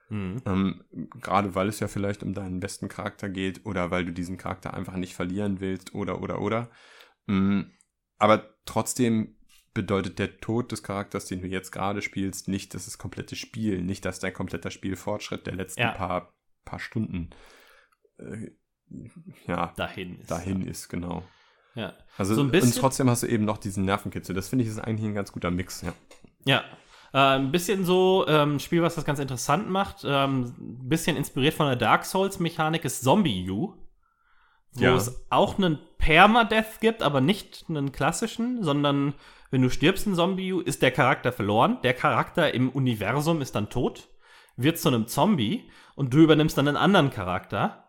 Mhm. 0.08 0.42
Ähm, 0.44 0.84
Gerade 1.20 1.54
weil 1.54 1.68
es 1.68 1.80
ja 1.80 1.88
vielleicht 1.88 2.22
um 2.22 2.34
deinen 2.34 2.60
besten 2.60 2.88
Charakter 2.88 3.28
geht 3.28 3.64
oder 3.64 3.90
weil 3.90 4.04
du 4.04 4.12
diesen 4.12 4.38
Charakter 4.38 4.74
einfach 4.74 4.96
nicht 4.96 5.14
verlieren 5.14 5.60
willst 5.60 5.94
oder 5.94 6.20
oder 6.20 6.40
oder. 6.40 6.70
Mhm. 7.26 7.70
Aber 8.18 8.54
trotzdem 8.64 9.36
bedeutet 9.74 10.18
der 10.18 10.38
Tod 10.38 10.72
des 10.72 10.82
Charakters, 10.82 11.26
den 11.26 11.40
du 11.40 11.48
jetzt 11.48 11.70
gerade 11.70 12.02
spielst, 12.02 12.48
nicht 12.48 12.74
dass 12.74 12.84
das 12.84 12.98
komplette 12.98 13.36
Spiel, 13.36 13.82
nicht 13.82 14.04
dass 14.04 14.20
dein 14.20 14.32
kompletter 14.32 14.70
Spielfortschritt 14.70 15.46
der 15.46 15.54
letzten 15.54 15.80
ja. 15.80 15.92
paar, 15.92 16.34
paar 16.64 16.78
Stunden 16.78 17.30
äh, 18.18 18.50
ja, 19.46 19.72
dahin 19.76 20.20
ist. 20.20 20.30
Dahin 20.30 20.62
ja. 20.62 20.70
ist, 20.70 20.88
genau. 20.88 21.22
Ja. 21.74 21.94
Also 22.18 22.34
so 22.34 22.42
ein 22.42 22.50
bisschen, 22.50 22.72
und 22.72 22.78
trotzdem 22.78 23.08
hast 23.08 23.22
du 23.22 23.26
eben 23.26 23.44
noch 23.44 23.58
diesen 23.58 23.84
Nervenkitzel. 23.84 24.34
Das 24.34 24.48
finde 24.48 24.64
ich 24.64 24.70
ist 24.70 24.78
eigentlich 24.78 25.08
ein 25.08 25.14
ganz 25.14 25.32
guter 25.32 25.50
Mix, 25.50 25.80
ja. 25.82 25.94
Ja. 26.44 26.64
Äh, 27.14 27.38
ein 27.38 27.52
bisschen 27.52 27.84
so, 27.84 28.26
ähm, 28.28 28.58
Spiel, 28.58 28.82
was 28.82 28.94
das 28.94 29.04
ganz 29.04 29.18
interessant 29.18 29.70
macht, 29.70 30.02
ähm, 30.04 30.54
ein 30.58 30.88
bisschen 30.88 31.16
inspiriert 31.16 31.54
von 31.54 31.66
der 31.66 31.76
Dark 31.76 32.04
Souls-Mechanik 32.04 32.84
ist 32.84 33.02
Zombie 33.02 33.48
U. 33.50 33.74
Wo 34.74 34.84
ja. 34.84 34.94
es 34.94 35.26
auch 35.30 35.58
einen 35.58 35.78
Permadeath 35.98 36.80
gibt, 36.80 37.02
aber 37.02 37.20
nicht 37.20 37.66
einen 37.68 37.92
klassischen, 37.92 38.62
sondern 38.62 39.14
wenn 39.50 39.62
du 39.62 39.70
stirbst 39.70 40.06
in 40.06 40.14
Zombie 40.14 40.62
ist 40.64 40.82
der 40.82 40.90
Charakter 40.90 41.32
verloren. 41.32 41.78
Der 41.82 41.94
Charakter 41.94 42.54
im 42.54 42.70
Universum 42.70 43.42
ist 43.42 43.54
dann 43.54 43.68
tot, 43.68 44.08
wird 44.56 44.78
zu 44.78 44.88
einem 44.88 45.06
Zombie 45.06 45.70
und 45.94 46.14
du 46.14 46.18
übernimmst 46.18 46.56
dann 46.56 46.68
einen 46.68 46.78
anderen 46.78 47.10
Charakter 47.10 47.82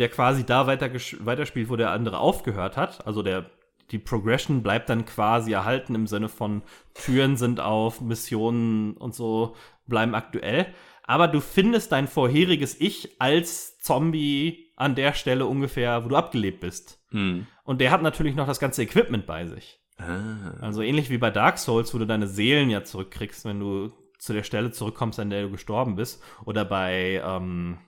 der 0.00 0.08
quasi 0.08 0.44
da 0.44 0.66
weiter 0.66 0.90
weiterspielt, 0.90 1.68
wo 1.68 1.76
der 1.76 1.90
andere 1.90 2.18
aufgehört 2.18 2.76
hat. 2.76 3.06
Also 3.06 3.22
der 3.22 3.50
die 3.90 3.98
Progression 3.98 4.62
bleibt 4.62 4.88
dann 4.88 5.04
quasi 5.04 5.52
erhalten 5.52 5.94
im 5.94 6.06
Sinne 6.06 6.28
von 6.28 6.62
Türen 6.94 7.36
sind 7.36 7.60
auf, 7.60 8.00
Missionen 8.00 8.96
und 8.96 9.14
so 9.14 9.56
bleiben 9.86 10.14
aktuell. 10.14 10.72
Aber 11.02 11.28
du 11.28 11.40
findest 11.40 11.92
dein 11.92 12.08
vorheriges 12.08 12.80
Ich 12.80 13.20
als 13.20 13.78
Zombie 13.80 14.69
an 14.80 14.94
der 14.94 15.12
Stelle 15.12 15.46
ungefähr, 15.46 16.04
wo 16.04 16.08
du 16.08 16.16
abgelebt 16.16 16.60
bist. 16.60 17.00
Hm. 17.10 17.46
Und 17.64 17.80
der 17.80 17.90
hat 17.90 18.02
natürlich 18.02 18.34
noch 18.34 18.46
das 18.46 18.60
ganze 18.60 18.82
Equipment 18.82 19.26
bei 19.26 19.46
sich. 19.46 19.80
Ah. 19.98 20.54
Also 20.60 20.82
ähnlich 20.82 21.10
wie 21.10 21.18
bei 21.18 21.30
Dark 21.30 21.58
Souls, 21.58 21.92
wo 21.94 21.98
du 21.98 22.06
deine 22.06 22.26
Seelen 22.26 22.70
ja 22.70 22.84
zurückkriegst, 22.84 23.44
wenn 23.44 23.60
du 23.60 23.92
zu 24.18 24.32
der 24.32 24.42
Stelle 24.42 24.70
zurückkommst, 24.70 25.20
an 25.20 25.30
der 25.30 25.42
du 25.42 25.50
gestorben 25.50 25.96
bist. 25.96 26.22
Oder 26.44 26.64
bei 26.64 27.22
ähm, 27.24 27.78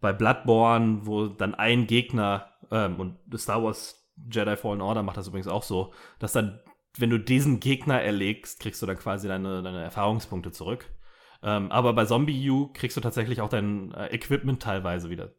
bei 0.00 0.12
Bloodborne, 0.12 1.06
wo 1.06 1.28
dann 1.28 1.54
ein 1.54 1.86
Gegner 1.86 2.50
ähm, 2.70 3.00
und 3.00 3.18
Star 3.38 3.62
Wars 3.62 4.10
Jedi 4.30 4.56
Fallen 4.56 4.82
Order 4.82 5.02
macht 5.02 5.16
das 5.16 5.28
übrigens 5.28 5.48
auch 5.48 5.62
so, 5.62 5.94
dass 6.18 6.32
dann, 6.32 6.60
wenn 6.98 7.08
du 7.08 7.18
diesen 7.18 7.60
Gegner 7.60 8.02
erlegst, 8.02 8.60
kriegst 8.60 8.82
du 8.82 8.86
dann 8.86 8.98
quasi 8.98 9.28
deine, 9.28 9.62
deine 9.62 9.82
Erfahrungspunkte 9.82 10.52
zurück. 10.52 10.90
Ähm, 11.42 11.72
aber 11.72 11.92
bei 11.92 12.04
Zombie 12.04 12.50
U 12.50 12.70
kriegst 12.72 12.96
du 12.96 13.00
tatsächlich 13.00 13.40
auch 13.40 13.48
dein 13.48 13.92
äh, 13.94 14.14
Equipment 14.14 14.62
teilweise 14.62 15.08
wieder 15.10 15.30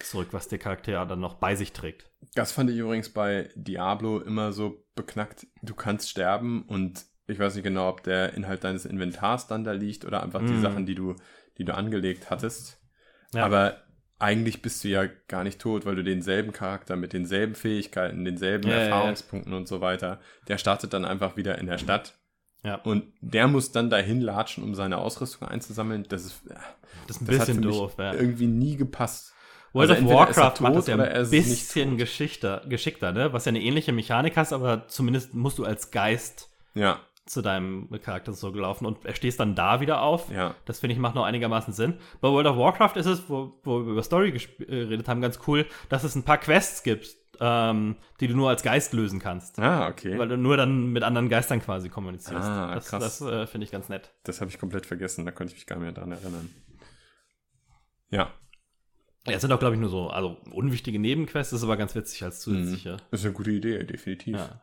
zurück, 0.00 0.28
was 0.32 0.48
der 0.48 0.58
Charakter 0.58 1.04
dann 1.06 1.20
noch 1.20 1.34
bei 1.34 1.54
sich 1.54 1.72
trägt. 1.72 2.10
Das 2.34 2.52
fand 2.52 2.70
ich 2.70 2.76
übrigens 2.76 3.08
bei 3.10 3.50
Diablo 3.54 4.20
immer 4.20 4.52
so 4.52 4.84
beknackt. 4.94 5.46
Du 5.62 5.74
kannst 5.74 6.10
sterben 6.10 6.62
und 6.62 7.04
ich 7.26 7.38
weiß 7.38 7.54
nicht 7.54 7.64
genau, 7.64 7.88
ob 7.88 8.02
der 8.02 8.34
Inhalt 8.34 8.64
deines 8.64 8.86
Inventars 8.86 9.46
dann 9.46 9.64
da 9.64 9.72
liegt 9.72 10.04
oder 10.04 10.22
einfach 10.22 10.40
mm. 10.40 10.46
die 10.46 10.60
Sachen, 10.60 10.86
die 10.86 10.94
du, 10.94 11.14
die 11.58 11.64
du 11.64 11.74
angelegt 11.74 12.30
hattest. 12.30 12.80
Ja. 13.34 13.44
Aber 13.44 13.82
eigentlich 14.18 14.62
bist 14.62 14.82
du 14.82 14.88
ja 14.88 15.06
gar 15.28 15.44
nicht 15.44 15.60
tot, 15.60 15.84
weil 15.86 15.94
du 15.94 16.02
denselben 16.02 16.52
Charakter 16.52 16.96
mit 16.96 17.12
denselben 17.12 17.54
Fähigkeiten, 17.54 18.24
denselben 18.24 18.68
Ja, 18.68 18.76
ja, 18.76 18.78
ja. 18.78 18.84
Erfahrungspunkten 18.86 19.52
und 19.52 19.68
so 19.68 19.80
weiter, 19.80 20.20
der 20.48 20.58
startet 20.58 20.92
dann 20.92 21.04
einfach 21.04 21.36
wieder 21.36 21.58
in 21.58 21.66
der 21.66 21.78
Stadt. 21.78 22.14
Ja. 22.64 22.76
Und 22.76 23.04
der 23.20 23.46
muss 23.46 23.70
dann 23.70 23.90
dahin 23.90 24.20
latschen, 24.20 24.64
um 24.64 24.74
seine 24.74 24.98
Ausrüstung 24.98 25.46
einzusammeln. 25.46 26.04
Das 26.08 26.24
ist, 26.24 26.42
Das 27.06 27.16
ist 27.16 27.22
ein 27.22 27.26
das 27.26 27.38
hat 27.40 27.46
bisschen 27.46 27.62
doof, 27.62 27.94
irgendwie 27.98 28.48
nie 28.48 28.76
gepasst. 28.76 29.32
World 29.72 29.90
Also 29.90 30.04
of 30.04 30.10
Warcraft 30.10 30.60
macht 30.60 30.76
das 30.76 30.86
ja 30.86 30.96
ein 30.96 31.30
bisschen 31.30 31.96
geschickter, 31.98 32.62
geschickter, 32.68 33.12
ne? 33.12 33.32
Was 33.32 33.44
ja 33.44 33.50
eine 33.50 33.60
ähnliche 33.60 33.92
Mechanik 33.92 34.36
hast, 34.36 34.52
aber 34.52 34.88
zumindest 34.88 35.34
musst 35.34 35.58
du 35.58 35.64
als 35.64 35.90
Geist 35.90 36.48
Ja, 36.74 37.00
zu 37.26 37.42
deinem 37.42 37.90
Charakter 38.02 38.32
so 38.32 38.50
gelaufen 38.52 38.86
und 38.86 39.04
er 39.04 39.14
stehst 39.14 39.38
dann 39.40 39.54
da 39.54 39.80
wieder 39.80 40.00
auf. 40.00 40.30
ja. 40.30 40.54
Das 40.64 40.80
finde 40.80 40.94
ich 40.94 40.98
macht 40.98 41.14
noch 41.14 41.24
einigermaßen 41.24 41.74
Sinn. 41.74 41.98
Bei 42.22 42.28
World 42.28 42.46
of 42.46 42.56
Warcraft 42.56 42.96
ist 42.96 43.04
es, 43.06 43.28
wo, 43.28 43.52
wo 43.64 43.84
wir 43.84 43.92
über 43.92 44.02
Story 44.02 44.28
äh, 44.30 44.64
geredet 44.66 45.08
haben, 45.08 45.20
ganz 45.20 45.38
cool, 45.46 45.66
dass 45.90 46.04
es 46.04 46.14
ein 46.14 46.22
paar 46.22 46.38
Quests 46.38 46.82
gibt, 46.82 47.14
ähm, 47.40 47.96
die 48.20 48.28
du 48.28 48.34
nur 48.34 48.48
als 48.48 48.62
Geist 48.62 48.94
lösen 48.94 49.18
kannst. 49.20 49.58
Ah, 49.58 49.88
okay. 49.88 50.18
Weil 50.18 50.28
du 50.28 50.38
nur 50.38 50.56
dann 50.56 50.86
mit 50.90 51.02
anderen 51.02 51.28
Geistern 51.28 51.60
quasi 51.60 51.90
kommunizierst. 51.90 52.48
Ah, 52.48 52.74
das 52.74 52.88
krass. 52.88 53.18
das 53.18 53.20
äh, 53.30 53.46
finde 53.46 53.66
ich 53.66 53.70
ganz 53.70 53.90
nett. 53.90 54.10
Das 54.24 54.40
habe 54.40 54.50
ich 54.50 54.58
komplett 54.58 54.86
vergessen, 54.86 55.26
da 55.26 55.30
konnte 55.30 55.52
ich 55.52 55.58
mich 55.58 55.66
gar 55.66 55.76
nicht 55.76 55.84
mehr 55.84 55.92
dran 55.92 56.10
erinnern. 56.12 56.48
Ja, 58.10 58.32
Ja, 59.26 59.34
es 59.34 59.40
sind 59.42 59.52
auch, 59.52 59.58
glaube 59.58 59.74
ich, 59.74 59.80
nur 59.80 59.90
so, 59.90 60.08
also 60.08 60.36
unwichtige 60.50 60.98
Nebenquests, 60.98 61.52
ist 61.52 61.62
aber 61.64 61.76
ganz 61.76 61.94
witzig 61.94 62.22
als 62.22 62.40
zusätzliche. 62.40 62.96
ist 63.10 63.24
eine 63.24 63.34
gute 63.34 63.50
Idee, 63.50 63.84
definitiv. 63.84 64.36
Ja. 64.36 64.60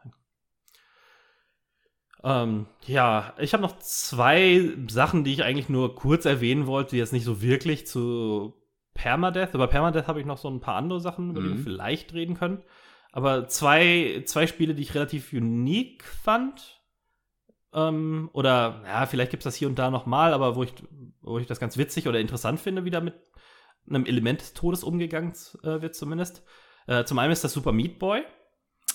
Ähm, 2.24 2.66
ja, 2.88 3.34
ich 3.38 3.54
habe 3.54 3.62
noch 3.62 3.78
zwei 3.80 4.72
Sachen, 4.88 5.24
die 5.24 5.34
ich 5.34 5.44
eigentlich 5.44 5.70
nur 5.70 5.96
kurz 5.96 6.26
erwähnen 6.26 6.66
wollte, 6.66 6.92
die 6.92 6.98
jetzt 6.98 7.14
nicht 7.14 7.26
so 7.26 7.42
wirklich 7.42 7.86
zu 7.86 8.54
Permadeath, 8.96 9.54
über 9.54 9.68
Permadeath 9.68 10.08
habe 10.08 10.20
ich 10.22 10.26
noch 10.26 10.38
so 10.38 10.50
ein 10.50 10.62
paar 10.62 10.76
andere 10.76 11.02
Sachen, 11.02 11.32
über 11.32 11.42
die 11.42 11.50
wir 11.50 11.56
Mhm. 11.56 11.64
vielleicht 11.64 12.14
reden 12.14 12.36
können. 12.36 12.64
Aber 13.12 13.48
zwei, 13.48 14.24
zwei 14.26 14.48
Spiele, 14.48 14.74
die 14.74 14.82
ich 14.82 14.96
relativ 14.96 15.32
unique 15.34 16.04
fand. 16.04 16.82
Ähm, 17.74 18.30
oder, 18.34 18.82
ja, 18.86 19.06
vielleicht 19.06 19.32
gibt 19.32 19.42
es 19.42 19.46
das 19.46 19.56
hier 19.56 19.68
und 19.68 19.78
da 19.78 19.92
noch 19.92 20.06
mal, 20.06 20.34
aber 20.34 20.56
wo 20.56 20.64
ich, 20.64 20.74
wo 21.22 21.38
ich 21.38 21.46
das 21.46 21.60
ganz 21.60 21.78
witzig 21.78 22.08
oder 22.08 22.20
interessant 22.20 22.60
finde, 22.60 22.86
wie 22.86 22.90
da 22.90 23.02
mit 23.02 23.14
einem 23.90 24.06
Element 24.06 24.42
des 24.42 24.54
Todes 24.54 24.84
umgegangen 24.84 25.34
äh, 25.64 25.82
wird 25.82 25.96
zumindest. 25.96 26.44
Äh, 26.88 27.04
zum 27.06 27.20
einen 27.20 27.32
ist 27.34 27.44
das 27.44 27.54
Super 27.54 27.72
Meat 27.72 28.00
Boy 28.00 28.22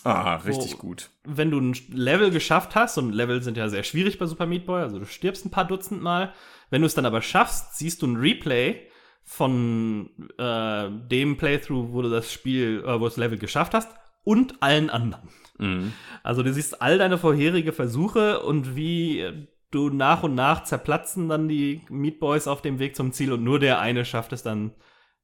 Ah, 0.05 0.37
richtig 0.37 0.75
Wo- 0.75 0.79
gut. 0.79 1.11
wenn 1.25 1.51
du 1.51 1.61
ein 1.61 1.77
Level 1.93 2.31
geschafft 2.31 2.75
hast, 2.75 2.97
und 2.97 3.13
Level 3.13 3.43
sind 3.43 3.57
ja 3.59 3.69
sehr 3.69 3.83
schwierig 3.83 4.19
bei 4.19 4.25
Super 4.27 4.47
Meat 4.47 4.65
Boy, 4.65 4.81
also 4.81 4.99
du 4.99 5.05
stirbst 5.05 5.45
ein 5.45 5.51
paar 5.51 5.67
Dutzend 5.67 6.01
Mal. 6.01 6.33
Wenn 6.71 6.81
du 6.81 6.87
es 6.87 6.95
dann 6.95 7.05
aber 7.05 7.21
schaffst, 7.21 7.77
siehst 7.77 8.01
du 8.01 8.07
ein 8.07 8.17
Replay 8.17 8.87
von 9.25 10.11
äh, 10.39 10.89
dem 11.09 11.37
Playthrough, 11.37 11.93
wo 11.93 12.03
du 12.03 12.09
das 12.09 12.33
Spiel, 12.33 12.83
äh, 12.85 12.95
wo 12.95 12.99
du 13.01 13.05
das 13.07 13.17
Level 13.17 13.39
geschafft 13.39 13.75
hast, 13.75 13.91
und 14.25 14.63
allen 14.63 14.91
anderen. 14.91 15.29
Mhm. 15.59 15.93
Also 16.23 16.43
du 16.43 16.53
siehst 16.53 16.81
all 16.81 16.99
deine 16.99 17.19
vorherige 17.19 17.73
Versuche 17.73 18.41
und 18.41 18.77
wie 18.77 19.21
äh, 19.21 19.47
du 19.71 19.91
nach 19.91 20.23
und 20.23 20.35
nach 20.35 20.65
zerplatzen 20.65 21.29
dann 21.29 21.49
die 21.49 21.83
Meat 21.89 22.19
Boys 22.21 22.47
auf 22.47 22.63
dem 22.63 22.79
Weg 22.79 22.97
zum 22.97 23.13
Ziel 23.13 23.33
und 23.33 23.45
nur 23.45 23.59
der 23.59 23.81
eine 23.81 24.05
schafft 24.05 24.33
es 24.33 24.43
dann 24.43 24.73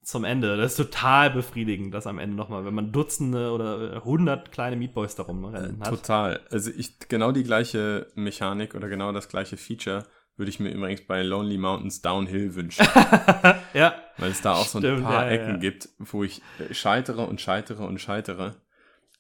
zum 0.03 0.25
Ende. 0.25 0.57
Das 0.57 0.73
ist 0.73 0.77
total 0.77 1.31
befriedigend, 1.31 1.93
das 1.93 2.07
am 2.07 2.19
Ende 2.19 2.37
nochmal, 2.37 2.65
wenn 2.65 2.75
man 2.75 2.93
Dutzende 2.93 3.51
oder 3.51 4.05
hundert 4.05 4.53
kleine 4.53 4.77
Meat 4.77 4.95
Boys 4.95 5.17
darum 5.17 5.45
rennen 5.45 5.81
hat. 5.81 5.89
Total. 5.89 6.41
Also 6.51 6.71
ich 6.71 6.99
genau 7.09 7.33
die 7.33 7.43
gleiche 7.43 8.07
Mechanik 8.15 8.75
oder 8.75 8.89
genau 8.89 9.13
das 9.13 9.29
gleiche 9.29 9.57
Feature 9.57 10.05
würde 10.37 10.51
ich 10.51 10.61
mir 10.61 10.71
übrigens 10.71 11.07
bei 11.07 11.23
Lonely 11.23 11.59
Mountains 11.59 12.03
Downhill 12.03 12.55
wünschen, 12.55 12.87
Ja, 13.75 13.95
weil 14.19 14.31
es 14.31 14.43
da 14.43 14.55
auch 14.55 14.67
so 14.67 14.79
ein 14.79 15.03
paar 15.03 15.27
ja, 15.27 15.31
Ecken 15.31 15.55
ja. 15.55 15.57
gibt, 15.57 15.89
wo 15.99 16.25
ich 16.25 16.43
äh, 16.59 16.75
scheitere 16.75 17.23
und 17.23 17.41
scheitere 17.41 17.85
und 17.85 18.01
scheitere. 18.01 18.57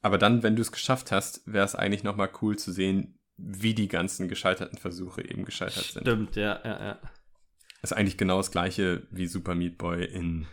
Aber 0.02 0.18
dann, 0.18 0.42
wenn 0.42 0.56
du 0.56 0.62
es 0.62 0.72
geschafft 0.72 1.10
hast, 1.10 1.40
wäre 1.50 1.64
es 1.64 1.74
eigentlich 1.74 2.04
noch 2.04 2.16
mal 2.16 2.30
cool 2.42 2.56
zu 2.56 2.70
sehen, 2.70 3.18
wie 3.36 3.74
die 3.74 3.88
ganzen 3.88 4.28
gescheiterten 4.28 4.78
Versuche 4.78 5.22
eben 5.22 5.44
gescheitert 5.44 5.84
sind. 5.84 6.02
stimmt, 6.02 6.36
ja, 6.36 6.60
ja, 6.64 6.84
ja. 6.84 6.98
Ist 7.82 7.92
eigentlich 7.92 8.16
genau 8.16 8.38
das 8.38 8.50
gleiche 8.50 9.06
wie 9.10 9.26
Super 9.26 9.54
Meat 9.54 9.78
Boy 9.78 10.04
in 10.04 10.46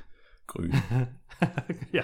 Grün. 0.47 0.73
ja, 1.91 2.03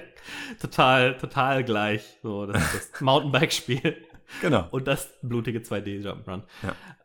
total, 0.60 1.18
total 1.18 1.64
gleich. 1.64 2.18
So, 2.24 2.46
das 2.46 2.74
ist 2.74 2.94
das 2.94 3.02
Mountainbike-Spiel 3.02 3.98
genau. 4.42 4.68
und 4.72 4.88
das 4.88 5.20
blutige 5.22 5.60
2D-Jump-Run. 5.60 6.44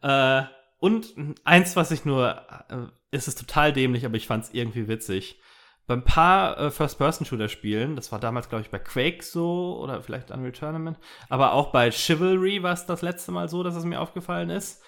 Äh, 0.02 0.44
und 0.78 1.14
eins, 1.44 1.76
was 1.76 1.90
ich 1.90 2.04
nur, 2.04 2.42
äh, 2.68 2.86
es 3.10 3.28
ist 3.28 3.38
total 3.38 3.72
dämlich, 3.72 4.06
aber 4.06 4.16
ich 4.16 4.26
fand 4.26 4.44
es 4.44 4.54
irgendwie 4.54 4.88
witzig. 4.88 5.40
Beim 5.86 6.02
paar 6.02 6.58
äh, 6.58 6.70
First-Person-Shooter-Spielen, 6.70 7.94
das 7.94 8.10
war 8.10 8.18
damals, 8.18 8.48
glaube 8.48 8.62
ich, 8.62 8.70
bei 8.70 8.78
Quake 8.78 9.22
so 9.22 9.78
oder 9.82 10.02
vielleicht 10.02 10.30
Unreal 10.30 10.52
Tournament, 10.52 10.98
aber 11.28 11.52
auch 11.52 11.72
bei 11.72 11.90
Chivalry 11.90 12.62
war 12.62 12.72
es 12.72 12.86
das 12.86 13.02
letzte 13.02 13.32
Mal 13.32 13.48
so, 13.50 13.62
dass 13.62 13.76
es 13.76 13.84
mir 13.84 14.00
aufgefallen 14.00 14.48
ist. 14.50 14.82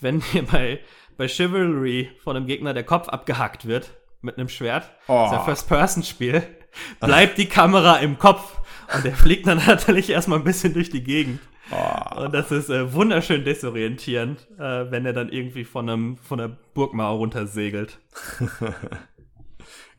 Wenn 0.00 0.22
mir 0.32 0.42
bei, 0.44 0.80
bei 1.16 1.28
Chivalry 1.28 2.10
von 2.24 2.36
einem 2.36 2.46
Gegner 2.46 2.74
der 2.74 2.84
Kopf 2.84 3.08
abgehackt 3.08 3.66
wird 3.66 3.90
mit 4.22 4.38
einem 4.38 4.48
Schwert, 4.48 4.90
Oh. 5.06 5.22
das 5.22 5.32
ist 5.32 5.38
ein 5.38 5.44
First-Person-Spiel, 5.44 6.42
bleibt 7.00 7.38
die 7.38 7.46
Kamera 7.46 7.98
im 7.98 8.18
Kopf 8.18 8.60
und 8.94 9.04
der 9.04 9.14
fliegt 9.14 9.46
dann 9.46 9.58
natürlich 9.66 10.10
erstmal 10.10 10.38
ein 10.40 10.44
bisschen 10.44 10.74
durch 10.74 10.90
die 10.90 11.04
Gegend. 11.04 11.40
Oh. 11.70 12.22
Und 12.24 12.34
das 12.34 12.50
ist 12.50 12.68
äh, 12.70 12.92
wunderschön 12.92 13.44
desorientierend, 13.44 14.48
äh, 14.58 14.90
wenn 14.90 15.06
er 15.06 15.12
dann 15.12 15.28
irgendwie 15.28 15.62
von, 15.62 15.88
einem, 15.88 16.16
von 16.16 16.38
der 16.38 16.48
Burgmauer 16.74 17.18
runtersegelt. 17.18 18.00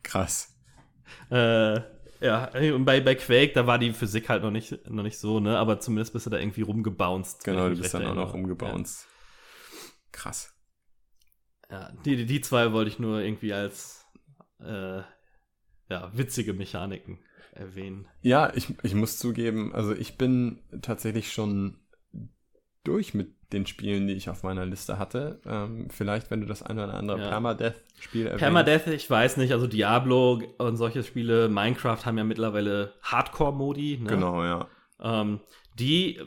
Krass. 0.02 0.56
Äh, 1.30 1.80
ja, 2.20 2.50
und 2.54 2.84
bei, 2.84 3.00
bei 3.00 3.16
Quake, 3.16 3.52
da 3.52 3.66
war 3.66 3.78
die 3.78 3.92
Physik 3.92 4.28
halt 4.28 4.42
noch 4.42 4.50
nicht, 4.50 4.88
noch 4.88 5.02
nicht 5.02 5.18
so, 5.18 5.40
ne? 5.40 5.58
Aber 5.58 5.80
zumindest 5.80 6.12
bist 6.12 6.26
du 6.26 6.30
da 6.30 6.38
irgendwie 6.38 6.62
rumgebounced. 6.62 7.42
Genau, 7.44 7.68
du 7.68 7.76
bist 7.76 7.94
dann 7.94 8.02
auch 8.06 8.14
noch 8.14 8.28
erinnere. 8.28 8.36
umgebounced. 8.36 9.08
Krass. 10.12 10.54
Ja, 11.68 11.80
ja 11.80 11.92
die, 12.04 12.16
die, 12.16 12.26
die 12.26 12.40
zwei 12.40 12.72
wollte 12.72 12.90
ich 12.90 12.98
nur 12.98 13.20
irgendwie 13.20 13.52
als 13.52 14.06
äh, 14.60 15.02
ja, 15.88 16.10
witzige 16.16 16.52
Mechaniken 16.52 17.18
erwähnen. 17.52 18.06
Ja, 18.20 18.52
ich, 18.54 18.72
ich 18.82 18.94
muss 18.94 19.18
zugeben, 19.18 19.74
also 19.74 19.92
ich 19.92 20.16
bin 20.16 20.62
tatsächlich 20.80 21.32
schon 21.32 21.81
durch 22.84 23.14
mit 23.14 23.28
den 23.52 23.66
Spielen, 23.66 24.06
die 24.06 24.14
ich 24.14 24.28
auf 24.30 24.42
meiner 24.42 24.64
Liste 24.64 24.98
hatte. 24.98 25.40
Ähm, 25.46 25.88
vielleicht, 25.90 26.30
wenn 26.30 26.40
du 26.40 26.46
das 26.46 26.62
eine 26.62 26.84
oder 26.84 26.94
andere 26.94 27.20
Ja. 27.20 27.28
Permadeath-Spiel 27.28 28.26
erwähnst. 28.26 28.42
Permadeath, 28.42 28.86
ich 28.88 29.08
weiß 29.08 29.36
nicht, 29.36 29.52
also 29.52 29.66
Diablo 29.66 30.42
und 30.58 30.76
solche 30.76 31.02
Spiele, 31.02 31.48
Minecraft 31.48 31.98
haben 32.04 32.18
ja 32.18 32.24
mittlerweile 32.24 32.94
Hardcore-Modi. 33.02 33.98
Ne? 34.02 34.08
Genau, 34.08 34.42
ja. 34.42 34.66
Ähm, 35.00 35.40
die, 35.78 36.20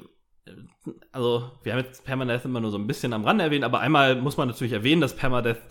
also 1.12 1.52
wir 1.64 1.74
haben 1.74 1.84
jetzt 1.84 2.06
Permadeath 2.06 2.46
immer 2.46 2.60
nur 2.62 2.72
so 2.72 2.78
ein 2.78 2.88
bisschen 2.88 3.14
am 3.14 3.26
Rande 3.26 3.44
erwähnt, 3.44 3.64
aber 3.64 3.80
einmal 3.80 4.16
muss 4.16 4.38
man 4.38 4.48
natürlich 4.48 4.74
erwähnen, 4.74 5.02
dass 5.02 5.16
Permadeath 5.16 5.62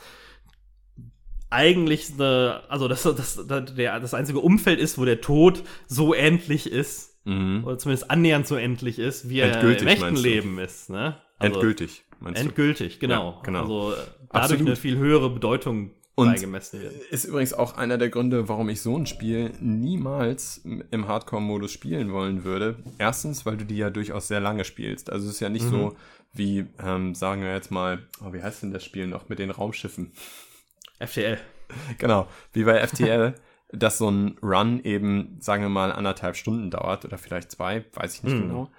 eigentlich 1.51 2.13
eine, 2.15 2.63
also 2.69 2.89
das, 2.89 3.05
das, 3.05 3.47
das, 3.47 3.75
das 3.77 4.15
einzige 4.15 4.41
Umfeld 4.41 4.81
ist, 4.81 4.99
wo 4.99 5.05
der 5.05 5.21
Tod 5.21 5.63
so 5.87 6.13
endlich 6.13 6.71
ist, 6.71 7.14
Mhm. 7.25 7.65
oder 7.65 7.79
zumindest 7.79 8.11
annähernd 8.11 8.47
so 8.47 8.57
endlich 8.57 8.99
ist, 8.99 9.29
wie 9.29 9.41
er 9.41 9.53
Endgültig, 9.53 9.83
im 9.83 9.89
echten? 9.89 10.17
Leben 10.17 10.59
ist. 10.59 10.91
Ne? 10.91 11.17
Also, 11.39 11.55
Endgültig, 11.55 12.05
meinst 12.21 12.41
du? 12.41 12.47
Endgültig, 12.47 13.01
genau. 13.01 13.33
Ja, 13.37 13.41
genau. 13.43 13.61
Also 13.63 13.93
äh, 13.93 13.97
dadurch 13.97 14.43
Absolut. 14.53 14.67
eine 14.67 14.77
viel 14.77 14.97
höhere 14.99 15.31
Bedeutung 15.31 15.91
Und- 16.15 16.29
beigemessen 16.35 16.81
wird. 16.83 16.93
Ist 17.11 17.25
übrigens 17.25 17.53
auch 17.55 17.77
einer 17.77 17.99
der 17.99 18.09
Gründe, 18.11 18.49
warum 18.49 18.69
ich 18.69 18.81
so 18.83 18.97
ein 18.97 19.07
Spiel 19.07 19.53
niemals 19.61 20.59
im 20.91 21.09
Hardcore-Modus 21.09 21.73
spielen 21.73 22.13
wollen 22.13 22.45
würde. 22.45 22.77
Erstens, 22.99 23.45
weil 23.47 23.57
du 23.57 23.65
die 23.65 23.77
ja 23.79 23.91
durchaus 23.91 24.29
sehr 24.29 24.41
lange 24.41 24.65
spielst. 24.65 25.11
Also 25.11 25.27
es 25.27 25.35
ist 25.35 25.41
ja 25.41 25.49
nicht 25.49 25.65
Mhm. 25.67 25.71
so 25.71 25.97
wie, 26.33 26.67
ähm, 26.85 27.15
sagen 27.15 27.43
wir 27.43 27.53
jetzt 27.55 27.71
mal, 27.71 28.01
oh, 28.25 28.33
wie 28.33 28.43
heißt 28.43 28.63
denn 28.65 28.73
das 28.73 28.85
Spiel 28.85 29.07
noch 29.07 29.29
mit 29.29 29.39
den 29.39 29.51
Raumschiffen? 29.51 30.13
FTL. 31.01 31.39
Genau, 31.99 32.29
wie 32.53 32.65
bei 32.65 32.87
FTL, 32.87 33.35
dass 33.77 33.99
so 33.99 34.11
ein 34.11 34.39
Run 34.43 34.83
eben, 34.83 35.37
sagen 35.41 35.63
wir 35.63 35.69
mal, 35.69 35.93
anderthalb 35.93 36.37
Stunden 36.37 36.71
dauert 36.71 37.05
oder 37.05 37.19
vielleicht 37.19 37.51
zwei, 37.51 37.85
weiß 37.93 38.17
ich 38.17 38.23
nicht 38.23 38.35
Hm. 38.35 38.43
genau. 38.43 38.71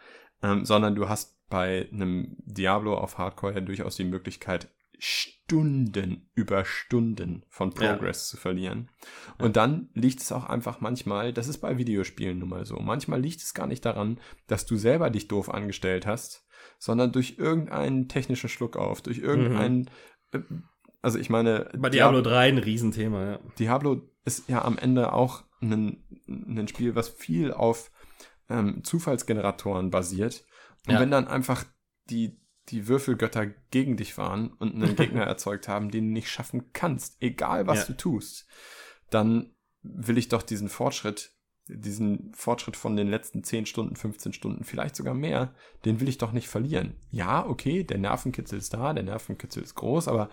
Ähm, 0.43 0.65
sondern 0.65 0.95
du 0.95 1.07
hast 1.09 1.37
bei 1.49 1.87
einem 1.91 2.35
Diablo 2.39 2.97
auf 2.97 3.17
Hardcore 3.17 3.53
ja 3.53 3.61
durchaus 3.61 3.95
die 3.95 4.03
Möglichkeit, 4.03 4.69
Stunden 4.97 6.29
über 6.33 6.65
Stunden 6.65 7.43
von 7.49 7.71
Ja. 7.71 7.93
Progress 7.93 8.29
zu 8.29 8.37
verlieren. 8.37 8.89
Und 9.37 9.55
dann 9.57 9.89
liegt 9.93 10.21
es 10.21 10.31
auch 10.31 10.45
einfach 10.45 10.81
manchmal, 10.81 11.33
das 11.33 11.47
ist 11.47 11.59
bei 11.59 11.77
Videospielen 11.77 12.39
nun 12.39 12.49
mal 12.49 12.65
so, 12.65 12.77
manchmal 12.77 13.21
liegt 13.21 13.41
es 13.41 13.53
gar 13.53 13.67
nicht 13.67 13.85
daran, 13.85 14.19
dass 14.47 14.65
du 14.65 14.77
selber 14.77 15.09
dich 15.09 15.27
doof 15.27 15.53
angestellt 15.53 16.05
hast, 16.05 16.45
sondern 16.79 17.11
durch 17.11 17.35
irgendeinen 17.37 18.07
technischen 18.07 18.49
Schluck 18.49 18.77
auf, 18.77 19.01
durch 19.01 19.19
irgendeinen, 19.19 19.89
äh, 20.31 20.39
also 21.01 21.19
ich 21.19 21.29
meine, 21.29 21.69
Bei 21.77 21.89
Diablo 21.89 22.21
3 22.21 22.49
ein 22.49 22.57
Riesenthema, 22.57 23.25
ja. 23.25 23.39
Diablo 23.59 24.01
ist 24.25 24.49
ja 24.49 24.63
am 24.63 24.77
Ende 24.77 25.13
auch 25.13 25.43
ein, 25.61 26.03
ein 26.27 26.67
Spiel, 26.67 26.95
was 26.95 27.09
viel 27.09 27.53
auf 27.53 27.91
ähm, 28.49 28.83
Zufallsgeneratoren 28.83 29.89
basiert. 29.89 30.45
Und 30.87 30.93
Ja. 30.95 30.99
wenn 30.99 31.11
dann 31.11 31.27
einfach 31.27 31.65
die, 32.09 32.39
die 32.69 32.87
Würfelgötter 32.87 33.47
gegen 33.71 33.97
dich 33.97 34.17
waren 34.17 34.49
und 34.53 34.75
einen 34.75 34.95
Gegner 34.95 35.23
erzeugt 35.23 35.67
haben, 35.67 35.89
den 35.91 36.07
du 36.07 36.13
nicht 36.13 36.29
schaffen 36.29 36.71
kannst, 36.73 37.17
egal 37.21 37.67
was 37.67 37.79
Ja. 37.79 37.85
du 37.93 37.97
tust, 37.97 38.47
dann 39.09 39.55
will 39.81 40.17
ich 40.17 40.29
doch 40.29 40.41
diesen 40.43 40.69
Fortschritt, 40.69 41.31
diesen 41.67 42.31
Fortschritt 42.33 42.75
von 42.75 42.95
den 42.95 43.07
letzten 43.07 43.43
10 43.43 43.65
Stunden, 43.65 43.95
15 43.95 44.33
Stunden, 44.33 44.63
vielleicht 44.63 44.95
sogar 44.95 45.13
mehr, 45.13 45.53
den 45.83 45.99
will 45.99 46.07
ich 46.09 46.17
doch 46.17 46.31
nicht 46.31 46.47
verlieren. 46.47 46.95
Ja, 47.09 47.45
okay, 47.45 47.83
der 47.83 47.97
Nervenkitzel 47.97 48.57
ist 48.59 48.73
da, 48.73 48.93
der 48.93 49.03
Nervenkitzel 49.03 49.63
ist 49.63 49.75
groß, 49.75 50.07
aber 50.07 50.29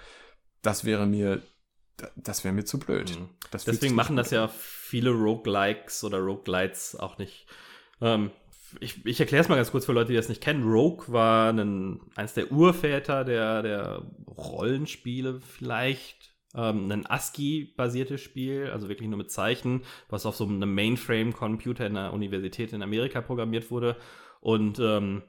das 0.62 0.84
wäre 0.84 1.06
mir, 1.06 1.42
das 2.16 2.44
wäre 2.44 2.54
mir 2.54 2.64
zu 2.64 2.78
blöd. 2.78 3.18
Mhm. 3.18 3.28
Deswegen 3.66 3.94
machen 3.94 4.16
das 4.16 4.30
ja 4.30 4.48
viele 4.48 5.10
Roguelikes 5.10 6.04
oder 6.04 6.18
Roguelites 6.18 6.96
auch 6.96 7.18
nicht. 7.18 7.46
Ähm, 8.00 8.30
ich, 8.80 9.04
ich 9.04 9.20
erkläre 9.20 9.42
es 9.42 9.48
mal 9.48 9.56
ganz 9.56 9.70
kurz 9.70 9.86
für 9.86 9.92
Leute, 9.92 10.08
die 10.08 10.16
das 10.16 10.28
nicht 10.28 10.40
kennen. 10.40 10.64
Rogue 10.64 11.06
war 11.08 11.52
ein, 11.52 12.00
eines 12.16 12.34
der 12.34 12.50
Urväter 12.50 13.24
der, 13.24 13.62
der 13.62 14.02
Rollenspiele 14.26 15.40
vielleicht. 15.40 16.32
Ähm, 16.54 16.90
ein 16.90 17.06
ASCII-basiertes 17.06 18.20
Spiel, 18.20 18.68
also 18.70 18.88
wirklich 18.88 19.08
nur 19.08 19.16
mit 19.16 19.30
Zeichen, 19.30 19.82
was 20.10 20.26
auf 20.26 20.36
so 20.36 20.44
einem 20.44 20.74
Mainframe-Computer 20.74 21.86
in 21.86 21.94
der 21.94 22.12
Universität 22.12 22.74
in 22.74 22.82
Amerika 22.82 23.22
programmiert 23.22 23.70
wurde. 23.70 23.96
Und 24.40 24.78
ähm, 24.78 25.22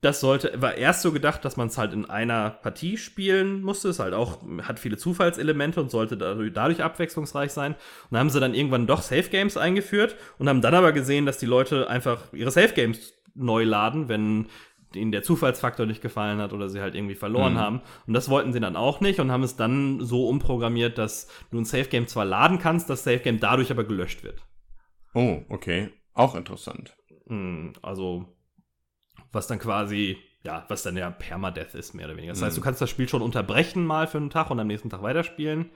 das 0.00 0.20
sollte, 0.20 0.52
war 0.62 0.76
erst 0.76 1.02
so 1.02 1.10
gedacht, 1.10 1.44
dass 1.44 1.56
man 1.56 1.68
es 1.68 1.76
halt 1.76 1.92
in 1.92 2.08
einer 2.08 2.50
Partie 2.50 2.96
spielen 2.96 3.62
musste. 3.62 3.88
Es 3.88 3.98
halt 3.98 4.14
auch, 4.14 4.38
hat 4.62 4.78
viele 4.78 4.96
Zufallselemente 4.96 5.80
und 5.80 5.90
sollte 5.90 6.16
dadurch, 6.16 6.52
dadurch 6.52 6.82
abwechslungsreich 6.82 7.50
sein. 7.50 7.72
Und 7.72 8.12
dann 8.12 8.20
haben 8.20 8.30
sie 8.30 8.38
dann 8.38 8.54
irgendwann 8.54 8.86
doch 8.86 9.02
Safe 9.02 9.28
Games 9.28 9.56
eingeführt 9.56 10.16
und 10.38 10.48
haben 10.48 10.60
dann 10.60 10.74
aber 10.74 10.92
gesehen, 10.92 11.26
dass 11.26 11.38
die 11.38 11.46
Leute 11.46 11.90
einfach 11.90 12.32
ihre 12.32 12.52
Safe 12.52 12.74
Games 12.74 13.12
neu 13.34 13.64
laden, 13.64 14.08
wenn 14.08 14.46
ihnen 14.94 15.12
der 15.12 15.22
Zufallsfaktor 15.22 15.84
nicht 15.84 16.00
gefallen 16.00 16.38
hat 16.38 16.52
oder 16.52 16.68
sie 16.68 16.80
halt 16.80 16.94
irgendwie 16.94 17.16
verloren 17.16 17.54
mhm. 17.54 17.58
haben. 17.58 17.80
Und 18.06 18.14
das 18.14 18.28
wollten 18.28 18.52
sie 18.52 18.60
dann 18.60 18.76
auch 18.76 19.00
nicht 19.00 19.18
und 19.18 19.32
haben 19.32 19.42
es 19.42 19.56
dann 19.56 20.00
so 20.00 20.28
umprogrammiert, 20.28 20.96
dass 20.96 21.28
du 21.50 21.58
ein 21.58 21.64
Safe 21.64 21.88
Game 21.88 22.06
zwar 22.06 22.24
laden 22.24 22.58
kannst, 22.58 22.88
das 22.88 23.02
Safe 23.02 23.18
Game 23.18 23.40
dadurch 23.40 23.70
aber 23.70 23.84
gelöscht 23.84 24.22
wird. 24.22 24.42
Oh, 25.12 25.42
okay. 25.48 25.90
Auch 26.14 26.36
interessant. 26.36 26.96
Hm, 27.26 27.72
also 27.82 28.37
was 29.32 29.46
dann 29.46 29.58
quasi, 29.58 30.18
ja, 30.42 30.64
was 30.68 30.82
dann 30.82 30.96
ja 30.96 31.10
Permadeath 31.10 31.74
ist, 31.74 31.94
mehr 31.94 32.06
oder 32.06 32.16
weniger. 32.16 32.32
Das 32.32 32.42
heißt, 32.42 32.56
du 32.56 32.60
mhm. 32.60 32.64
kannst 32.64 32.80
das 32.80 32.90
Spiel 32.90 33.08
schon 33.08 33.22
unterbrechen 33.22 33.86
mal 33.86 34.06
für 34.06 34.18
einen 34.18 34.30
Tag 34.30 34.50
und 34.50 34.60
am 34.60 34.66
nächsten 34.66 34.90
Tag 34.90 35.02
weiterspielen, 35.02 35.70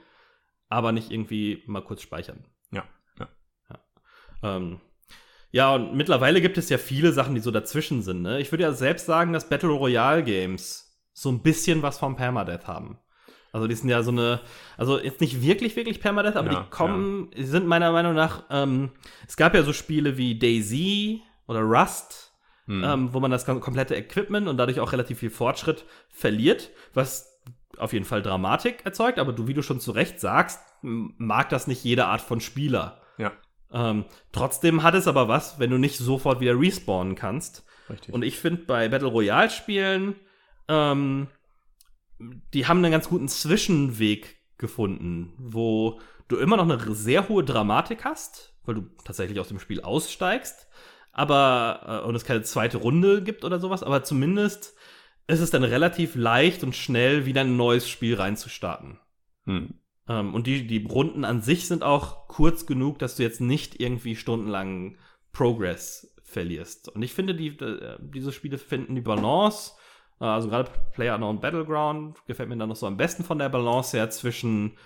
aber 0.69 0.91
nicht 0.91 1.11
irgendwie 1.11 1.63
mal 1.67 1.83
kurz 1.83 2.01
speichern. 2.01 2.45
Ja. 2.71 2.83
Ja, 3.19 3.27
ja. 3.69 4.57
Ähm, 4.57 4.79
ja 5.51 5.75
und 5.75 5.95
mittlerweile 5.95 6.41
gibt 6.41 6.57
es 6.57 6.69
ja 6.69 6.77
viele 6.77 7.11
Sachen, 7.11 7.35
die 7.35 7.41
so 7.41 7.51
dazwischen 7.51 8.01
sind. 8.01 8.21
Ne? 8.21 8.39
Ich 8.39 8.51
würde 8.51 8.63
ja 8.63 8.73
selbst 8.73 9.05
sagen, 9.05 9.33
dass 9.33 9.49
Battle 9.49 9.69
Royale 9.69 10.23
Games 10.23 10.83
so 11.13 11.29
ein 11.29 11.43
bisschen 11.43 11.83
was 11.83 11.99
vom 11.99 12.15
Permadeath 12.15 12.67
haben. 12.67 12.97
Also 13.53 13.67
die 13.67 13.75
sind 13.75 13.87
ja 13.87 14.01
so 14.01 14.09
eine, 14.09 14.41
also 14.77 14.99
jetzt 14.99 15.21
nicht 15.21 15.43
wirklich, 15.43 15.75
wirklich 15.75 16.01
Permadeath, 16.01 16.35
aber 16.35 16.51
ja, 16.51 16.63
die 16.63 16.69
kommen, 16.71 17.29
ja. 17.35 17.45
sind 17.45 17.67
meiner 17.67 17.91
Meinung 17.91 18.15
nach, 18.15 18.45
ähm, 18.49 18.89
es 19.27 19.37
gab 19.37 19.53
ja 19.53 19.61
so 19.61 19.73
Spiele 19.73 20.17
wie 20.17 20.39
Daisy 20.39 21.21
oder 21.45 21.61
Rust, 21.61 22.32
hm. 22.65 22.83
ähm, 22.83 23.13
wo 23.13 23.19
man 23.19 23.31
das 23.31 23.45
komplette 23.45 23.95
Equipment 23.95 24.47
und 24.47 24.57
dadurch 24.57 24.79
auch 24.79 24.91
relativ 24.91 25.19
viel 25.19 25.29
Fortschritt 25.29 25.85
verliert, 26.09 26.71
was 26.93 27.41
auf 27.77 27.93
jeden 27.93 28.05
Fall 28.05 28.21
Dramatik 28.21 28.85
erzeugt, 28.85 29.19
aber 29.19 29.33
du, 29.33 29.47
wie 29.47 29.53
du 29.53 29.63
schon 29.63 29.79
zu 29.79 29.91
Recht 29.91 30.19
sagst, 30.19 30.59
mag 30.81 31.49
das 31.49 31.67
nicht 31.67 31.83
jede 31.83 32.05
Art 32.05 32.21
von 32.21 32.39
Spieler. 32.39 33.01
Ja. 33.17 33.31
Ähm, 33.71 34.05
trotzdem 34.31 34.83
hat 34.83 34.93
es 34.93 35.07
aber 35.07 35.27
was, 35.27 35.59
wenn 35.59 35.71
du 35.71 35.77
nicht 35.77 35.97
sofort 35.97 36.39
wieder 36.39 36.59
respawnen 36.59 37.15
kannst. 37.15 37.65
Richtig. 37.89 38.13
Und 38.13 38.23
ich 38.23 38.37
finde 38.37 38.63
bei 38.63 38.87
Battle 38.87 39.09
Royale 39.09 39.49
Spielen, 39.49 40.15
ähm, 40.67 41.27
die 42.53 42.67
haben 42.67 42.77
einen 42.77 42.91
ganz 42.91 43.09
guten 43.09 43.27
Zwischenweg 43.27 44.37
gefunden, 44.57 45.33
wo 45.37 45.99
du 46.27 46.37
immer 46.37 46.57
noch 46.57 46.69
eine 46.69 46.95
sehr 46.95 47.27
hohe 47.27 47.43
Dramatik 47.43 48.05
hast, 48.05 48.53
weil 48.63 48.75
du 48.75 48.81
tatsächlich 49.03 49.39
aus 49.39 49.49
dem 49.49 49.59
Spiel 49.59 49.81
aussteigst, 49.81 50.67
aber 51.13 52.01
äh, 52.03 52.07
und 52.07 52.15
es 52.15 52.25
keine 52.25 52.41
zweite 52.41 52.77
Runde 52.77 53.23
gibt 53.23 53.45
oder 53.45 53.59
sowas, 53.59 53.83
aber 53.83 54.03
zumindest 54.03 54.75
ist 55.27 55.39
es 55.39 55.51
dann 55.51 55.63
relativ 55.63 56.15
leicht 56.15 56.63
und 56.63 56.75
schnell 56.75 57.25
wieder 57.25 57.41
ein 57.41 57.55
neues 57.55 57.87
Spiel 57.87 58.15
reinzustarten. 58.15 58.99
Hm. 59.45 59.75
Ähm, 60.09 60.33
und 60.33 60.47
die, 60.47 60.67
die 60.67 60.85
Runden 60.85 61.23
an 61.23 61.41
sich 61.41 61.67
sind 61.67 61.83
auch 61.83 62.27
kurz 62.27 62.65
genug, 62.65 62.99
dass 62.99 63.15
du 63.15 63.23
jetzt 63.23 63.39
nicht 63.39 63.79
irgendwie 63.79 64.15
stundenlang 64.15 64.97
Progress 65.31 66.13
verlierst. 66.23 66.89
Und 66.89 67.03
ich 67.03 67.13
finde, 67.13 67.35
die, 67.35 67.49
äh, 67.59 67.97
diese 67.99 68.31
Spiele 68.31 68.57
finden 68.57 68.95
die 68.95 69.01
Balance, 69.01 69.73
äh, 70.19 70.25
also 70.25 70.49
gerade 70.49 70.71
Player 70.93 71.15
Unknown 71.15 71.39
Battleground 71.39 72.25
gefällt 72.25 72.49
mir 72.49 72.57
dann 72.57 72.69
noch 72.69 72.75
so 72.75 72.87
am 72.87 72.97
besten 72.97 73.23
von 73.23 73.39
der 73.39 73.49
Balance 73.49 73.95
her 73.95 74.09
zwischen, 74.09 74.77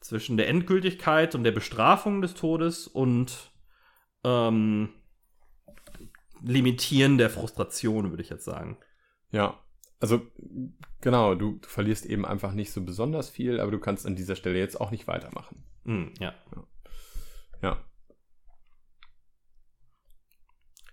zwischen 0.00 0.36
der 0.36 0.48
Endgültigkeit 0.48 1.34
und 1.34 1.44
der 1.44 1.52
Bestrafung 1.52 2.22
des 2.22 2.34
Todes 2.34 2.88
und 2.88 3.52
ähm, 4.24 4.88
Limitieren 6.42 7.18
der 7.18 7.30
Frustration, 7.30 8.10
würde 8.10 8.22
ich 8.22 8.30
jetzt 8.30 8.44
sagen. 8.44 8.78
Ja, 9.30 9.58
also 10.00 10.22
genau, 11.00 11.34
du, 11.34 11.58
du, 11.58 11.68
verlierst 11.68 12.06
eben 12.06 12.24
einfach 12.24 12.52
nicht 12.52 12.72
so 12.72 12.84
besonders 12.84 13.28
viel, 13.28 13.60
aber 13.60 13.70
du 13.70 13.78
kannst 13.78 14.06
an 14.06 14.16
dieser 14.16 14.36
Stelle 14.36 14.58
jetzt 14.58 14.80
auch 14.80 14.90
nicht 14.90 15.06
weitermachen. 15.06 15.64
Mm, 15.84 16.06
ja. 16.20 16.34
Ja. 17.62 17.78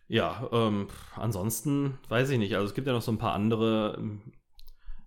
Ja, 0.08 0.50
ähm, 0.52 0.88
ansonsten 1.16 1.98
weiß 2.10 2.30
ich 2.30 2.38
nicht. 2.38 2.56
Also 2.56 2.68
es 2.68 2.74
gibt 2.74 2.88
ja 2.88 2.94
noch 2.94 3.02
so 3.02 3.12
ein 3.12 3.18
paar 3.18 3.34
andere 3.34 4.20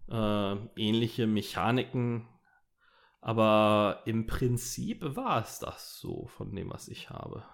äh, 0.08 0.56
ähnliche 0.76 1.26
Mechaniken, 1.26 2.28
aber 3.20 4.02
im 4.06 4.26
Prinzip 4.26 5.16
war 5.16 5.42
es 5.42 5.58
das 5.60 5.98
so 5.98 6.26
von 6.26 6.54
dem, 6.54 6.70
was 6.70 6.88
ich 6.88 7.10
habe. 7.10 7.44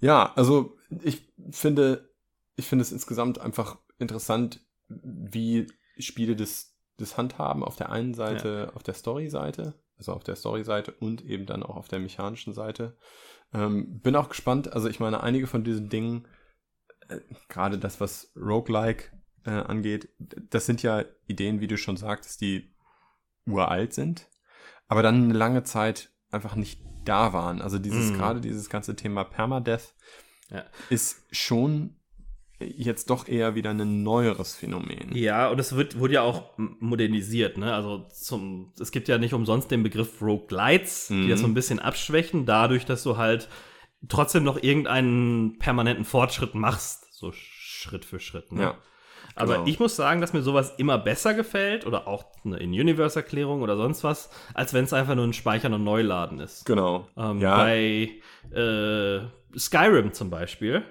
Ja, 0.00 0.32
also 0.34 0.76
ich 1.02 1.32
finde, 1.50 2.10
ich 2.56 2.66
finde 2.66 2.82
es 2.82 2.92
insgesamt 2.92 3.40
einfach 3.40 3.78
interessant, 3.98 4.60
wie 4.88 5.66
Spiele 5.98 6.36
das, 6.36 6.76
das 6.98 7.16
handhaben 7.16 7.62
auf 7.62 7.76
der 7.76 7.90
einen 7.90 8.14
Seite, 8.14 8.68
ja. 8.68 8.74
auf 8.74 8.82
der 8.82 8.94
Story-Seite, 8.94 9.74
also 9.96 10.12
auf 10.12 10.24
der 10.24 10.36
Story-Seite 10.36 10.92
und 10.92 11.24
eben 11.24 11.46
dann 11.46 11.62
auch 11.62 11.76
auf 11.76 11.88
der 11.88 12.00
mechanischen 12.00 12.52
Seite. 12.52 12.96
Ähm, 13.52 14.00
bin 14.00 14.16
auch 14.16 14.28
gespannt, 14.28 14.72
also 14.72 14.88
ich 14.88 15.00
meine, 15.00 15.22
einige 15.22 15.46
von 15.46 15.64
diesen 15.64 15.88
Dingen, 15.88 16.26
äh, 17.08 17.20
gerade 17.48 17.78
das, 17.78 18.00
was 18.00 18.32
Roguelike 18.36 19.12
äh, 19.44 19.50
angeht, 19.50 20.08
das 20.18 20.66
sind 20.66 20.82
ja 20.82 21.04
Ideen, 21.26 21.60
wie 21.60 21.68
du 21.68 21.76
schon 21.76 21.96
sagtest, 21.96 22.40
die 22.40 22.74
uralt 23.46 23.92
sind, 23.92 24.28
aber 24.88 25.02
dann 25.02 25.24
eine 25.24 25.34
lange 25.34 25.62
Zeit 25.64 26.13
einfach 26.34 26.56
nicht 26.56 26.80
da 27.04 27.32
waren. 27.32 27.62
Also 27.62 27.78
dieses, 27.78 28.10
mm. 28.10 28.14
gerade 28.14 28.40
dieses 28.40 28.68
ganze 28.68 28.96
Thema 28.96 29.24
Permadeath 29.24 29.94
ja. 30.50 30.64
ist 30.90 31.22
schon 31.30 31.96
jetzt 32.60 33.10
doch 33.10 33.28
eher 33.28 33.54
wieder 33.54 33.70
ein 33.70 34.02
neueres 34.02 34.54
Phänomen. 34.54 35.14
Ja, 35.14 35.48
und 35.48 35.58
es 35.58 35.74
wird, 35.74 35.98
wurde 35.98 36.14
ja 36.14 36.22
auch 36.22 36.56
modernisiert, 36.56 37.58
ne? 37.58 37.74
Also 37.74 38.06
zum, 38.12 38.72
es 38.78 38.90
gibt 38.90 39.08
ja 39.08 39.18
nicht 39.18 39.34
umsonst 39.34 39.70
den 39.70 39.82
Begriff 39.82 40.22
Roguelites, 40.22 41.10
mhm. 41.10 41.22
die 41.22 41.28
das 41.28 41.40
so 41.40 41.46
ein 41.46 41.54
bisschen 41.54 41.78
abschwächen, 41.78 42.46
dadurch, 42.46 42.86
dass 42.86 43.02
du 43.02 43.16
halt 43.16 43.48
trotzdem 44.08 44.44
noch 44.44 44.62
irgendeinen 44.62 45.58
permanenten 45.58 46.04
Fortschritt 46.04 46.54
machst, 46.54 47.12
so 47.12 47.32
Schritt 47.32 48.04
für 48.04 48.20
Schritt. 48.20 48.52
Ne? 48.52 48.62
Ja. 48.62 48.78
Aber 49.34 49.54
genau. 49.54 49.66
ich 49.66 49.80
muss 49.80 49.96
sagen, 49.96 50.20
dass 50.20 50.32
mir 50.32 50.42
sowas 50.42 50.74
immer 50.78 50.98
besser 50.98 51.34
gefällt 51.34 51.86
oder 51.86 52.06
auch 52.06 52.24
eine 52.44 52.58
In-Universe-Erklärung 52.58 53.62
oder 53.62 53.76
sonst 53.76 54.04
was, 54.04 54.30
als 54.54 54.72
wenn 54.74 54.84
es 54.84 54.92
einfach 54.92 55.14
nur 55.14 55.24
ein 55.24 55.32
Speichern 55.32 55.74
und 55.74 55.84
Neuladen 55.84 56.38
ist. 56.40 56.64
Genau. 56.66 57.08
Ähm, 57.16 57.40
ja. 57.40 57.56
Bei 57.56 58.10
äh, 58.52 59.20
Skyrim 59.58 60.12
zum 60.12 60.30
Beispiel 60.30 60.84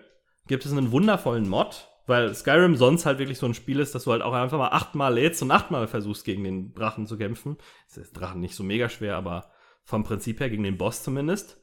gibt 0.47 0.65
es 0.65 0.71
einen 0.71 0.91
wundervollen 0.91 1.47
Mod, 1.47 1.87
weil 2.05 2.33
Skyrim 2.35 2.75
sonst 2.75 3.05
halt 3.05 3.19
wirklich 3.19 3.37
so 3.37 3.45
ein 3.45 3.53
Spiel 3.53 3.79
ist, 3.79 3.95
dass 3.95 4.03
du 4.03 4.11
halt 4.11 4.21
auch 4.21 4.33
einfach 4.33 4.57
mal 4.57 4.69
achtmal 4.69 5.13
lädst 5.13 5.41
und 5.41 5.51
achtmal 5.51 5.87
versuchst, 5.87 6.25
gegen 6.25 6.43
den 6.43 6.73
Drachen 6.73 7.07
zu 7.07 7.17
kämpfen. 7.17 7.57
Das 7.87 7.97
ist 7.97 8.13
Drachen 8.13 8.41
nicht 8.41 8.55
so 8.55 8.63
mega 8.63 8.89
schwer, 8.89 9.15
aber 9.15 9.51
vom 9.85 10.03
Prinzip 10.03 10.39
her 10.39 10.49
gegen 10.49 10.63
den 10.63 10.77
Boss 10.77 11.03
zumindest 11.03 11.62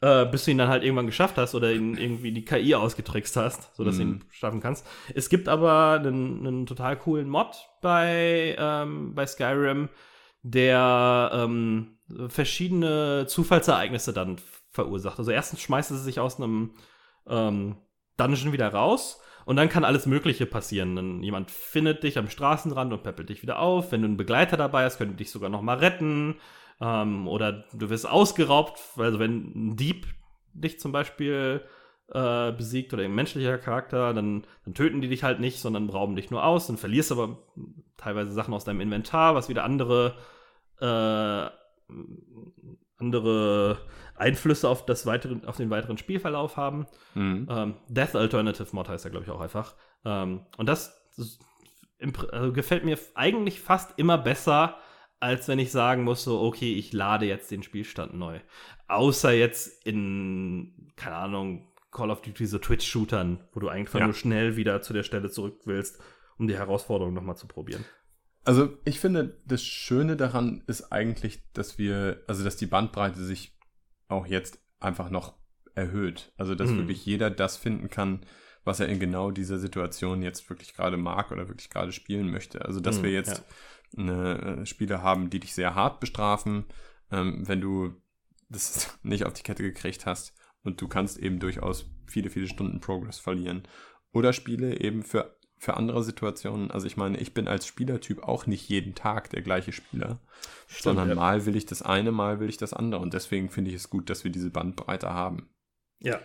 äh, 0.00 0.24
bis 0.26 0.44
du 0.44 0.52
ihn 0.52 0.58
dann 0.58 0.68
halt 0.68 0.82
irgendwann 0.82 1.06
geschafft 1.06 1.36
hast 1.36 1.54
oder 1.54 1.72
ihn 1.72 1.96
irgendwie 1.96 2.32
die 2.32 2.44
KI 2.44 2.74
ausgetrickst 2.74 3.36
hast, 3.36 3.74
sodass 3.76 3.96
mhm. 3.96 3.98
du 3.98 4.04
ihn 4.04 4.24
schaffen 4.30 4.60
kannst. 4.60 4.86
Es 5.14 5.28
gibt 5.28 5.48
aber 5.48 6.00
einen, 6.02 6.46
einen 6.46 6.66
total 6.66 6.96
coolen 6.98 7.28
Mod 7.28 7.68
bei, 7.82 8.56
ähm, 8.58 9.14
bei 9.14 9.26
Skyrim, 9.26 9.88
der 10.42 11.30
ähm, 11.34 11.98
verschiedene 12.28 13.26
Zufallsereignisse 13.26 14.12
dann 14.12 14.36
verursacht. 14.70 15.18
Also 15.18 15.30
erstens 15.30 15.60
schmeißt 15.60 15.90
es 15.90 16.04
sich 16.04 16.20
aus 16.20 16.38
einem 16.40 16.74
ähm, 17.28 17.76
Dungeon 18.16 18.52
wieder 18.52 18.68
raus 18.68 19.20
und 19.44 19.56
dann 19.56 19.68
kann 19.68 19.84
alles 19.84 20.06
Mögliche 20.06 20.46
passieren. 20.46 20.96
Dann 20.96 21.22
jemand 21.22 21.50
findet 21.50 22.02
dich 22.02 22.18
am 22.18 22.30
Straßenrand 22.30 22.92
und 22.92 23.02
peppelt 23.02 23.28
dich 23.28 23.42
wieder 23.42 23.58
auf. 23.58 23.92
Wenn 23.92 24.02
du 24.02 24.08
einen 24.08 24.16
Begleiter 24.16 24.56
dabei 24.56 24.84
hast, 24.84 24.98
könnte 24.98 25.16
dich 25.16 25.30
sogar 25.30 25.50
noch 25.50 25.62
mal 25.62 25.78
retten. 25.78 26.36
Ähm, 26.80 27.28
oder 27.28 27.64
du 27.72 27.90
wirst 27.90 28.08
ausgeraubt, 28.08 28.80
also 28.96 29.18
wenn 29.18 29.52
ein 29.54 29.76
Dieb 29.76 30.06
dich 30.52 30.80
zum 30.80 30.92
Beispiel 30.92 31.62
äh, 32.08 32.52
besiegt 32.52 32.92
oder 32.92 33.04
ein 33.04 33.14
menschlicher 33.14 33.58
Charakter, 33.58 34.12
dann, 34.14 34.46
dann 34.64 34.74
töten 34.74 35.00
die 35.00 35.08
dich 35.08 35.22
halt 35.22 35.40
nicht, 35.40 35.60
sondern 35.60 35.88
rauben 35.90 36.16
dich 36.16 36.30
nur 36.30 36.44
aus. 36.44 36.66
Dann 36.66 36.78
verlierst 36.78 37.12
aber 37.12 37.38
teilweise 37.96 38.32
Sachen 38.32 38.54
aus 38.54 38.64
deinem 38.64 38.80
Inventar, 38.80 39.34
was 39.34 39.48
wieder 39.48 39.64
andere 39.64 40.16
äh, 40.80 41.50
andere 43.00 43.78
Einflüsse 44.16 44.68
auf, 44.68 44.84
das 44.84 45.06
weitere, 45.06 45.46
auf 45.46 45.56
den 45.56 45.70
weiteren 45.70 45.98
Spielverlauf 45.98 46.56
haben. 46.56 46.86
Mhm. 47.14 47.48
Ähm, 47.50 47.74
Death 47.88 48.14
Alternative 48.14 48.68
Mod 48.72 48.88
heißt 48.88 49.04
er, 49.04 49.10
glaube 49.10 49.24
ich, 49.24 49.30
auch 49.30 49.40
einfach. 49.40 49.74
Ähm, 50.04 50.46
und 50.56 50.68
das, 50.68 51.10
das 51.16 51.38
also 52.30 52.52
gefällt 52.52 52.84
mir 52.84 52.98
eigentlich 53.14 53.60
fast 53.60 53.98
immer 53.98 54.18
besser, 54.18 54.76
als 55.20 55.48
wenn 55.48 55.58
ich 55.58 55.70
sagen 55.70 56.02
muss, 56.02 56.24
so, 56.24 56.40
okay, 56.40 56.74
ich 56.74 56.92
lade 56.92 57.26
jetzt 57.26 57.50
den 57.50 57.62
Spielstand 57.62 58.14
neu. 58.14 58.40
Außer 58.88 59.32
jetzt 59.32 59.86
in, 59.86 60.92
keine 60.96 61.16
Ahnung, 61.16 61.68
Call 61.92 62.10
of 62.10 62.22
Duty 62.22 62.46
so 62.46 62.58
Twitch-Shootern, 62.58 63.40
wo 63.52 63.60
du 63.60 63.68
einfach 63.68 64.00
ja. 64.00 64.06
nur 64.06 64.14
schnell 64.14 64.56
wieder 64.56 64.80
zu 64.80 64.92
der 64.92 65.02
Stelle 65.02 65.30
zurück 65.30 65.60
willst, 65.64 66.00
um 66.38 66.48
die 66.48 66.56
Herausforderung 66.56 67.12
nochmal 67.12 67.36
zu 67.36 67.46
probieren. 67.46 67.84
Also 68.44 68.78
ich 68.84 69.00
finde, 69.00 69.38
das 69.44 69.62
Schöne 69.62 70.16
daran 70.16 70.62
ist 70.66 70.90
eigentlich, 70.92 71.42
dass 71.52 71.78
wir, 71.78 72.22
also 72.26 72.42
dass 72.42 72.56
die 72.56 72.66
Bandbreite 72.66 73.22
sich 73.22 73.56
auch 74.08 74.26
jetzt 74.26 74.58
einfach 74.78 75.10
noch 75.10 75.34
erhöht. 75.74 76.32
Also 76.36 76.54
dass 76.54 76.70
mhm. 76.70 76.78
wirklich 76.78 77.04
jeder 77.04 77.30
das 77.30 77.56
finden 77.56 77.90
kann, 77.90 78.24
was 78.64 78.80
er 78.80 78.88
in 78.88 78.98
genau 78.98 79.30
dieser 79.30 79.58
Situation 79.58 80.22
jetzt 80.22 80.48
wirklich 80.48 80.74
gerade 80.74 80.96
mag 80.96 81.32
oder 81.32 81.48
wirklich 81.48 81.70
gerade 81.70 81.92
spielen 81.92 82.30
möchte. 82.30 82.64
Also 82.64 82.80
dass 82.80 82.98
mhm, 82.98 83.02
wir 83.04 83.12
jetzt 83.12 83.38
ja. 83.38 83.44
Eine, 83.96 84.60
äh, 84.62 84.66
Spiele 84.66 85.02
haben, 85.02 85.30
die 85.30 85.40
dich 85.40 85.54
sehr 85.54 85.74
hart 85.74 86.00
bestrafen, 86.00 86.64
ähm, 87.10 87.46
wenn 87.46 87.60
du 87.60 87.94
das 88.48 88.98
nicht 89.02 89.24
auf 89.24 89.32
die 89.32 89.42
Kette 89.42 89.62
gekriegt 89.62 90.06
hast 90.06 90.34
und 90.62 90.80
du 90.80 90.88
kannst 90.88 91.18
eben 91.18 91.38
durchaus 91.38 91.86
viele, 92.06 92.30
viele 92.30 92.48
Stunden 92.48 92.80
Progress 92.80 93.18
verlieren. 93.18 93.66
Oder 94.12 94.32
Spiele 94.32 94.80
eben 94.80 95.02
für 95.02 95.36
für 95.60 95.76
andere 95.76 96.02
Situationen. 96.02 96.70
Also 96.70 96.86
ich 96.86 96.96
meine, 96.96 97.18
ich 97.18 97.34
bin 97.34 97.46
als 97.46 97.66
Spielertyp 97.66 98.22
auch 98.22 98.46
nicht 98.46 98.66
jeden 98.70 98.94
Tag 98.94 99.28
der 99.28 99.42
gleiche 99.42 99.72
Spieler, 99.72 100.18
Stimmt, 100.66 100.82
sondern 100.82 101.10
ja. 101.10 101.14
mal 101.14 101.44
will 101.44 101.54
ich 101.54 101.66
das 101.66 101.82
eine, 101.82 102.12
mal 102.12 102.40
will 102.40 102.48
ich 102.48 102.56
das 102.56 102.72
andere. 102.72 103.02
Und 103.02 103.12
deswegen 103.12 103.50
finde 103.50 103.70
ich 103.70 103.76
es 103.76 103.90
gut, 103.90 104.08
dass 104.08 104.24
wir 104.24 104.30
diese 104.30 104.50
Bandbreite 104.50 105.12
haben. 105.12 105.50
Ja. 105.98 106.18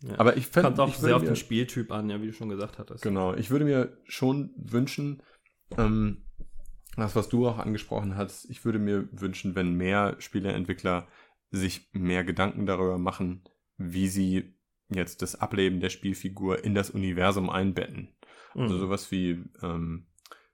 ja. 0.00 0.18
Aber 0.18 0.38
ich 0.38 0.46
fände 0.46 0.68
Kommt 0.68 0.80
auch 0.80 0.94
sehr 0.94 1.14
auf 1.14 1.22
den 1.22 1.36
Spieltyp 1.36 1.92
an, 1.92 2.08
ja, 2.08 2.22
wie 2.22 2.28
du 2.28 2.32
schon 2.32 2.48
gesagt 2.48 2.78
hattest. 2.78 3.02
Genau. 3.02 3.34
Ich 3.34 3.50
würde 3.50 3.66
mir 3.66 3.98
schon 4.06 4.54
wünschen, 4.56 5.22
ähm, 5.76 6.24
das, 6.96 7.16
was 7.16 7.28
du 7.28 7.48
auch 7.48 7.58
angesprochen 7.58 8.16
hast, 8.16 8.48
ich 8.50 8.64
würde 8.64 8.78
mir 8.78 9.08
wünschen, 9.12 9.54
wenn 9.54 9.74
mehr 9.74 10.16
Spieleentwickler 10.18 11.08
sich 11.50 11.88
mehr 11.92 12.24
Gedanken 12.24 12.66
darüber 12.66 12.98
machen, 12.98 13.42
wie 13.76 14.08
sie 14.08 14.54
jetzt 14.88 15.22
das 15.22 15.40
Ableben 15.40 15.80
der 15.80 15.90
Spielfigur 15.90 16.64
in 16.64 16.74
das 16.74 16.90
Universum 16.90 17.50
einbetten. 17.50 18.14
Also 18.54 18.74
mhm. 18.74 18.80
sowas 18.80 19.10
wie, 19.10 19.44
ähm, 19.62 20.06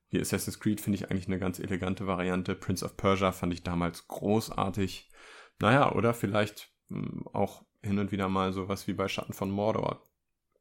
wie 0.08 0.20
Assassin's 0.20 0.60
Creed 0.60 0.80
finde 0.80 0.96
ich 0.96 1.10
eigentlich 1.10 1.26
eine 1.26 1.38
ganz 1.38 1.58
elegante 1.58 2.06
Variante. 2.06 2.54
Prince 2.54 2.84
of 2.84 2.96
Persia 2.96 3.32
fand 3.32 3.52
ich 3.52 3.62
damals 3.62 4.08
großartig. 4.08 5.10
Naja, 5.58 5.92
oder 5.92 6.14
vielleicht 6.14 6.72
ähm, 6.90 7.26
auch 7.32 7.64
hin 7.82 7.98
und 7.98 8.12
wieder 8.12 8.28
mal 8.28 8.52
sowas 8.52 8.86
wie 8.86 8.92
bei 8.92 9.08
Schatten 9.08 9.32
von 9.32 9.50
Mordor. 9.50 10.08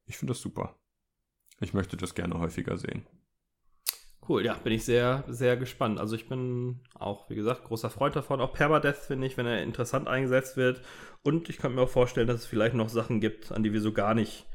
Ich 0.05 0.17
finde 0.17 0.31
das 0.31 0.41
super. 0.41 0.75
Ich 1.61 1.73
möchte 1.73 1.97
das 1.97 2.15
gerne 2.15 2.39
häufiger 2.39 2.77
sehen. 2.77 3.05
Cool, 4.29 4.45
ja, 4.45 4.53
bin 4.53 4.73
ich 4.73 4.85
sehr, 4.85 5.23
sehr 5.27 5.57
gespannt. 5.57 5.99
Also 5.99 6.15
ich 6.15 6.29
bin 6.29 6.81
auch, 6.93 7.27
wie 7.31 7.35
gesagt, 7.35 7.63
großer 7.63 7.89
Freund 7.89 8.15
davon. 8.15 8.41
Auch 8.41 8.53
Permadeath 8.53 8.97
finde 8.97 9.25
ich, 9.25 9.37
wenn 9.37 9.47
er 9.47 9.63
interessant 9.63 10.07
eingesetzt 10.07 10.55
wird. 10.55 10.81
Und 11.23 11.49
ich 11.49 11.57
kann 11.57 11.73
mir 11.73 11.81
auch 11.81 11.89
vorstellen, 11.89 12.27
dass 12.27 12.41
es 12.41 12.45
vielleicht 12.45 12.75
noch 12.75 12.89
Sachen 12.89 13.21
gibt, 13.21 13.51
an 13.51 13.63
die 13.63 13.73
wir 13.73 13.81
so 13.81 13.91
gar 13.91 14.13
nicht 14.13 14.45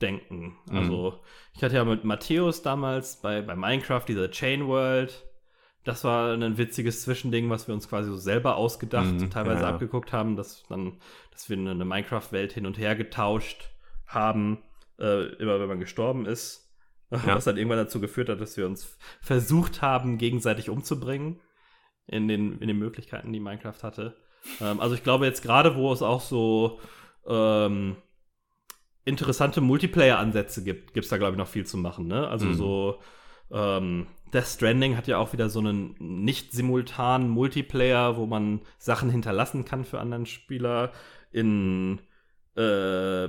denken. 0.00 0.56
Mhm. 0.70 0.76
Also, 0.76 1.20
ich 1.52 1.64
hatte 1.64 1.74
ja 1.74 1.84
mit 1.84 2.04
Matthäus 2.04 2.62
damals 2.62 3.20
bei, 3.20 3.42
bei 3.42 3.56
Minecraft 3.56 4.04
diese 4.06 4.30
Chain 4.30 4.68
World. 4.68 5.26
Das 5.82 6.04
war 6.04 6.34
ein 6.34 6.56
witziges 6.56 7.02
Zwischending, 7.02 7.50
was 7.50 7.66
wir 7.66 7.74
uns 7.74 7.88
quasi 7.88 8.08
so 8.08 8.16
selber 8.16 8.54
ausgedacht, 8.54 9.14
mhm, 9.14 9.30
teilweise 9.30 9.62
ja. 9.62 9.68
abgeguckt 9.70 10.12
haben, 10.12 10.36
dass 10.36 10.62
dann, 10.68 11.00
dass 11.32 11.50
wir 11.50 11.58
eine 11.58 11.84
Minecraft-Welt 11.84 12.52
hin 12.52 12.66
und 12.66 12.78
her 12.78 12.94
getauscht 12.94 13.68
haben, 14.06 14.62
äh, 15.00 15.24
immer 15.36 15.58
wenn 15.58 15.68
man 15.68 15.80
gestorben 15.80 16.24
ist. 16.24 16.65
Ja. 17.10 17.36
Was 17.36 17.44
dann 17.44 17.56
irgendwann 17.56 17.78
dazu 17.78 18.00
geführt 18.00 18.28
hat, 18.28 18.40
dass 18.40 18.56
wir 18.56 18.66
uns 18.66 18.98
versucht 19.20 19.80
haben, 19.80 20.18
gegenseitig 20.18 20.70
umzubringen 20.70 21.40
in 22.06 22.26
den, 22.26 22.58
in 22.58 22.68
den 22.68 22.78
Möglichkeiten, 22.78 23.32
die 23.32 23.40
Minecraft 23.40 23.82
hatte. 23.82 24.16
Ähm, 24.60 24.80
also 24.80 24.94
ich 24.94 25.02
glaube 25.02 25.26
jetzt 25.26 25.42
gerade, 25.42 25.76
wo 25.76 25.92
es 25.92 26.02
auch 26.02 26.20
so 26.20 26.80
ähm, 27.26 27.96
interessante 29.04 29.60
Multiplayer-Ansätze 29.60 30.64
gibt, 30.64 30.94
gibt 30.94 31.04
es 31.04 31.10
da, 31.10 31.16
glaube 31.16 31.32
ich, 31.32 31.38
noch 31.38 31.48
viel 31.48 31.64
zu 31.64 31.76
machen. 31.78 32.08
Ne? 32.08 32.26
Also 32.28 32.46
mhm. 32.46 32.54
so 32.54 33.00
ähm, 33.50 34.06
Death 34.32 34.46
Stranding 34.46 34.96
hat 34.96 35.06
ja 35.06 35.18
auch 35.18 35.32
wieder 35.32 35.48
so 35.48 35.60
einen 35.60 35.94
nicht 35.98 36.52
simultanen 36.52 37.28
Multiplayer, 37.28 38.16
wo 38.16 38.26
man 38.26 38.60
Sachen 38.78 39.10
hinterlassen 39.10 39.64
kann 39.64 39.84
für 39.84 40.00
anderen 40.00 40.26
Spieler. 40.26 40.92
In, 41.30 42.00
äh, 42.56 43.28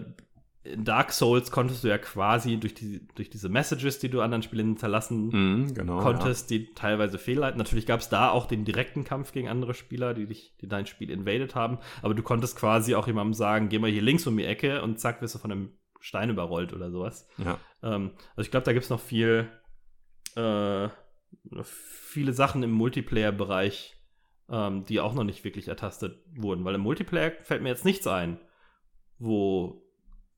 in 0.73 0.83
Dark 0.83 1.11
Souls 1.11 1.51
konntest 1.51 1.83
du 1.83 1.87
ja 1.87 1.97
quasi 1.97 2.57
durch, 2.57 2.73
die, 2.73 3.07
durch 3.15 3.29
diese 3.29 3.49
Messages, 3.49 3.99
die 3.99 4.09
du 4.09 4.21
anderen 4.21 4.43
Spielern 4.43 4.67
hinterlassen 4.67 5.27
mm, 5.27 5.73
genau, 5.73 5.99
konntest, 5.99 6.51
ja. 6.51 6.57
die 6.57 6.73
teilweise 6.73 7.17
fehlleiten. 7.17 7.57
Natürlich 7.57 7.85
gab 7.85 7.99
es 7.99 8.09
da 8.09 8.29
auch 8.29 8.45
den 8.45 8.65
direkten 8.65 9.03
Kampf 9.03 9.31
gegen 9.31 9.47
andere 9.47 9.73
Spieler, 9.73 10.13
die 10.13 10.25
dich, 10.25 10.55
die 10.61 10.67
dein 10.67 10.85
Spiel 10.85 11.09
invaded 11.09 11.55
haben, 11.55 11.79
aber 12.01 12.13
du 12.13 12.23
konntest 12.23 12.57
quasi 12.57 12.95
auch 12.95 13.07
jemandem 13.07 13.33
sagen, 13.33 13.69
geh 13.69 13.79
mal 13.79 13.89
hier 13.89 14.01
links 14.01 14.27
um 14.27 14.37
die 14.37 14.45
Ecke 14.45 14.81
und 14.81 14.99
zack, 14.99 15.21
wirst 15.21 15.35
du 15.35 15.39
von 15.39 15.51
einem 15.51 15.71
Stein 15.99 16.29
überrollt 16.29 16.73
oder 16.73 16.91
sowas. 16.91 17.27
Ja. 17.37 17.59
Ähm, 17.83 18.11
also 18.35 18.45
ich 18.45 18.51
glaube, 18.51 18.65
da 18.65 18.73
gibt 18.73 18.83
es 18.83 18.89
noch 18.89 19.01
viel, 19.01 19.49
äh, 20.35 20.89
viele 21.63 22.33
Sachen 22.33 22.63
im 22.63 22.71
Multiplayer-Bereich, 22.71 23.95
ähm, 24.49 24.85
die 24.85 24.99
auch 24.99 25.13
noch 25.13 25.23
nicht 25.23 25.43
wirklich 25.43 25.67
ertastet 25.67 26.23
wurden, 26.35 26.63
weil 26.65 26.75
im 26.75 26.81
Multiplayer 26.81 27.31
fällt 27.43 27.61
mir 27.61 27.69
jetzt 27.69 27.85
nichts 27.85 28.07
ein, 28.07 28.39
wo 29.19 29.86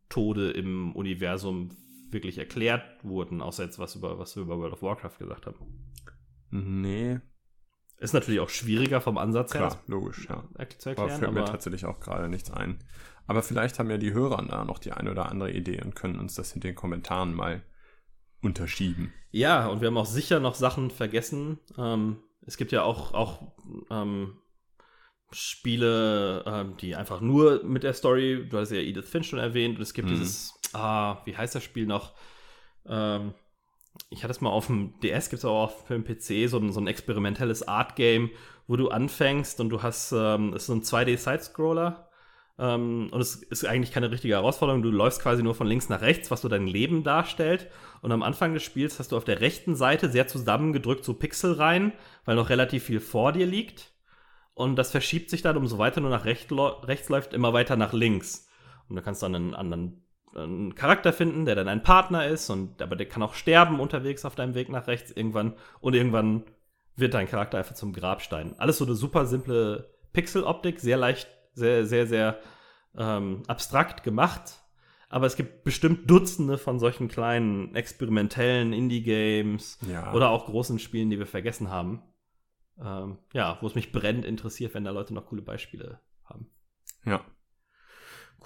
Tode 0.10 0.52
im 0.52 0.96
Universum 0.96 1.70
wirklich 2.12 2.38
erklärt 2.38 2.84
wurden, 3.04 3.42
außer 3.42 3.64
jetzt 3.64 3.80
was 3.80 3.96
über 3.96 4.18
was 4.20 4.36
wir 4.36 4.44
über 4.44 4.58
World 4.58 4.74
of 4.74 4.82
Warcraft 4.82 5.18
gesagt 5.20 5.46
haben. 5.46 5.56
Nee. 6.52 7.20
Ist 7.98 8.14
natürlich 8.14 8.40
auch 8.40 8.50
schwieriger 8.50 9.02
vom 9.02 9.18
Ansatz 9.18 9.52
Klar, 9.52 9.72
her. 9.72 9.80
logisch, 9.88 10.28
ja. 10.30 10.44
Zu 10.78 10.90
erklären, 10.90 11.10
aber 11.10 11.20
fällt 11.20 11.34
mir 11.34 11.46
tatsächlich 11.46 11.86
auch 11.86 12.00
gerade 12.00 12.30
nichts 12.30 12.50
ein. 12.50 12.80
Aber 13.28 13.44
vielleicht 13.44 13.78
haben 13.78 13.92
ja 13.92 13.98
die 13.98 14.14
Hörer 14.14 14.44
da 14.48 14.66
noch 14.66 14.80
die 14.80 14.94
eine 14.94 15.12
oder 15.12 15.30
andere 15.30 15.52
Idee 15.52 15.82
und 15.84 15.96
können 15.96 16.18
uns 16.18 16.34
das 16.34 16.54
in 16.54 16.62
den 16.62 16.76
Kommentaren 16.76 17.34
mal 17.34 17.62
unterschieben. 18.42 19.14
Ja, 19.32 19.68
und 19.68 19.82
wir 19.82 19.90
haben 19.90 19.98
auch 19.98 20.06
sicher 20.06 20.40
noch 20.40 20.56
Sachen 20.56 20.90
vergessen. 20.90 21.60
Ähm, 21.78 22.24
es 22.42 22.58
gibt 22.58 22.72
ja 22.72 22.84
auch, 22.84 23.14
auch 23.14 23.54
ähm, 23.92 24.38
Spiele, 25.32 26.44
ähm, 26.46 26.78
die 26.78 26.96
einfach 26.96 27.22
nur 27.22 27.64
mit 27.64 27.84
der 27.84 27.94
Story, 27.94 28.48
du 28.50 28.58
hast 28.58 28.72
ja 28.72 28.80
Edith 28.80 29.10
Finch 29.10 29.28
schon 29.28 29.40
erwähnt, 29.40 29.78
und 29.78 29.84
es 29.84 29.94
gibt 29.94 30.08
mhm. 30.08 30.14
dieses, 30.14 30.54
ah, 30.74 31.18
wie 31.26 31.38
heißt 31.38 31.56
das 31.56 31.64
Spiel 31.64 31.86
noch? 31.86 32.14
Ähm, 32.88 33.34
ich 34.10 34.24
hatte 34.24 34.32
es 34.32 34.42
mal 34.42 34.50
auf 34.50 34.68
dem 34.68 35.00
DS, 35.02 35.30
gibt 35.30 35.40
es 35.40 35.46
auch 35.46 35.64
auf 35.64 35.88
dem 35.88 36.04
PC, 36.04 36.50
so 36.50 36.58
ein, 36.58 36.72
so 36.72 36.80
ein 36.80 36.88
experimentelles 36.88 37.68
Art-Game, 37.68 38.32
wo 38.68 38.76
du 38.76 38.90
anfängst 38.90 39.60
und 39.60 39.70
du 39.70 39.84
hast, 39.84 40.12
ähm, 40.12 40.54
es 40.54 40.64
ist 40.64 40.68
so 40.68 40.74
ein 40.74 40.82
2D-Sidescroller. 40.82 42.10
Ähm, 42.60 43.10
und 43.12 43.22
es 43.22 43.36
ist 43.36 43.66
eigentlich 43.66 43.92
keine 43.94 44.12
richtige 44.12 44.36
Herausforderung. 44.36 44.82
Du 44.82 44.92
läufst 44.92 45.22
quasi 45.22 45.42
nur 45.42 45.56
von 45.56 45.68
links 45.68 45.90
nach 45.90 46.02
rechts, 46.02 46.30
was 46.30 46.42
so 46.42 46.50
dein 46.50 46.68
Leben 46.68 47.04
darstellt. 47.04 47.68
Und 48.02 48.12
am 48.12 48.22
Anfang 48.22 48.54
des 48.54 48.64
Spiels 48.64 49.00
hast 49.00 49.12
du 49.12 49.18
auf 49.18 49.24
der 49.24 49.42
rechten 49.42 49.76
Seite 49.76 50.10
sehr 50.10 50.28
zusammengedrückt 50.28 51.06
so 51.06 51.14
Pixel 51.14 51.54
rein, 51.54 51.94
weil 52.26 52.36
noch 52.36 52.50
relativ 52.50 52.84
viel 52.84 53.00
vor 53.00 53.32
dir 53.32 53.46
liegt. 53.46 53.89
Und 54.60 54.76
das 54.76 54.92
verschiebt 54.92 55.30
sich 55.30 55.42
dann, 55.42 55.56
umso 55.56 55.78
weiter 55.78 56.02
nur 56.02 56.10
nach 56.10 56.26
recht, 56.26 56.52
rechts 56.52 57.08
läuft, 57.08 57.34
immer 57.34 57.54
weiter 57.54 57.78
nach 57.78 57.94
links. 57.94 58.50
Und 58.90 58.98
du 58.98 59.02
kannst 59.02 59.24
dann 59.24 59.34
einen 59.34 59.56
anderen 59.56 60.04
einen 60.36 60.76
Charakter 60.76 61.14
finden, 61.14 61.46
der 61.46 61.56
dann 61.56 61.70
ein 61.70 61.82
Partner 61.82 62.28
ist, 62.28 62.50
und 62.50 62.82
aber 62.82 62.98
der 62.98 63.08
kann 63.08 63.24
auch 63.24 63.36
sterben 63.36 63.80
unterwegs 63.80 64.26
auf 64.26 64.36
deinem 64.36 64.56
Weg 64.56 64.68
nach 64.68 64.88
rechts 64.88 65.12
irgendwann. 65.12 65.54
Und 65.80 65.94
irgendwann 65.94 66.44
wird 66.98 67.14
dein 67.14 67.30
Charakter 67.30 67.58
einfach 67.58 67.74
zum 67.74 67.94
Grabstein. 67.94 68.54
Alles 68.58 68.80
so 68.80 68.86
eine 68.86 68.96
super 68.96 69.26
simple 69.28 69.94
Pixeloptik, 70.12 70.82
sehr 70.82 70.98
leicht, 70.98 71.30
sehr, 71.54 71.86
sehr, 71.86 72.06
sehr 72.06 72.40
ähm, 72.98 73.44
abstrakt 73.48 74.04
gemacht. 74.04 74.60
Aber 75.08 75.26
es 75.26 75.38
gibt 75.38 75.64
bestimmt 75.64 76.12
Dutzende 76.12 76.58
von 76.58 76.80
solchen 76.80 77.08
kleinen 77.08 77.76
experimentellen 77.76 78.74
Indie-Games 78.74 79.80
ja. 79.90 80.12
oder 80.14 80.32
auch 80.32 80.48
großen 80.48 80.80
Spielen, 80.80 81.10
die 81.10 81.18
wir 81.18 81.28
vergessen 81.28 81.70
haben 81.70 82.04
ähm, 82.84 83.18
ja, 83.34 83.58
wo 83.62 83.68
es 83.68 83.76
mich 83.76 83.92
brennend 83.92 84.26
interessiert, 84.26 84.74
wenn 84.74 84.84
da 84.84 84.92
Leute 84.92 85.14
noch 85.14 85.26
coole 85.26 85.42
Beispiele 85.42 86.00
haben. 86.26 86.50
Ja. 87.06 87.22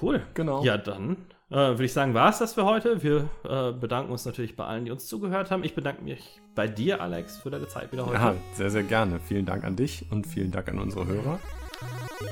Cool. 0.02 0.26
Genau. 0.34 0.64
Ja, 0.64 0.78
dann 0.78 1.18
äh, 1.50 1.56
würde 1.56 1.86
ich 1.86 1.94
sagen, 1.94 2.14
war 2.14 2.30
es 2.30 2.40
das 2.40 2.56
für 2.56 2.66
heute. 2.66 3.04
Wir 3.04 3.30
äh, 3.44 3.72
bedanken 3.74 4.12
uns 4.12 4.26
natürlich 4.26 4.56
bei 4.56 4.66
allen, 4.66 4.86
die 4.86 4.92
uns 4.92 5.08
zugehört 5.08 5.52
haben. 5.52 5.64
Ich 5.64 5.76
bedanke 5.76 6.04
mich 6.04 6.42
bei 6.56 6.68
dir, 6.68 7.02
Alex, 7.02 7.38
für 7.38 7.52
deine 7.52 7.68
Zeit 7.68 7.92
wieder 7.92 8.06
heute. 8.06 8.16
Ja, 8.16 8.36
sehr, 8.54 8.72
sehr 8.72 8.84
gerne. 8.84 9.20
Vielen 9.20 9.46
Dank 9.46 9.64
an 9.64 9.76
dich 9.76 10.06
und 10.12 10.26
vielen 10.26 10.52
Dank 10.52 10.68
an 10.70 10.80
unsere 10.80 11.06
Hörer. 11.06 11.40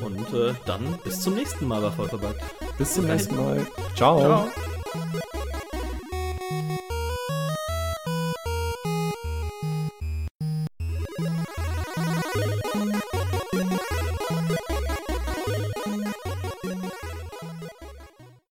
Und 0.04 0.34
äh, 0.34 0.54
dann 0.66 0.98
bis 1.04 1.22
zum 1.22 1.36
nächsten 1.36 1.68
Mal 1.68 1.82
bei 1.82 1.92
Vollverbackt. 1.92 2.42
Bis 2.78 2.96
zum 2.96 3.06
nächsten 3.06 3.36
Mal. 3.36 3.68
Ciao. 3.96 4.20
Ciao. 4.20 5.22